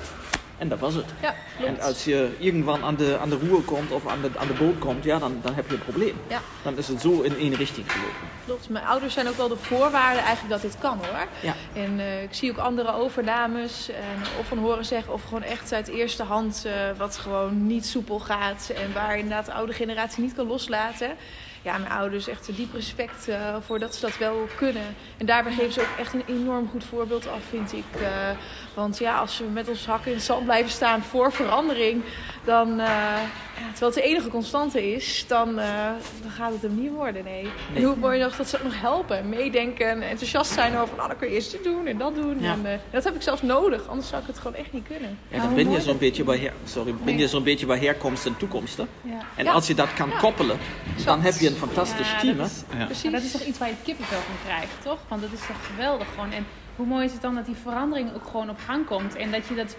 En 0.61 0.69
dat 0.69 0.79
was 0.79 0.95
het. 0.95 1.05
Ja, 1.23 1.35
klopt. 1.57 1.71
En 1.71 1.81
als 1.81 2.05
je 2.05 2.37
irgendwann 2.39 2.83
aan 2.83 2.97
de, 2.97 3.19
aan 3.21 3.29
de 3.29 3.39
roer 3.49 3.63
komt 3.63 3.91
of 3.91 4.07
aan 4.07 4.21
de, 4.21 4.31
aan 4.37 4.47
de 4.47 4.53
boot 4.53 4.79
komt, 4.79 5.05
ja, 5.05 5.19
dan, 5.19 5.39
dan 5.43 5.55
heb 5.55 5.69
je 5.69 5.75
een 5.75 5.83
probleem. 5.83 6.15
Ja. 6.29 6.41
Dan 6.63 6.77
is 6.77 6.89
het 6.89 7.01
zo 7.01 7.21
in 7.21 7.37
één 7.37 7.55
richting 7.55 7.93
gelopen. 7.93 8.29
Klopt, 8.45 8.69
mijn 8.69 8.85
ouders 8.85 9.15
zijn 9.15 9.29
ook 9.29 9.37
wel 9.37 9.49
de 9.49 9.57
voorwaarden 9.57 10.23
eigenlijk 10.23 10.49
dat 10.49 10.63
dit 10.71 10.81
kan 10.81 10.99
hoor. 10.99 11.27
Ja. 11.43 11.55
En 11.73 12.01
eh, 12.01 12.23
ik 12.23 12.35
zie 12.35 12.51
ook 12.51 12.59
andere 12.59 12.95
overnames 12.95 13.89
en 13.89 14.23
of 14.39 14.47
van 14.47 14.59
horen 14.59 14.85
zeggen 14.85 15.13
of 15.13 15.23
gewoon 15.23 15.43
echt 15.43 15.73
uit 15.73 15.89
eerste 15.89 16.23
hand 16.23 16.65
eh, 16.65 16.73
wat 16.97 17.17
gewoon 17.17 17.67
niet 17.67 17.87
soepel 17.87 18.19
gaat 18.19 18.73
en 18.77 18.93
waar 18.93 19.19
inderdaad 19.19 19.47
de 19.47 19.53
oude 19.53 19.73
generatie 19.73 20.23
niet 20.23 20.35
kan 20.35 20.47
loslaten. 20.47 21.17
Ja, 21.63 21.79
mijn 21.79 21.93
ouders 21.93 22.29
echt 22.29 22.49
een 22.49 22.55
diep 22.55 22.75
respect 22.75 23.29
eh, 23.29 23.57
voor 23.61 23.79
dat 23.79 23.95
ze 23.95 24.01
dat 24.01 24.19
wel 24.19 24.49
kunnen. 24.57 24.95
En 25.17 25.27
daarbij 25.27 25.53
geven 25.53 25.73
ze 25.73 25.81
ook 25.81 25.99
echt 25.99 26.15
een 26.15 26.25
enorm 26.27 26.69
goed 26.69 26.85
voorbeeld 26.85 27.29
af, 27.29 27.43
vind 27.49 27.73
ik. 27.73 28.01
Eh, 28.01 28.31
want 28.75 28.99
ja, 28.99 29.19
als 29.19 29.39
we 29.39 29.45
met 29.45 29.69
ons 29.69 29.87
hakken 29.87 30.11
in 30.11 30.17
het 30.17 30.27
zand 30.27 30.45
blijven 30.45 30.71
staan 30.71 31.03
voor 31.03 31.33
verandering, 31.33 32.03
dan, 32.45 32.71
eh, 32.71 32.87
ja, 32.87 33.67
terwijl 33.71 33.93
het 33.93 33.95
de 33.95 34.03
enige 34.03 34.29
constante 34.29 34.93
is, 34.93 35.25
dan, 35.29 35.59
eh, 35.59 35.75
dan 36.23 36.31
gaat 36.31 36.53
het 36.53 36.63
hem 36.63 36.81
niet 36.81 36.91
worden, 36.91 37.25
nee. 37.25 37.49
En 37.75 37.83
hoe 37.83 37.97
mooi 37.97 38.21
nog 38.21 38.37
dat 38.37 38.49
ze 38.49 38.57
ook 38.57 38.63
nog 38.65 38.81
helpen 38.81 39.19
en 39.19 39.29
meedenken 39.29 39.89
en 39.91 40.03
enthousiast 40.03 40.53
zijn 40.53 40.77
over, 40.79 40.97
nou 40.97 41.09
dan 41.09 41.17
kun 41.19 41.29
je 41.29 41.35
eerst 41.35 41.51
dit 41.51 41.65
doen 41.65 41.87
en 41.87 41.99
dat 41.99 42.15
doen. 42.15 42.41
Ja. 42.41 42.53
En, 42.53 42.67
eh, 42.67 42.79
dat 42.91 43.05
heb 43.05 43.15
ik 43.15 43.23
zelfs 43.23 43.43
nodig, 43.43 43.89
anders 43.89 44.09
zou 44.09 44.21
ik 44.21 44.27
het 44.27 44.39
gewoon 44.39 44.55
echt 44.55 44.73
niet 44.73 44.87
kunnen. 44.87 45.19
Ja, 45.29 45.39
dan 45.43 45.55
ben 45.55 45.71
je 45.71 45.81
zo'n 45.81 45.99
beetje 45.99 46.25
bij, 46.25 46.39
her, 46.39 46.53
sorry, 46.65 46.95
ben 47.05 47.19
je 47.19 47.29
zo'n 47.29 47.43
beetje 47.43 47.67
bij 47.67 47.79
herkomst 47.79 48.27
en 48.27 48.37
toekomst. 48.37 48.77
Hè? 48.77 48.85
Ja. 49.03 49.19
En 49.37 49.45
Ja. 49.45 49.53
als 49.53 49.67
je 49.67 49.75
dat 49.75 49.95
kan 49.95 50.11
koppelen, 50.21 50.59
dan 51.05 51.21
heb 51.21 51.35
je 51.35 51.49
een 51.49 51.57
fantastisch 51.57 52.11
Ja, 52.11 52.19
team. 52.19 52.37
dat 52.37 52.47
is- 52.47 52.63
Ja. 52.79 52.85
Precies. 52.85 53.03
Maar 53.03 53.13
dat 53.13 53.23
is 53.23 53.33
toch 53.33 53.43
iets 53.43 53.59
waar 53.59 53.69
je 53.69 53.75
kippenvel 53.85 54.19
van 54.19 54.35
krijgt, 54.45 54.73
toch? 54.85 54.99
Want 55.09 55.21
dat 55.23 55.31
is 55.33 55.39
toch 55.47 55.67
geweldig 55.75 56.07
gewoon. 56.15 56.33
En 56.33 56.47
hoe 56.77 56.87
mooi 56.87 57.05
is 57.05 57.13
het 57.13 57.23
dan 57.23 57.35
dat 57.35 57.47
die 57.47 57.55
verandering 57.55 58.15
ook 58.15 58.27
gewoon 58.27 58.51
op 58.51 58.59
gang 58.67 58.87
komt. 58.87 59.17
En 59.17 59.31
dat 59.31 59.47
je 59.47 59.55
dat... 59.55 59.77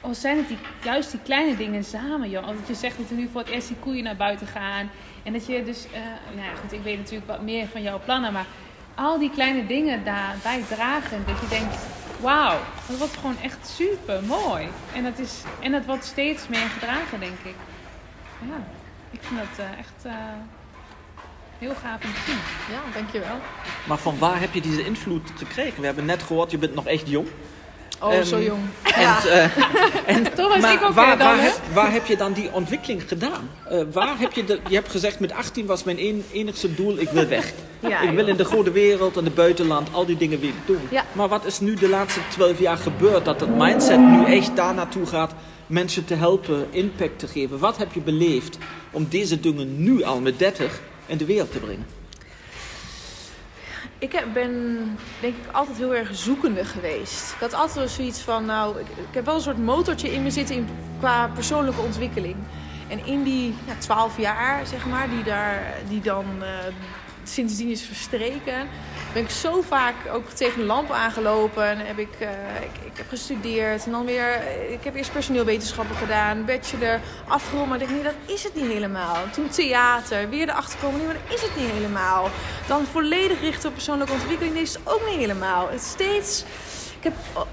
Al 0.00 0.14
zijn 0.14 0.36
het 0.36 0.48
die, 0.48 0.58
juist 0.82 1.10
die 1.10 1.20
kleine 1.20 1.56
dingen 1.56 1.84
samen, 1.84 2.30
joh. 2.30 2.46
Als 2.46 2.56
je 2.66 2.74
zegt 2.74 2.98
dat 2.98 3.10
er 3.10 3.16
nu 3.16 3.28
voor 3.32 3.40
het 3.40 3.50
eerst 3.50 3.68
die 3.68 3.76
koeien 3.76 4.04
naar 4.04 4.16
buiten 4.16 4.46
gaan. 4.46 4.90
En 5.22 5.32
dat 5.32 5.46
je 5.46 5.64
dus... 5.64 5.86
eh, 5.86 6.00
nou 6.34 6.46
ja, 6.46 6.54
goed, 6.60 6.72
ik 6.72 6.82
weet 6.82 6.98
natuurlijk 6.98 7.26
wat 7.26 7.42
meer 7.42 7.66
van 7.66 7.82
jouw 7.82 8.00
plannen. 8.04 8.32
Maar 8.32 8.46
al 8.94 9.18
die 9.18 9.30
kleine 9.30 9.66
dingen 9.66 10.04
daarbij 10.04 10.62
dragen. 10.68 11.24
Dat 11.26 11.40
je 11.40 11.48
denkt, 11.48 11.76
wauw, 12.20 12.58
dat 12.88 12.98
wordt 12.98 13.16
gewoon 13.16 13.40
echt 13.42 13.68
super 13.68 14.22
mooi. 14.22 14.68
En 14.94 15.02
dat, 15.02 15.18
is, 15.18 15.42
en 15.60 15.72
dat 15.72 15.84
wordt 15.84 16.04
steeds 16.04 16.48
meer 16.48 16.68
gedragen, 16.68 17.20
denk 17.20 17.38
ik. 17.42 17.54
Ja, 18.48 18.56
ik 19.10 19.20
vind 19.22 19.40
dat 19.40 19.66
eh, 19.66 19.78
echt... 19.78 20.04
eh, 20.04 20.12
Heel 21.64 21.74
gaaf 21.82 22.04
om 22.04 22.12
te 22.12 22.20
zien. 22.26 22.36
Ja, 22.74 22.82
dankjewel. 22.94 23.36
Maar 23.84 23.98
van 23.98 24.18
waar 24.18 24.40
heb 24.40 24.54
je 24.54 24.60
deze 24.60 24.84
invloed 24.84 25.30
gekregen? 25.36 25.80
We 25.80 25.86
hebben 25.86 26.04
net 26.04 26.22
gehoord, 26.22 26.50
je 26.50 26.58
bent 26.58 26.74
nog 26.74 26.86
echt 26.86 27.08
jong. 27.08 27.28
Oh, 28.00 28.14
Ehm, 28.14 28.24
zo 28.24 28.40
jong. 28.40 28.60
En, 28.82 29.02
eh, 29.02 29.58
en, 30.16 30.34
Toch 30.34 30.48
was 30.48 30.60
maar 30.60 30.72
ik 30.72 30.82
ook 30.82 30.94
waar, 30.94 31.18
dan, 31.18 31.26
waar, 31.26 31.36
hè? 31.36 31.42
heb, 31.42 31.60
waar 31.72 31.92
heb 31.92 32.06
je 32.06 32.16
dan 32.16 32.32
die 32.32 32.52
ontwikkeling 32.52 33.08
gedaan? 33.08 33.50
Eh, 33.68 33.80
waar 33.92 34.18
heb 34.18 34.32
je, 34.32 34.44
de, 34.44 34.60
je 34.68 34.74
hebt 34.74 34.90
gezegd, 34.90 35.20
met 35.20 35.32
18 35.32 35.66
was 35.66 35.84
mijn 35.84 35.98
een, 35.98 36.24
enigste 36.32 36.74
doel, 36.74 36.98
ik 36.98 37.10
wil 37.10 37.26
weg. 37.26 37.52
Ja, 37.80 38.00
ik 38.00 38.10
wil 38.10 38.26
in 38.26 38.36
de 38.36 38.44
grote 38.44 38.70
wereld 38.70 39.16
en 39.16 39.24
het 39.24 39.34
buitenland 39.34 39.88
al 39.92 40.06
die 40.06 40.16
dingen 40.16 40.40
weer 40.40 40.54
doen. 40.66 40.80
Ja. 40.90 41.04
Maar 41.12 41.28
wat 41.28 41.44
is 41.44 41.60
nu 41.60 41.74
de 41.74 41.88
laatste 41.88 42.20
12 42.28 42.58
jaar 42.58 42.76
gebeurd? 42.76 43.24
Dat 43.24 43.40
het 43.40 43.56
mindset 43.56 43.98
nu 43.98 44.24
echt 44.24 44.56
daar 44.56 44.74
naartoe 44.74 45.06
gaat 45.06 45.32
mensen 45.66 46.04
te 46.04 46.14
helpen, 46.14 46.66
impact 46.70 47.18
te 47.18 47.26
geven. 47.26 47.58
Wat 47.58 47.76
heb 47.76 47.92
je 47.92 48.00
beleefd 48.00 48.58
om 48.90 49.06
deze 49.08 49.40
dingen 49.40 49.82
nu 49.82 50.02
al 50.02 50.20
met 50.20 50.38
30 50.38 50.80
in 51.06 51.16
de 51.16 51.24
wereld 51.24 51.52
te 51.52 51.58
brengen? 51.58 51.86
Ik 53.98 54.24
ben 54.32 54.82
denk 55.20 55.34
ik 55.34 55.52
altijd 55.52 55.76
heel 55.76 55.94
erg 55.94 56.14
zoekende 56.14 56.64
geweest. 56.64 57.32
Ik 57.32 57.40
had 57.40 57.52
altijd 57.52 57.90
zoiets 57.90 58.20
van, 58.20 58.44
nou, 58.44 58.80
ik, 58.80 58.86
heb 59.10 59.24
wel 59.24 59.34
een 59.34 59.40
soort 59.40 59.58
motortje 59.58 60.12
in 60.12 60.22
me 60.22 60.30
zitten 60.30 60.56
in, 60.56 60.68
qua 60.98 61.28
persoonlijke 61.28 61.80
ontwikkeling. 61.80 62.36
En 62.88 63.06
in 63.06 63.22
die 63.22 63.54
ja, 63.66 63.74
12 63.78 64.18
jaar, 64.18 64.66
zeg 64.66 64.86
maar, 64.86 65.10
die, 65.10 65.22
daar, 65.22 65.74
die 65.88 66.00
dan 66.00 66.24
eh, 66.42 66.48
sindsdien 67.24 67.68
is 67.68 67.82
verstreken. 67.82 68.68
Ben 69.12 69.22
ik 69.22 69.30
zo 69.30 69.62
vaak 69.62 69.94
ook 70.12 70.30
tegen 70.30 70.58
de 70.58 70.66
lamp 70.66 70.90
aangelopen. 70.90 71.66
En 71.66 71.78
heb 71.78 71.98
ik, 71.98 72.14
eh, 72.18 72.28
ik, 72.60 72.92
ik 72.92 72.96
heb 72.96 73.08
gestudeerd. 73.08 73.84
En 73.84 73.90
dan 73.90 74.04
weer, 74.04 74.42
ik 74.70 74.84
heb 74.84 74.94
eerst 74.94 75.12
personeelwetenschappen 75.12 75.96
gedaan, 75.96 76.44
bachelor, 76.44 77.00
afgerond. 77.28 77.68
Maar 77.68 77.80
ik 77.80 77.88
denk, 77.88 78.02
nee, 78.02 78.12
dat 78.12 78.36
is 78.36 78.42
het 78.42 78.54
niet 78.54 78.72
helemaal. 78.72 79.16
Toen 79.32 79.48
theater, 79.48 80.28
weer 80.28 80.48
erachter 80.48 80.78
komen, 80.78 80.98
nee, 80.98 81.06
maar 81.06 81.16
dat 81.26 81.34
is 81.34 81.42
het 81.42 81.56
niet 81.56 81.70
helemaal. 81.70 82.30
Dan 82.68 82.84
volledig 82.84 83.40
richten 83.40 83.68
op 83.68 83.74
persoonlijke 83.74 84.12
ontwikkeling, 84.12 84.54
nee, 84.54 84.62
is 84.62 84.74
het 84.74 84.82
ook 84.84 85.06
niet 85.08 85.18
helemaal. 85.18 85.68
Het 85.70 85.82
steeds 85.82 86.44
ik 87.04 87.12
heb 87.12 87.36
oh, 87.36 87.46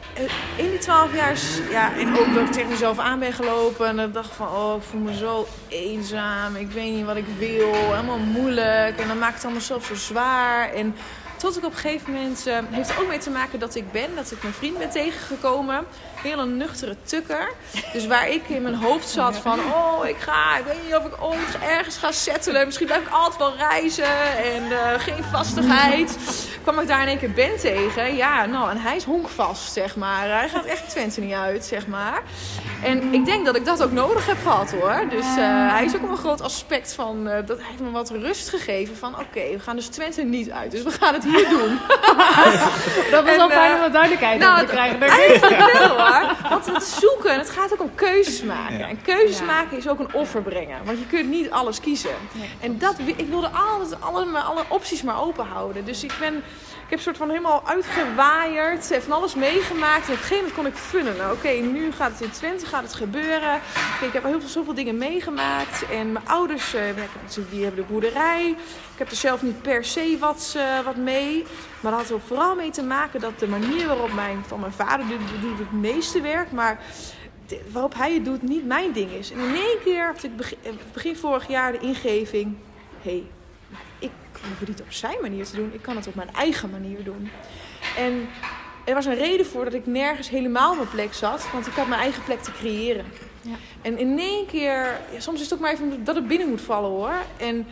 in 0.56 0.70
die 0.70 0.80
twaalf 0.80 1.16
jaar, 1.16 1.38
ja, 1.70 1.96
en 1.98 2.18
ook 2.18 2.34
dat 2.34 2.48
ik 2.48 2.52
tegen 2.52 2.70
mezelf 2.70 3.00
aan 3.00 3.20
ben 3.20 3.34
gelopen. 3.34 3.88
En 3.88 3.96
dan 3.96 4.12
dacht 4.12 4.34
van, 4.36 4.48
oh, 4.48 4.76
ik 4.78 4.84
voel 4.84 5.02
me 5.02 5.16
zo 5.16 5.48
eenzaam. 5.68 6.56
Ik 6.56 6.72
weet 6.72 6.94
niet 6.94 7.06
wat 7.06 7.16
ik 7.16 7.26
wil. 7.38 7.74
Helemaal 7.74 8.18
moeilijk. 8.18 9.00
En 9.00 9.08
dan 9.08 9.20
maakt 9.20 9.34
het 9.34 9.44
allemaal 9.44 9.62
zelf 9.62 9.86
zo 9.86 9.96
zwaar. 9.96 10.74
En 10.74 10.96
tot 11.38 11.58
ik 11.58 11.66
op 11.66 11.72
een 11.72 11.78
gegeven 11.78 12.14
moment, 12.14 12.48
uh, 12.48 12.58
heeft 12.70 12.90
het 12.90 13.00
ook 13.00 13.08
mee 13.08 13.18
te 13.18 13.30
maken 13.30 13.60
dat 13.60 13.76
ik 13.76 13.92
ben, 13.92 14.16
dat 14.16 14.32
ik 14.32 14.42
mijn 14.42 14.54
vriend 14.54 14.78
ben 14.78 14.90
tegengekomen. 14.90 15.86
Hele 16.22 16.46
nuchtere 16.46 16.96
tukker. 17.04 17.52
Dus 17.94 18.08
waar 18.08 18.30
ik 18.30 18.42
in 18.48 18.62
mijn 18.62 18.76
hoofd 18.76 19.10
zat 19.10 19.38
van, 19.38 19.60
oh 19.60 20.08
ik 20.08 20.18
ga, 20.18 20.58
ik 20.58 20.66
weet 20.66 20.84
niet 20.86 20.96
of 20.96 21.06
ik 21.06 21.24
ooit 21.24 21.58
ergens 21.70 21.98
ga 21.98 22.12
settelen. 22.12 22.66
Misschien 22.66 22.88
blijf 22.88 23.02
ik 23.02 23.10
altijd 23.12 23.38
wel 23.38 23.68
reizen 23.70 24.38
en 24.38 24.64
uh, 24.64 24.80
geen 24.98 25.24
vastigheid. 25.32 26.18
kwam 26.62 26.80
ik 26.80 26.88
daar 26.88 27.02
in 27.02 27.08
één 27.08 27.20
keer 27.20 27.32
Ben 27.32 27.58
tegen. 27.60 28.16
Ja, 28.16 28.46
nou, 28.46 28.70
en 28.70 28.78
hij 28.78 28.96
is 28.96 29.04
honkvast, 29.04 29.74
zeg 29.74 29.96
maar. 29.96 30.30
Hij 30.30 30.50
gaat 30.50 30.66
echt 30.66 30.90
Twente 30.90 31.22
niet 31.22 31.34
uit, 31.34 31.66
zeg 31.66 31.88
maar. 31.88 32.22
En 32.84 33.14
ik 33.14 33.26
denk 33.26 33.46
dat 33.46 33.56
ik 33.56 33.66
dat 33.66 33.84
ook 33.84 33.92
nodig 33.92 34.26
heb 34.26 34.38
gehad, 34.44 34.72
hoor. 34.72 35.04
Dus 35.10 35.26
uh, 35.26 35.72
hij 35.72 35.86
is 35.86 35.96
ook 35.96 36.10
een 36.10 36.18
groot 36.18 36.42
aspect 36.42 36.94
van, 36.94 37.24
dat 37.24 37.58
heeft 37.62 37.80
me 37.80 37.92
wat 37.92 38.10
rust 38.10 38.50
gegeven 38.50 38.98
van, 38.98 39.14
oké, 39.20 39.52
we 39.52 39.60
gaan 39.60 39.76
dus 39.76 39.88
Twente 39.88 40.22
niet 40.22 40.52
uit. 40.52 40.72
Dus 40.72 40.84
we 40.84 40.92
gaan 40.92 41.14
het 41.14 41.24
hier 41.24 41.50
doen. 41.50 41.80
dat 43.12 43.26
was 43.26 43.38
al 43.38 43.50
fijn 43.50 43.74
om 43.74 43.80
wat 43.80 43.92
duidelijkheid 43.92 44.40
nou, 44.40 44.60
te 44.60 44.66
krijgen. 44.66 45.02
Eigenlijk 45.22 45.78
wel 45.78 45.98
Want 46.50 46.66
het 46.66 46.84
zoeken, 46.84 47.38
het 47.38 47.50
gaat 47.50 47.74
ook 47.74 47.82
om 47.82 47.96
keuzes 47.96 48.44
maken. 48.44 48.88
En 48.88 49.02
keuzes 49.02 49.42
maken 49.42 49.78
is 49.78 49.88
ook 49.88 50.00
een 50.00 50.14
offer 50.14 50.42
brengen. 50.42 50.86
Want 50.86 51.00
je 51.00 51.08
kunt 51.08 51.30
niet 51.30 51.52
alles 51.52 51.80
kiezen. 51.80 52.16
en 52.60 52.78
dat, 52.78 52.96
ik 53.06 53.28
wilde 53.28 53.50
altijd 53.50 54.02
alle, 54.02 54.40
alle 54.40 54.64
opties 54.68 55.02
maar 55.02 55.22
open 55.22 55.46
houden. 55.46 55.86
Dus 55.86 56.04
ik 56.04 56.14
ben 56.20 56.44
heb 56.92 57.00
soort 57.00 57.18
van 57.18 57.30
helemaal 57.30 57.62
uitgewaaierd, 57.66 58.98
van 59.00 59.12
alles 59.12 59.36
meegemaakt. 59.36 60.08
En 60.08 60.14
op 60.14 60.20
een 60.20 60.24
gegeven 60.24 60.36
moment 60.36 60.54
kon 60.54 60.66
ik 60.66 60.74
funnelen. 60.74 61.32
Oké, 61.32 61.50
nu 61.50 61.92
gaat 61.92 62.12
het 62.12 62.22
in 62.22 62.32
Twente, 62.32 62.66
gaat 62.66 62.84
het 62.84 62.94
gebeuren. 62.94 63.56
ik 64.02 64.14
heb 64.14 64.24
heel 64.24 64.40
veel, 64.40 64.50
zoveel 64.50 64.74
dingen 64.74 64.98
meegemaakt. 64.98 65.90
En 65.92 66.12
mijn 66.12 66.28
ouders, 66.28 66.76
uh, 66.76 66.82
die 67.50 67.64
hebben 67.64 67.86
de 67.86 67.92
boerderij. 67.92 68.50
Ik 68.94 68.98
heb 68.98 69.10
er 69.10 69.16
zelf 69.16 69.42
niet 69.42 69.62
per 69.62 69.86
se 69.86 70.18
wat, 70.20 70.54
uh, 70.58 70.80
wat 70.80 70.96
mee. 70.96 71.46
Maar 71.80 71.92
dat 71.92 72.02
had 72.02 72.10
er 72.10 72.20
vooral 72.28 72.56
mee 72.56 72.72
te 72.72 72.84
maken 72.84 73.20
dat 73.20 73.40
de 73.40 73.48
manier 73.48 73.88
waarop 73.88 74.14
mijn, 74.14 74.44
van 74.48 74.60
mijn 74.60 74.74
vader 74.74 75.08
doet, 75.08 75.42
doet 75.42 75.60
het 75.60 75.72
meeste 75.72 76.22
werk. 76.22 76.52
Maar 76.52 76.80
waarop 77.72 77.94
hij 77.94 78.14
het 78.14 78.26
doet 78.26 78.42
niet 78.42 78.66
mijn 78.66 78.92
ding 78.92 79.12
is. 79.12 79.32
En 79.32 79.40
in 79.40 79.56
één 79.56 79.78
keer 79.84 80.06
had 80.06 80.24
ik 80.24 80.36
begin, 80.36 80.58
begin 80.94 81.16
vorig 81.16 81.48
jaar 81.48 81.72
de 81.72 81.80
ingeving... 81.80 82.56
hey, 83.02 83.24
hoef 84.50 84.60
het 84.60 84.68
niet 84.68 84.82
op 84.82 84.92
zijn 84.92 85.18
manier 85.22 85.46
te 85.46 85.56
doen. 85.56 85.74
Ik 85.74 85.82
kan 85.82 85.96
het 85.96 86.08
op 86.08 86.16
mijn 86.16 86.34
eigen 86.34 86.70
manier 86.70 87.04
doen. 87.04 87.30
En 87.98 88.30
er 88.86 88.94
was 88.94 89.06
een 89.06 89.16
reden 89.16 89.46
voor 89.46 89.64
dat 89.64 89.74
ik 89.74 89.86
nergens 89.86 90.30
helemaal 90.30 90.76
mijn 90.76 90.90
plek 90.90 91.14
zat. 91.14 91.52
Want 91.52 91.68
ik 91.68 91.74
had 91.74 91.88
mijn 91.88 92.02
eigen 92.02 92.24
plek 92.24 92.42
te 92.42 92.52
creëren. 92.52 93.06
Ja. 93.42 93.56
En 93.82 93.98
in 93.98 94.20
één 94.20 94.46
keer, 94.46 95.00
ja, 95.12 95.20
soms 95.20 95.38
is 95.38 95.44
het 95.44 95.54
ook 95.54 95.60
maar 95.60 95.74
even 95.74 96.04
dat 96.04 96.16
het 96.16 96.28
binnen 96.28 96.50
moet 96.50 96.62
vallen 96.62 96.90
hoor. 96.90 97.14
En 97.38 97.68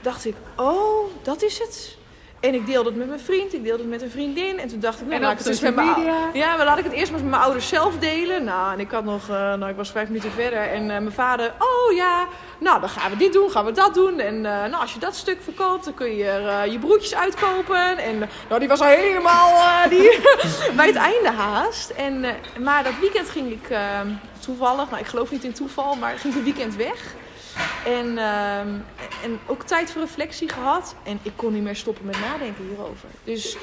dacht 0.00 0.24
ik, 0.24 0.34
oh, 0.56 1.10
dat 1.22 1.42
is 1.42 1.58
het. 1.58 1.98
En 2.40 2.54
ik 2.54 2.66
deelde 2.66 2.88
het 2.88 2.98
met 2.98 3.08
mijn 3.08 3.20
vriend, 3.20 3.54
ik 3.54 3.64
deelde 3.64 3.82
het 3.82 3.90
met 3.90 4.02
een 4.02 4.10
vriendin. 4.10 4.58
En 4.58 4.68
toen 4.68 4.80
dacht 4.80 5.00
ik, 5.00 5.06
nou, 5.06 5.20
laat 5.20 5.32
ik 5.32 5.38
het 5.38 5.46
dus 5.46 5.60
met 5.60 5.74
mijn 5.74 5.94
Ja, 6.32 6.56
maar 6.56 6.64
laat 6.64 6.78
ik 6.78 6.84
het 6.84 6.92
eerst 6.92 7.12
met 7.12 7.24
mijn 7.24 7.42
ouders 7.42 7.68
zelf 7.68 7.98
delen. 7.98 8.44
Nou, 8.44 8.72
en 8.72 8.80
ik 8.80 8.90
had 8.90 9.04
nog, 9.04 9.28
uh, 9.28 9.36
nou, 9.36 9.68
ik 9.68 9.76
was 9.76 9.90
vijf 9.90 10.08
minuten 10.08 10.30
verder. 10.30 10.58
En 10.58 10.82
uh, 10.82 10.88
mijn 10.88 11.12
vader, 11.12 11.52
oh 11.58 11.94
ja, 11.94 12.26
nou, 12.58 12.80
dan 12.80 12.88
gaan 12.88 13.10
we 13.10 13.16
dit 13.16 13.32
doen, 13.32 13.50
gaan 13.50 13.64
we 13.64 13.72
dat 13.72 13.94
doen. 13.94 14.20
En 14.20 14.34
uh, 14.34 14.42
nou, 14.42 14.74
als 14.74 14.92
je 14.92 14.98
dat 14.98 15.16
stuk 15.16 15.38
verkoopt, 15.42 15.84
dan 15.84 15.94
kun 15.94 16.16
je 16.16 16.66
je 16.70 16.78
broertjes 16.78 17.14
uitkopen. 17.14 17.98
En 17.98 18.18
nou, 18.48 18.60
die 18.60 18.68
was 18.68 18.80
al 18.80 18.86
helemaal 18.86 19.88
die, 19.88 20.18
bij 20.76 20.86
het 20.86 20.96
einde 20.96 21.30
haast. 21.30 21.90
En, 21.90 22.24
maar 22.60 22.84
dat 22.84 22.98
weekend 23.00 23.28
ging 23.28 23.50
ik 23.50 23.76
toevallig, 24.38 24.90
nou, 24.90 25.02
ik 25.02 25.08
geloof 25.08 25.30
niet 25.30 25.44
in 25.44 25.52
toeval, 25.52 25.94
maar 25.94 26.18
ging 26.18 26.34
een 26.34 26.44
weekend 26.44 26.76
weg. 26.76 27.14
En, 27.84 28.18
ehm, 28.18 28.68
en 29.22 29.38
ook 29.46 29.62
tijd 29.62 29.90
voor 29.90 30.00
reflectie 30.00 30.48
gehad. 30.48 30.94
En 31.02 31.18
ik 31.22 31.32
kon 31.36 31.52
niet 31.52 31.62
meer 31.62 31.76
stoppen 31.76 32.06
met 32.06 32.20
nadenken 32.20 32.66
hierover. 32.68 33.08
Dus 33.24 33.56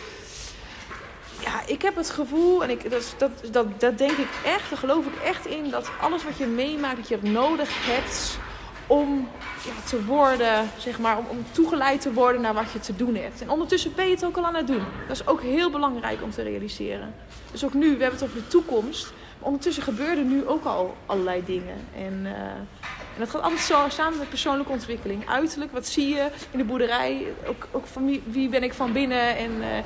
ja, 1.40 1.62
ik 1.66 1.82
heb 1.82 1.96
het 1.96 2.10
gevoel, 2.10 2.64
en 2.64 2.70
ik, 2.70 2.90
dat, 2.90 3.16
dat, 3.18 3.32
dat, 3.52 3.80
dat 3.80 3.98
denk 3.98 4.12
ik 4.12 4.30
echt, 4.46 4.70
daar 4.70 4.80
geloof 4.80 5.06
ik 5.06 5.16
echt 5.24 5.46
in, 5.46 5.70
dat 5.70 5.90
alles 6.02 6.24
wat 6.24 6.38
je 6.38 6.46
meemaakt, 6.46 6.98
dat 6.98 7.08
je 7.08 7.18
nodig 7.22 7.86
hebt 7.86 8.38
om 8.88 9.30
ja, 9.64 9.90
te 9.90 10.06
worden, 10.06 10.70
zeg 10.78 11.00
maar, 11.00 11.18
om, 11.18 11.26
om 11.28 11.46
toegeleid 11.52 12.02
te 12.02 12.14
worden 12.14 12.42
naar 12.42 12.54
wat 12.54 12.72
je 12.72 12.80
te 12.80 12.96
doen 12.96 13.16
hebt. 13.16 13.42
En 13.42 13.50
ondertussen 13.50 13.94
ben 13.96 14.06
je 14.06 14.12
het 14.12 14.26
ook 14.26 14.38
al 14.38 14.46
aan 14.46 14.56
het 14.56 14.68
doen. 14.68 14.84
Dat 15.08 15.20
is 15.20 15.28
ook 15.28 15.42
heel 15.42 15.70
belangrijk 15.70 16.22
om 16.24 16.32
te 16.32 16.42
realiseren. 16.42 17.14
Dus 17.52 17.66
ook 17.66 17.74
nu, 17.74 17.98
we 17.98 18.04
hebben 18.04 18.20
het 18.20 18.24
over 18.24 18.36
de 18.36 18.48
toekomst. 18.48 19.14
Ondertussen 19.40 19.84
gebeuren 19.84 20.28
nu 20.28 20.48
ook 20.48 20.66
al 20.66 20.96
allerlei 21.06 21.44
dingen. 21.46 21.76
En 21.96 22.26
uh, 22.26 22.32
en 23.18 23.24
dat 23.24 23.32
gaat 23.32 23.42
altijd 23.42 23.62
zo 23.62 23.86
samen 23.90 24.18
met 24.18 24.30
persoonlijke 24.30 24.72
ontwikkeling. 24.72 25.30
Uiterlijk, 25.30 25.72
wat 25.72 25.88
zie 25.88 26.08
je 26.16 26.30
in 26.52 26.58
de 26.58 26.64
boerderij? 26.64 27.28
Ook, 27.46 27.68
ook 27.72 27.86
van 27.88 28.06
wie, 28.06 28.24
wie 28.26 28.50
ben 28.50 28.64
ik 28.64 28.74
van 28.74 28.92
binnen? 28.94 29.38
En, 29.38 29.52
uh, 29.52 29.78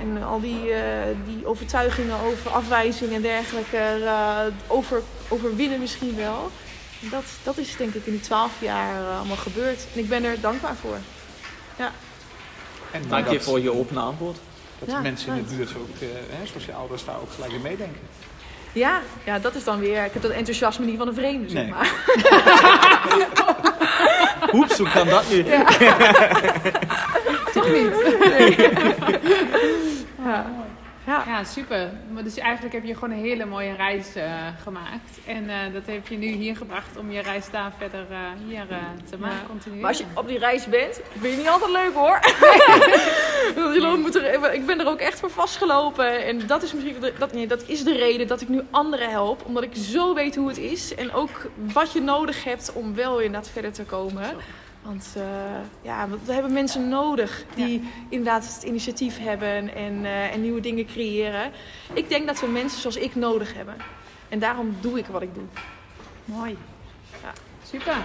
en 0.00 0.22
al 0.24 0.40
die, 0.40 0.70
uh, 0.70 0.78
die 1.26 1.46
overtuigingen 1.46 2.20
over 2.20 2.50
afwijzing 2.50 3.12
en 3.12 3.22
dergelijke. 3.22 3.98
Uh, 4.00 4.38
over, 4.66 5.02
overwinnen 5.28 5.80
misschien 5.80 6.16
wel. 6.16 6.50
Dat, 7.00 7.24
dat 7.42 7.58
is 7.58 7.76
denk 7.76 7.94
ik 7.94 8.06
in 8.06 8.12
die 8.12 8.20
twaalf 8.20 8.60
jaar 8.60 9.16
allemaal 9.16 9.36
gebeurd. 9.36 9.86
En 9.94 10.00
ik 10.00 10.08
ben 10.08 10.24
er 10.24 10.40
dankbaar 10.40 10.76
voor. 10.76 10.98
Ja. 11.78 11.92
En 12.90 13.02
Dank 13.08 13.28
je 13.28 13.40
voor 13.40 13.60
je 13.60 13.72
open 13.72 13.96
antwoord. 13.96 14.36
Dat 14.78 14.88
de 14.88 15.02
mensen 15.02 15.36
in 15.36 15.44
de 15.48 15.54
buurt 15.54 15.70
ook, 15.76 16.00
hè, 16.30 16.46
zoals 16.46 16.64
je 16.64 16.74
ouders, 16.74 17.04
daar 17.04 17.20
ook 17.20 17.32
gelijk 17.32 17.52
in 17.52 17.62
meedenken. 17.62 18.00
Ja, 18.74 19.00
ja, 19.24 19.38
dat 19.38 19.54
is 19.54 19.64
dan 19.64 19.78
weer. 19.78 20.04
Ik 20.04 20.12
heb 20.12 20.22
dat 20.22 20.30
enthousiasme 20.30 20.86
niet 20.86 20.98
van 20.98 21.08
een 21.08 21.14
vreemde, 21.14 21.48
zeg 21.48 21.68
maar. 21.68 21.92
Oeps, 24.54 24.78
hoe 24.78 24.90
kan 24.90 25.08
dat 25.08 25.24
nu? 25.30 25.42
Toch 27.54 27.68
niet? 27.72 28.18
Nee. 28.18 28.56
Ja. 30.24 30.46
Ja. 31.06 31.24
ja, 31.26 31.44
super. 31.44 31.90
Dus 32.22 32.38
eigenlijk 32.38 32.74
heb 32.74 32.84
je 32.84 32.94
gewoon 32.94 33.10
een 33.10 33.24
hele 33.24 33.44
mooie 33.44 33.74
reis 33.74 34.16
uh, 34.16 34.24
gemaakt. 34.62 35.18
En 35.26 35.44
uh, 35.44 35.56
dat 35.72 35.86
heb 35.86 36.08
je 36.08 36.16
nu 36.16 36.26
hier 36.26 36.56
gebracht 36.56 36.96
om 36.96 37.10
je 37.10 37.20
reis 37.20 37.50
daar 37.50 37.72
verder 37.78 38.06
uh, 38.10 38.18
hier 38.46 38.66
te 39.10 39.18
maken, 39.18 39.36
ja. 39.36 39.46
continu. 39.48 39.76
Maar 39.80 39.88
als 39.88 39.98
je 39.98 40.04
op 40.14 40.28
die 40.28 40.38
reis 40.38 40.66
bent, 40.66 41.00
vind 41.18 41.32
je 41.32 41.38
niet 41.38 41.48
altijd 41.48 41.70
leuk 41.70 41.94
hoor. 41.94 42.20
Nee. 43.54 43.96
moet 44.04 44.14
er, 44.14 44.52
ik 44.54 44.66
ben 44.66 44.80
er 44.80 44.88
ook 44.88 44.98
echt 44.98 45.20
voor 45.20 45.30
vastgelopen. 45.30 46.24
En 46.24 46.46
dat 46.46 46.62
is 46.62 46.72
misschien 46.72 47.00
de, 47.00 47.12
dat, 47.18 47.32
nee, 47.32 47.46
dat 47.46 47.68
is 47.68 47.84
de 47.84 47.96
reden 47.96 48.26
dat 48.26 48.40
ik 48.40 48.48
nu 48.48 48.62
anderen 48.70 49.10
help. 49.10 49.44
Omdat 49.46 49.62
ik 49.62 49.74
zo 49.74 50.14
weet 50.14 50.36
hoe 50.36 50.48
het 50.48 50.58
is. 50.58 50.94
En 50.94 51.12
ook 51.12 51.50
wat 51.54 51.92
je 51.92 52.00
nodig 52.00 52.44
hebt 52.44 52.72
om 52.72 52.94
wel 52.94 53.18
inderdaad 53.18 53.50
verder 53.50 53.72
te 53.72 53.84
komen. 53.84 54.24
Zo. 54.24 54.36
Want 54.84 55.14
uh, 55.16 55.24
ja, 55.82 56.08
we 56.24 56.32
hebben 56.32 56.52
mensen 56.52 56.88
nodig 56.88 57.44
die 57.54 57.82
inderdaad 58.08 58.54
het 58.54 58.62
initiatief 58.62 59.18
hebben 59.18 59.74
en, 59.74 59.94
uh, 60.02 60.32
en 60.32 60.40
nieuwe 60.40 60.60
dingen 60.60 60.86
creëren. 60.86 61.52
Ik 61.92 62.08
denk 62.08 62.26
dat 62.26 62.40
we 62.40 62.46
mensen 62.46 62.80
zoals 62.80 62.96
ik 62.96 63.14
nodig 63.14 63.54
hebben. 63.54 63.76
En 64.28 64.38
daarom 64.38 64.76
doe 64.80 64.98
ik 64.98 65.06
wat 65.06 65.22
ik 65.22 65.34
doe. 65.34 65.44
Mooi. 66.24 66.56
Ja. 67.22 67.32
Super. 67.62 67.96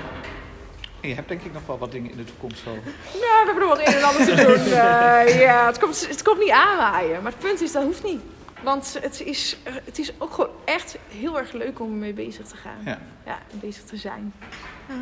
Je 1.01 1.13
hebt 1.13 1.27
denk 1.27 1.41
ik 1.41 1.53
nog 1.53 1.65
wel 1.65 1.77
wat 1.77 1.91
dingen 1.91 2.11
in 2.11 2.17
de 2.17 2.23
toekomst 2.23 2.63
zo. 2.63 2.69
Nou, 2.69 2.83
we 3.11 3.43
hebben 3.45 3.67
nog 3.67 3.77
wat 3.77 3.87
een 3.87 3.93
en 3.93 4.03
ander 4.03 4.25
te 4.25 4.35
doen. 4.35 4.65
Uh, 4.67 5.39
ja, 5.47 5.65
het 5.65 5.79
komt, 5.79 6.07
het 6.07 6.21
komt 6.21 6.39
niet 6.39 6.49
aanwaaien. 6.49 7.23
Maar 7.23 7.31
het 7.31 7.41
punt 7.41 7.61
is, 7.61 7.71
dat 7.71 7.83
hoeft 7.83 8.03
niet. 8.03 8.21
Want 8.63 8.97
het 9.01 9.21
is, 9.21 9.57
het 9.63 9.99
is 9.99 10.11
ook 10.17 10.33
gewoon 10.33 10.49
echt 10.65 10.97
heel 11.07 11.37
erg 11.37 11.51
leuk 11.51 11.79
om 11.79 11.91
ermee 11.91 12.13
bezig 12.13 12.45
te 12.45 12.57
gaan. 12.57 12.77
Ja. 12.85 12.99
ja 13.25 13.37
bezig 13.51 13.83
te 13.83 13.97
zijn. 13.97 14.33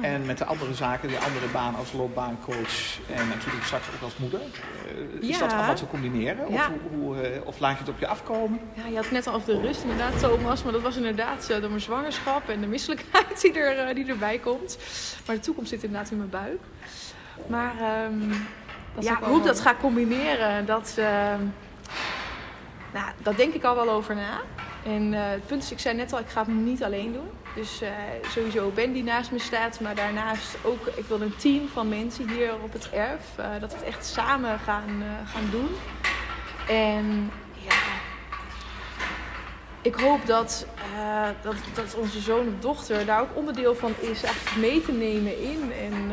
En 0.01 0.25
met 0.25 0.37
de 0.37 0.45
andere 0.45 0.73
zaken, 0.73 1.09
de 1.09 1.19
andere 1.19 1.47
baan 1.47 1.75
als 1.75 1.93
loopbaancoach 1.93 2.99
en 3.15 3.27
natuurlijk 3.27 3.65
straks 3.65 3.87
ook 3.95 4.01
als 4.01 4.17
moeder. 4.17 4.39
Uh, 5.21 5.29
is 5.29 5.39
dat 5.39 5.53
allemaal 5.53 5.75
te 5.75 5.87
combineren? 5.87 6.47
Of, 6.47 6.69
hoe, 6.91 7.35
uh, 7.35 7.47
of 7.47 7.59
laat 7.59 7.71
je 7.71 7.77
het 7.77 7.89
op 7.89 7.99
je 7.99 8.07
afkomen? 8.07 8.59
Ja, 8.73 8.85
je 8.85 8.95
had 8.95 9.11
net 9.11 9.27
al 9.27 9.33
over 9.33 9.53
de 9.53 9.61
rust 9.61 9.81
inderdaad, 9.81 10.19
Thomas. 10.19 10.63
Maar 10.63 10.71
dat 10.71 10.81
was 10.81 10.95
inderdaad 10.95 11.47
uh, 11.51 11.59
door 11.59 11.69
mijn 11.69 11.81
zwangerschap 11.81 12.49
en 12.49 12.61
de 12.61 12.67
misselijkheid 12.67 13.41
die, 13.41 13.53
er, 13.53 13.95
die 13.95 14.05
erbij 14.05 14.37
komt. 14.37 14.77
Maar 15.25 15.35
de 15.35 15.41
toekomst 15.41 15.69
zit 15.69 15.83
inderdaad 15.83 16.11
in 16.11 16.17
mijn 16.17 16.29
buik. 16.29 16.61
Maar 17.47 18.05
um, 18.05 18.47
ja, 18.99 19.19
hoe 19.21 19.37
ik 19.37 19.43
dat 19.43 19.59
ga 19.59 19.75
combineren, 19.79 20.65
dat, 20.65 20.95
ehm, 20.97 21.41
nou, 22.93 23.11
dat 23.17 23.37
denk 23.37 23.53
ik 23.53 23.63
al 23.63 23.75
wel 23.75 23.89
over 23.89 24.15
na. 24.15 24.41
En 24.83 25.13
eh, 25.13 25.29
het 25.29 25.47
punt 25.47 25.63
is, 25.63 25.71
ik 25.71 25.79
zei 25.79 25.95
net 25.95 26.13
al, 26.13 26.19
ik 26.19 26.29
ga 26.29 26.39
het 26.39 26.47
niet 26.47 26.83
alleen 26.83 27.13
doen. 27.13 27.29
Dus 27.55 27.81
eh, 27.81 27.89
sowieso 28.29 28.71
Ben 28.75 28.93
die 28.93 29.03
naast 29.03 29.31
me 29.31 29.39
staat, 29.39 29.79
maar 29.79 29.95
daarnaast 29.95 30.57
ook, 30.63 30.87
ik 30.95 31.05
wil 31.05 31.21
een 31.21 31.35
team 31.35 31.67
van 31.67 31.89
mensen 31.89 32.29
hier 32.29 32.53
op 32.63 32.73
het 32.73 32.89
erf. 32.89 33.37
eh, 33.37 33.45
dat 33.59 33.71
we 33.71 33.77
het 33.77 33.87
echt 33.87 34.05
samen 34.05 34.59
gaan, 34.59 35.03
gaan 35.25 35.49
doen. 35.51 35.69
En 36.67 37.31
ja, 37.53 37.75
ik 39.81 39.95
hoop 39.95 40.25
dat, 40.25 40.65
dat, 41.41 41.55
dat 41.73 41.95
onze 41.95 42.19
zoon 42.19 42.47
of 42.47 42.53
dochter 42.59 43.05
daar 43.05 43.21
ook 43.21 43.35
onderdeel 43.35 43.75
van 43.75 43.93
is, 43.99 44.23
eigenlijk 44.23 44.55
mee 44.57 44.81
te 44.81 44.91
nemen 44.91 45.41
in, 45.41 45.71
en, 45.71 46.11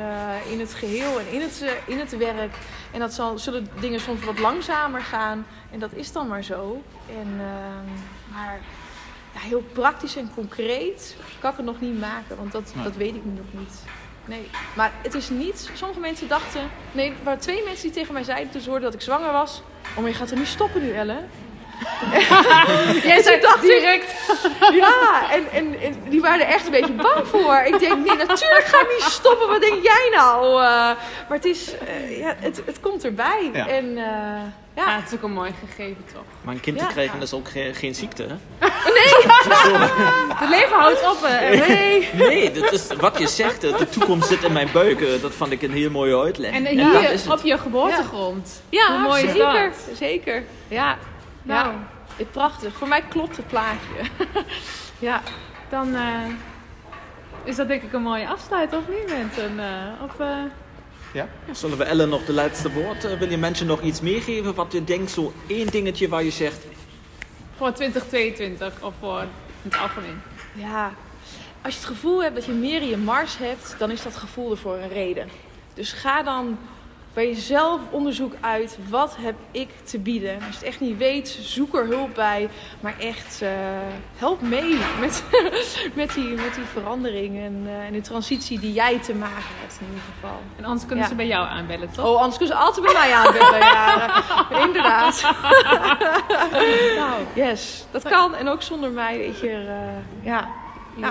in 0.50 0.60
het 0.60 0.74
geheel 0.74 1.20
en 1.20 1.32
in 1.32 1.40
het, 1.40 1.64
in 1.86 1.98
het 1.98 2.16
werk. 2.16 2.54
En 2.92 3.00
dat 3.00 3.12
zal, 3.12 3.38
zullen 3.38 3.68
dingen 3.80 4.00
soms 4.00 4.24
wat 4.24 4.38
langzamer 4.38 5.00
gaan. 5.00 5.46
En 5.74 5.80
dat 5.80 5.92
is 5.94 6.12
dan 6.12 6.28
maar 6.28 6.42
zo. 6.44 6.82
En, 7.08 7.28
ehm, 7.38 8.32
maar 8.32 8.60
ja, 9.34 9.40
heel 9.40 9.62
praktisch 9.72 10.16
en 10.16 10.30
concreet 10.34 11.16
kan 11.40 11.50
ik 11.50 11.56
het 11.56 11.66
nog 11.66 11.80
niet 11.80 12.00
maken, 12.00 12.36
want 12.36 12.52
dat, 12.52 12.72
Nee. 12.74 12.84
dat 12.84 12.96
weet 12.96 13.14
ik 13.14 13.24
nu 13.24 13.30
nog 13.32 13.60
niet. 13.60 13.82
Nee, 14.24 14.50
maar 14.76 14.92
het 15.02 15.14
is 15.14 15.30
niet. 15.30 15.70
Sommige 15.74 16.00
mensen 16.00 16.28
dachten. 16.28 16.60
Nee, 16.92 17.10
er 17.10 17.16
waren 17.22 17.40
twee 17.40 17.64
mensen 17.64 17.82
die 17.82 17.92
tegen 17.92 18.14
mij 18.14 18.22
zeiden 18.22 18.50
toen 18.52 18.60
ze 18.60 18.68
hoorden 18.70 18.90
dat 18.90 19.00
ik 19.00 19.04
zwanger 19.06 19.32
was. 19.32 19.62
Oh, 19.90 19.96
maar 19.96 20.08
je 20.10 20.14
gaat 20.16 20.30
er 20.30 20.38
niet 20.38 20.46
stoppen 20.46 20.82
nu, 20.82 20.90
Ellen. 20.92 21.28
Jij 23.10 23.22
zei 23.22 23.40
dacht 23.40 23.56
ik- 23.64 23.70
direct. 23.70 24.12
Ja, 24.80 25.30
en, 25.32 25.44
en, 25.52 25.80
en 25.82 26.02
die 26.08 26.20
waren 26.20 26.46
er 26.46 26.52
echt 26.54 26.64
een 26.64 26.70
beetje 26.70 26.92
bang 26.92 27.26
voor. 27.26 27.62
Ik 27.66 27.78
denk, 27.78 28.06
nee, 28.06 28.16
natuurlijk 28.26 28.64
ga 28.64 28.80
ik 28.80 28.88
niet 28.92 29.02
stoppen. 29.10 29.48
Wat 29.48 29.60
denk 29.60 29.82
jij 29.82 30.08
nou? 30.14 30.44
Eh, 30.46 30.58
maar 30.58 30.96
het 31.28 31.44
is, 31.44 31.70
eh, 31.86 32.18
ja, 32.18 32.34
het, 32.38 32.62
het 32.66 32.80
komt 32.80 33.04
erbij. 33.04 33.50
Ja. 33.52 33.68
En 33.68 33.88
eh, 33.98 34.04
Ja, 34.76 34.82
ja, 34.86 34.96
het 35.00 35.06
is 35.12 35.14
ook 35.18 35.22
een 35.22 35.32
mooi 35.32 35.54
gegeven 35.66 36.04
toch? 36.12 36.22
Maar 36.42 36.54
een 36.54 36.60
kind 36.60 36.78
te 36.78 36.84
Ja. 36.84 36.90
krijgen 36.90 37.22
is 37.22 37.32
ook 37.32 37.48
ge- 37.48 37.70
geen 37.74 37.94
ziekte, 37.94 38.22
hè? 38.22 38.34
Het 40.38 40.48
leven 40.48 40.76
houdt 40.78 41.10
op. 41.10 41.16
hè. 41.22 41.56
nee. 41.56 42.08
Nee, 42.12 42.50
dat 42.52 42.72
is 42.72 42.86
wat 43.00 43.18
je 43.18 43.26
zegt. 43.26 43.60
De 43.60 43.88
toekomst 43.90 44.28
zit 44.28 44.42
in 44.42 44.52
mijn 44.52 44.68
buik. 44.72 45.00
eh, 45.00 45.22
Dat 45.22 45.32
vond 45.34 45.50
ik 45.52 45.62
een 45.62 45.72
heel 45.72 45.90
mooie 45.90 46.18
uitleg. 46.20 46.52
En 46.52 46.66
hier 46.66 47.32
op 47.32 47.40
je 47.42 47.58
geboortegrond. 47.58 48.62
Ja, 48.68 48.86
Hoe 48.92 48.98
mooi 49.08 49.22
is 49.24 49.30
zeker. 49.32 49.52
dat? 49.88 49.96
Zeker. 49.98 50.42
Ja, 50.68 50.98
Nou, 51.44 51.72
ja. 52.18 52.24
Prachtig. 52.30 52.74
Voor 52.74 52.88
mij 52.88 53.02
klopt 53.02 53.36
het 53.36 53.46
plaatje. 53.46 54.00
ja. 55.08 55.22
dan 55.70 55.94
eh, 55.94 56.26
is 57.44 57.56
dat 57.56 57.68
denk 57.68 57.82
ik 57.82 57.92
een 57.92 58.02
mooie 58.02 58.28
afsluit, 58.28 58.72
of 58.72 58.82
niet 58.88 59.18
mensen? 59.18 59.58
Eh, 59.58 60.02
of, 60.02 60.20
eh, 60.20 60.42
Ja, 61.12 61.28
Zullen 61.52 61.78
we 61.78 61.84
Ellen 61.84 62.08
nog 62.08 62.24
de 62.24 62.32
laatste 62.32 62.72
woord? 62.72 63.18
Wil 63.18 63.30
je 63.30 63.36
mensen 63.36 63.66
nog 63.66 63.80
iets 63.80 64.00
meegeven? 64.00 64.54
Wat 64.54 64.72
je 64.72 64.84
denkt, 64.84 65.10
zo 65.10 65.32
één 65.46 65.66
dingetje 65.66 66.08
waar 66.08 66.22
je 66.24 66.30
zegt... 66.30 66.64
voor 67.56 67.72
2022 67.72 68.82
of 68.82 68.94
voor 69.00 69.24
het 69.62 69.76
algemeen. 69.76 70.20
Ja, 70.52 70.92
als 71.62 71.74
je 71.74 71.80
het 71.80 71.88
gevoel 71.88 72.22
hebt 72.22 72.34
dat 72.34 72.44
je 72.44 72.52
meer 72.52 72.82
in 72.82 72.88
je 72.88 72.96
mars 72.96 73.38
hebt, 73.38 73.74
dan 73.78 73.90
is 73.90 74.02
dat 74.02 74.16
gevoel 74.16 74.50
er 74.50 74.56
voor 74.56 74.76
een 74.76 74.88
reden. 74.88 75.28
Dus 75.74 75.92
ga 75.92 76.22
dan 76.22 76.58
bij 77.14 77.26
jezelf 77.26 77.80
onderzoek 77.90 78.32
uit. 78.40 78.78
Wat 78.88 79.16
heb 79.20 79.34
ik 79.50 79.68
te 79.84 79.98
bieden? 79.98 80.30
En 80.30 80.36
als 80.36 80.46
je 80.46 80.54
het 80.54 80.62
echt 80.62 80.80
niet 80.80 80.96
weet, 80.98 81.28
zoek 81.42 81.74
er 81.74 81.86
hulp 81.86 82.14
bij. 82.14 82.48
Maar 82.80 82.94
echt, 82.98 83.42
eh, 83.42 83.48
help 84.16 84.40
mee 84.40 84.78
met, 85.00 85.24
met, 85.94 86.14
die, 86.14 86.28
met 86.28 86.54
die 86.54 86.64
verandering 86.72 87.38
en, 87.38 87.62
eh, 87.66 87.86
en 87.86 87.92
de 87.92 88.00
transitie 88.00 88.58
die 88.60 88.72
jij 88.72 88.98
te 88.98 89.14
maken 89.14 89.54
hebt 89.60 89.76
in 89.80 89.86
ieder 89.86 90.02
geval. 90.14 90.40
En 90.58 90.64
anders 90.64 90.86
kunnen 90.86 91.04
Ja. 91.04 91.10
ze 91.10 91.16
bij 91.16 91.26
jou 91.26 91.46
aanbellen, 91.48 91.90
toch? 91.90 92.06
Oh, 92.06 92.16
anders 92.20 92.36
kunnen 92.36 92.56
ze 92.56 92.62
altijd 92.62 92.84
bij 92.86 92.94
mij 92.94 93.12
aanbellen. 93.12 93.58
ja, 93.58 94.22
inderdaad. 94.66 95.22
nou, 96.98 97.22
Yes, 97.34 97.86
dat 97.90 98.02
kan. 98.02 98.34
En 98.34 98.48
ook 98.48 98.62
zonder 98.62 98.90
mij, 98.90 99.18
weet 99.18 99.40
je. 99.40 99.48
eh, 99.50 100.26
ja. 100.26 100.48
ja. 100.96 101.10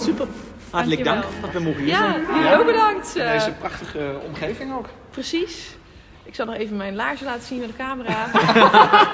Super. 0.00 0.26
Hartelijk 0.72 1.04
dank 1.04 1.24
dat 1.40 1.50
we 1.52 1.60
mogen 1.60 1.80
hier 1.80 1.88
Ja, 1.88 2.10
zijn. 2.12 2.26
jullie 2.26 2.42
Ja. 2.42 2.56
ook 2.56 2.66
bedankt. 2.66 3.16
In 3.16 3.22
eh. 3.22 3.32
deze 3.32 3.50
prachtige 3.52 4.20
omgeving 4.26 4.74
ook. 4.76 4.86
Precies. 5.10 5.76
Ik 6.24 6.34
zal 6.34 6.46
nog 6.46 6.54
even 6.54 6.76
mijn 6.76 6.94
laarzen 6.94 7.26
laten 7.26 7.42
zien 7.42 7.58
naar 7.58 7.66
de 7.66 7.76
camera. 7.76 8.26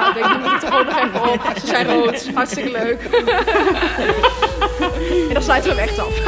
ik 0.09 0.15
denk, 0.15 0.29
die 0.29 0.39
moet 0.39 0.53
ik 0.53 0.59
toch 0.61 0.79
ook 0.79 0.85
nog 0.85 0.99
even 0.99 1.29
op. 1.33 1.41
Ze 1.61 1.67
zijn 1.67 1.87
rood. 1.87 2.31
Hartstikke 2.35 2.71
leuk. 2.71 3.01
en 5.29 5.35
dan 5.35 5.43
sluiten 5.43 5.75
we 5.75 5.81
hem 5.81 5.89
echt 5.89 5.99
af. 5.99 6.19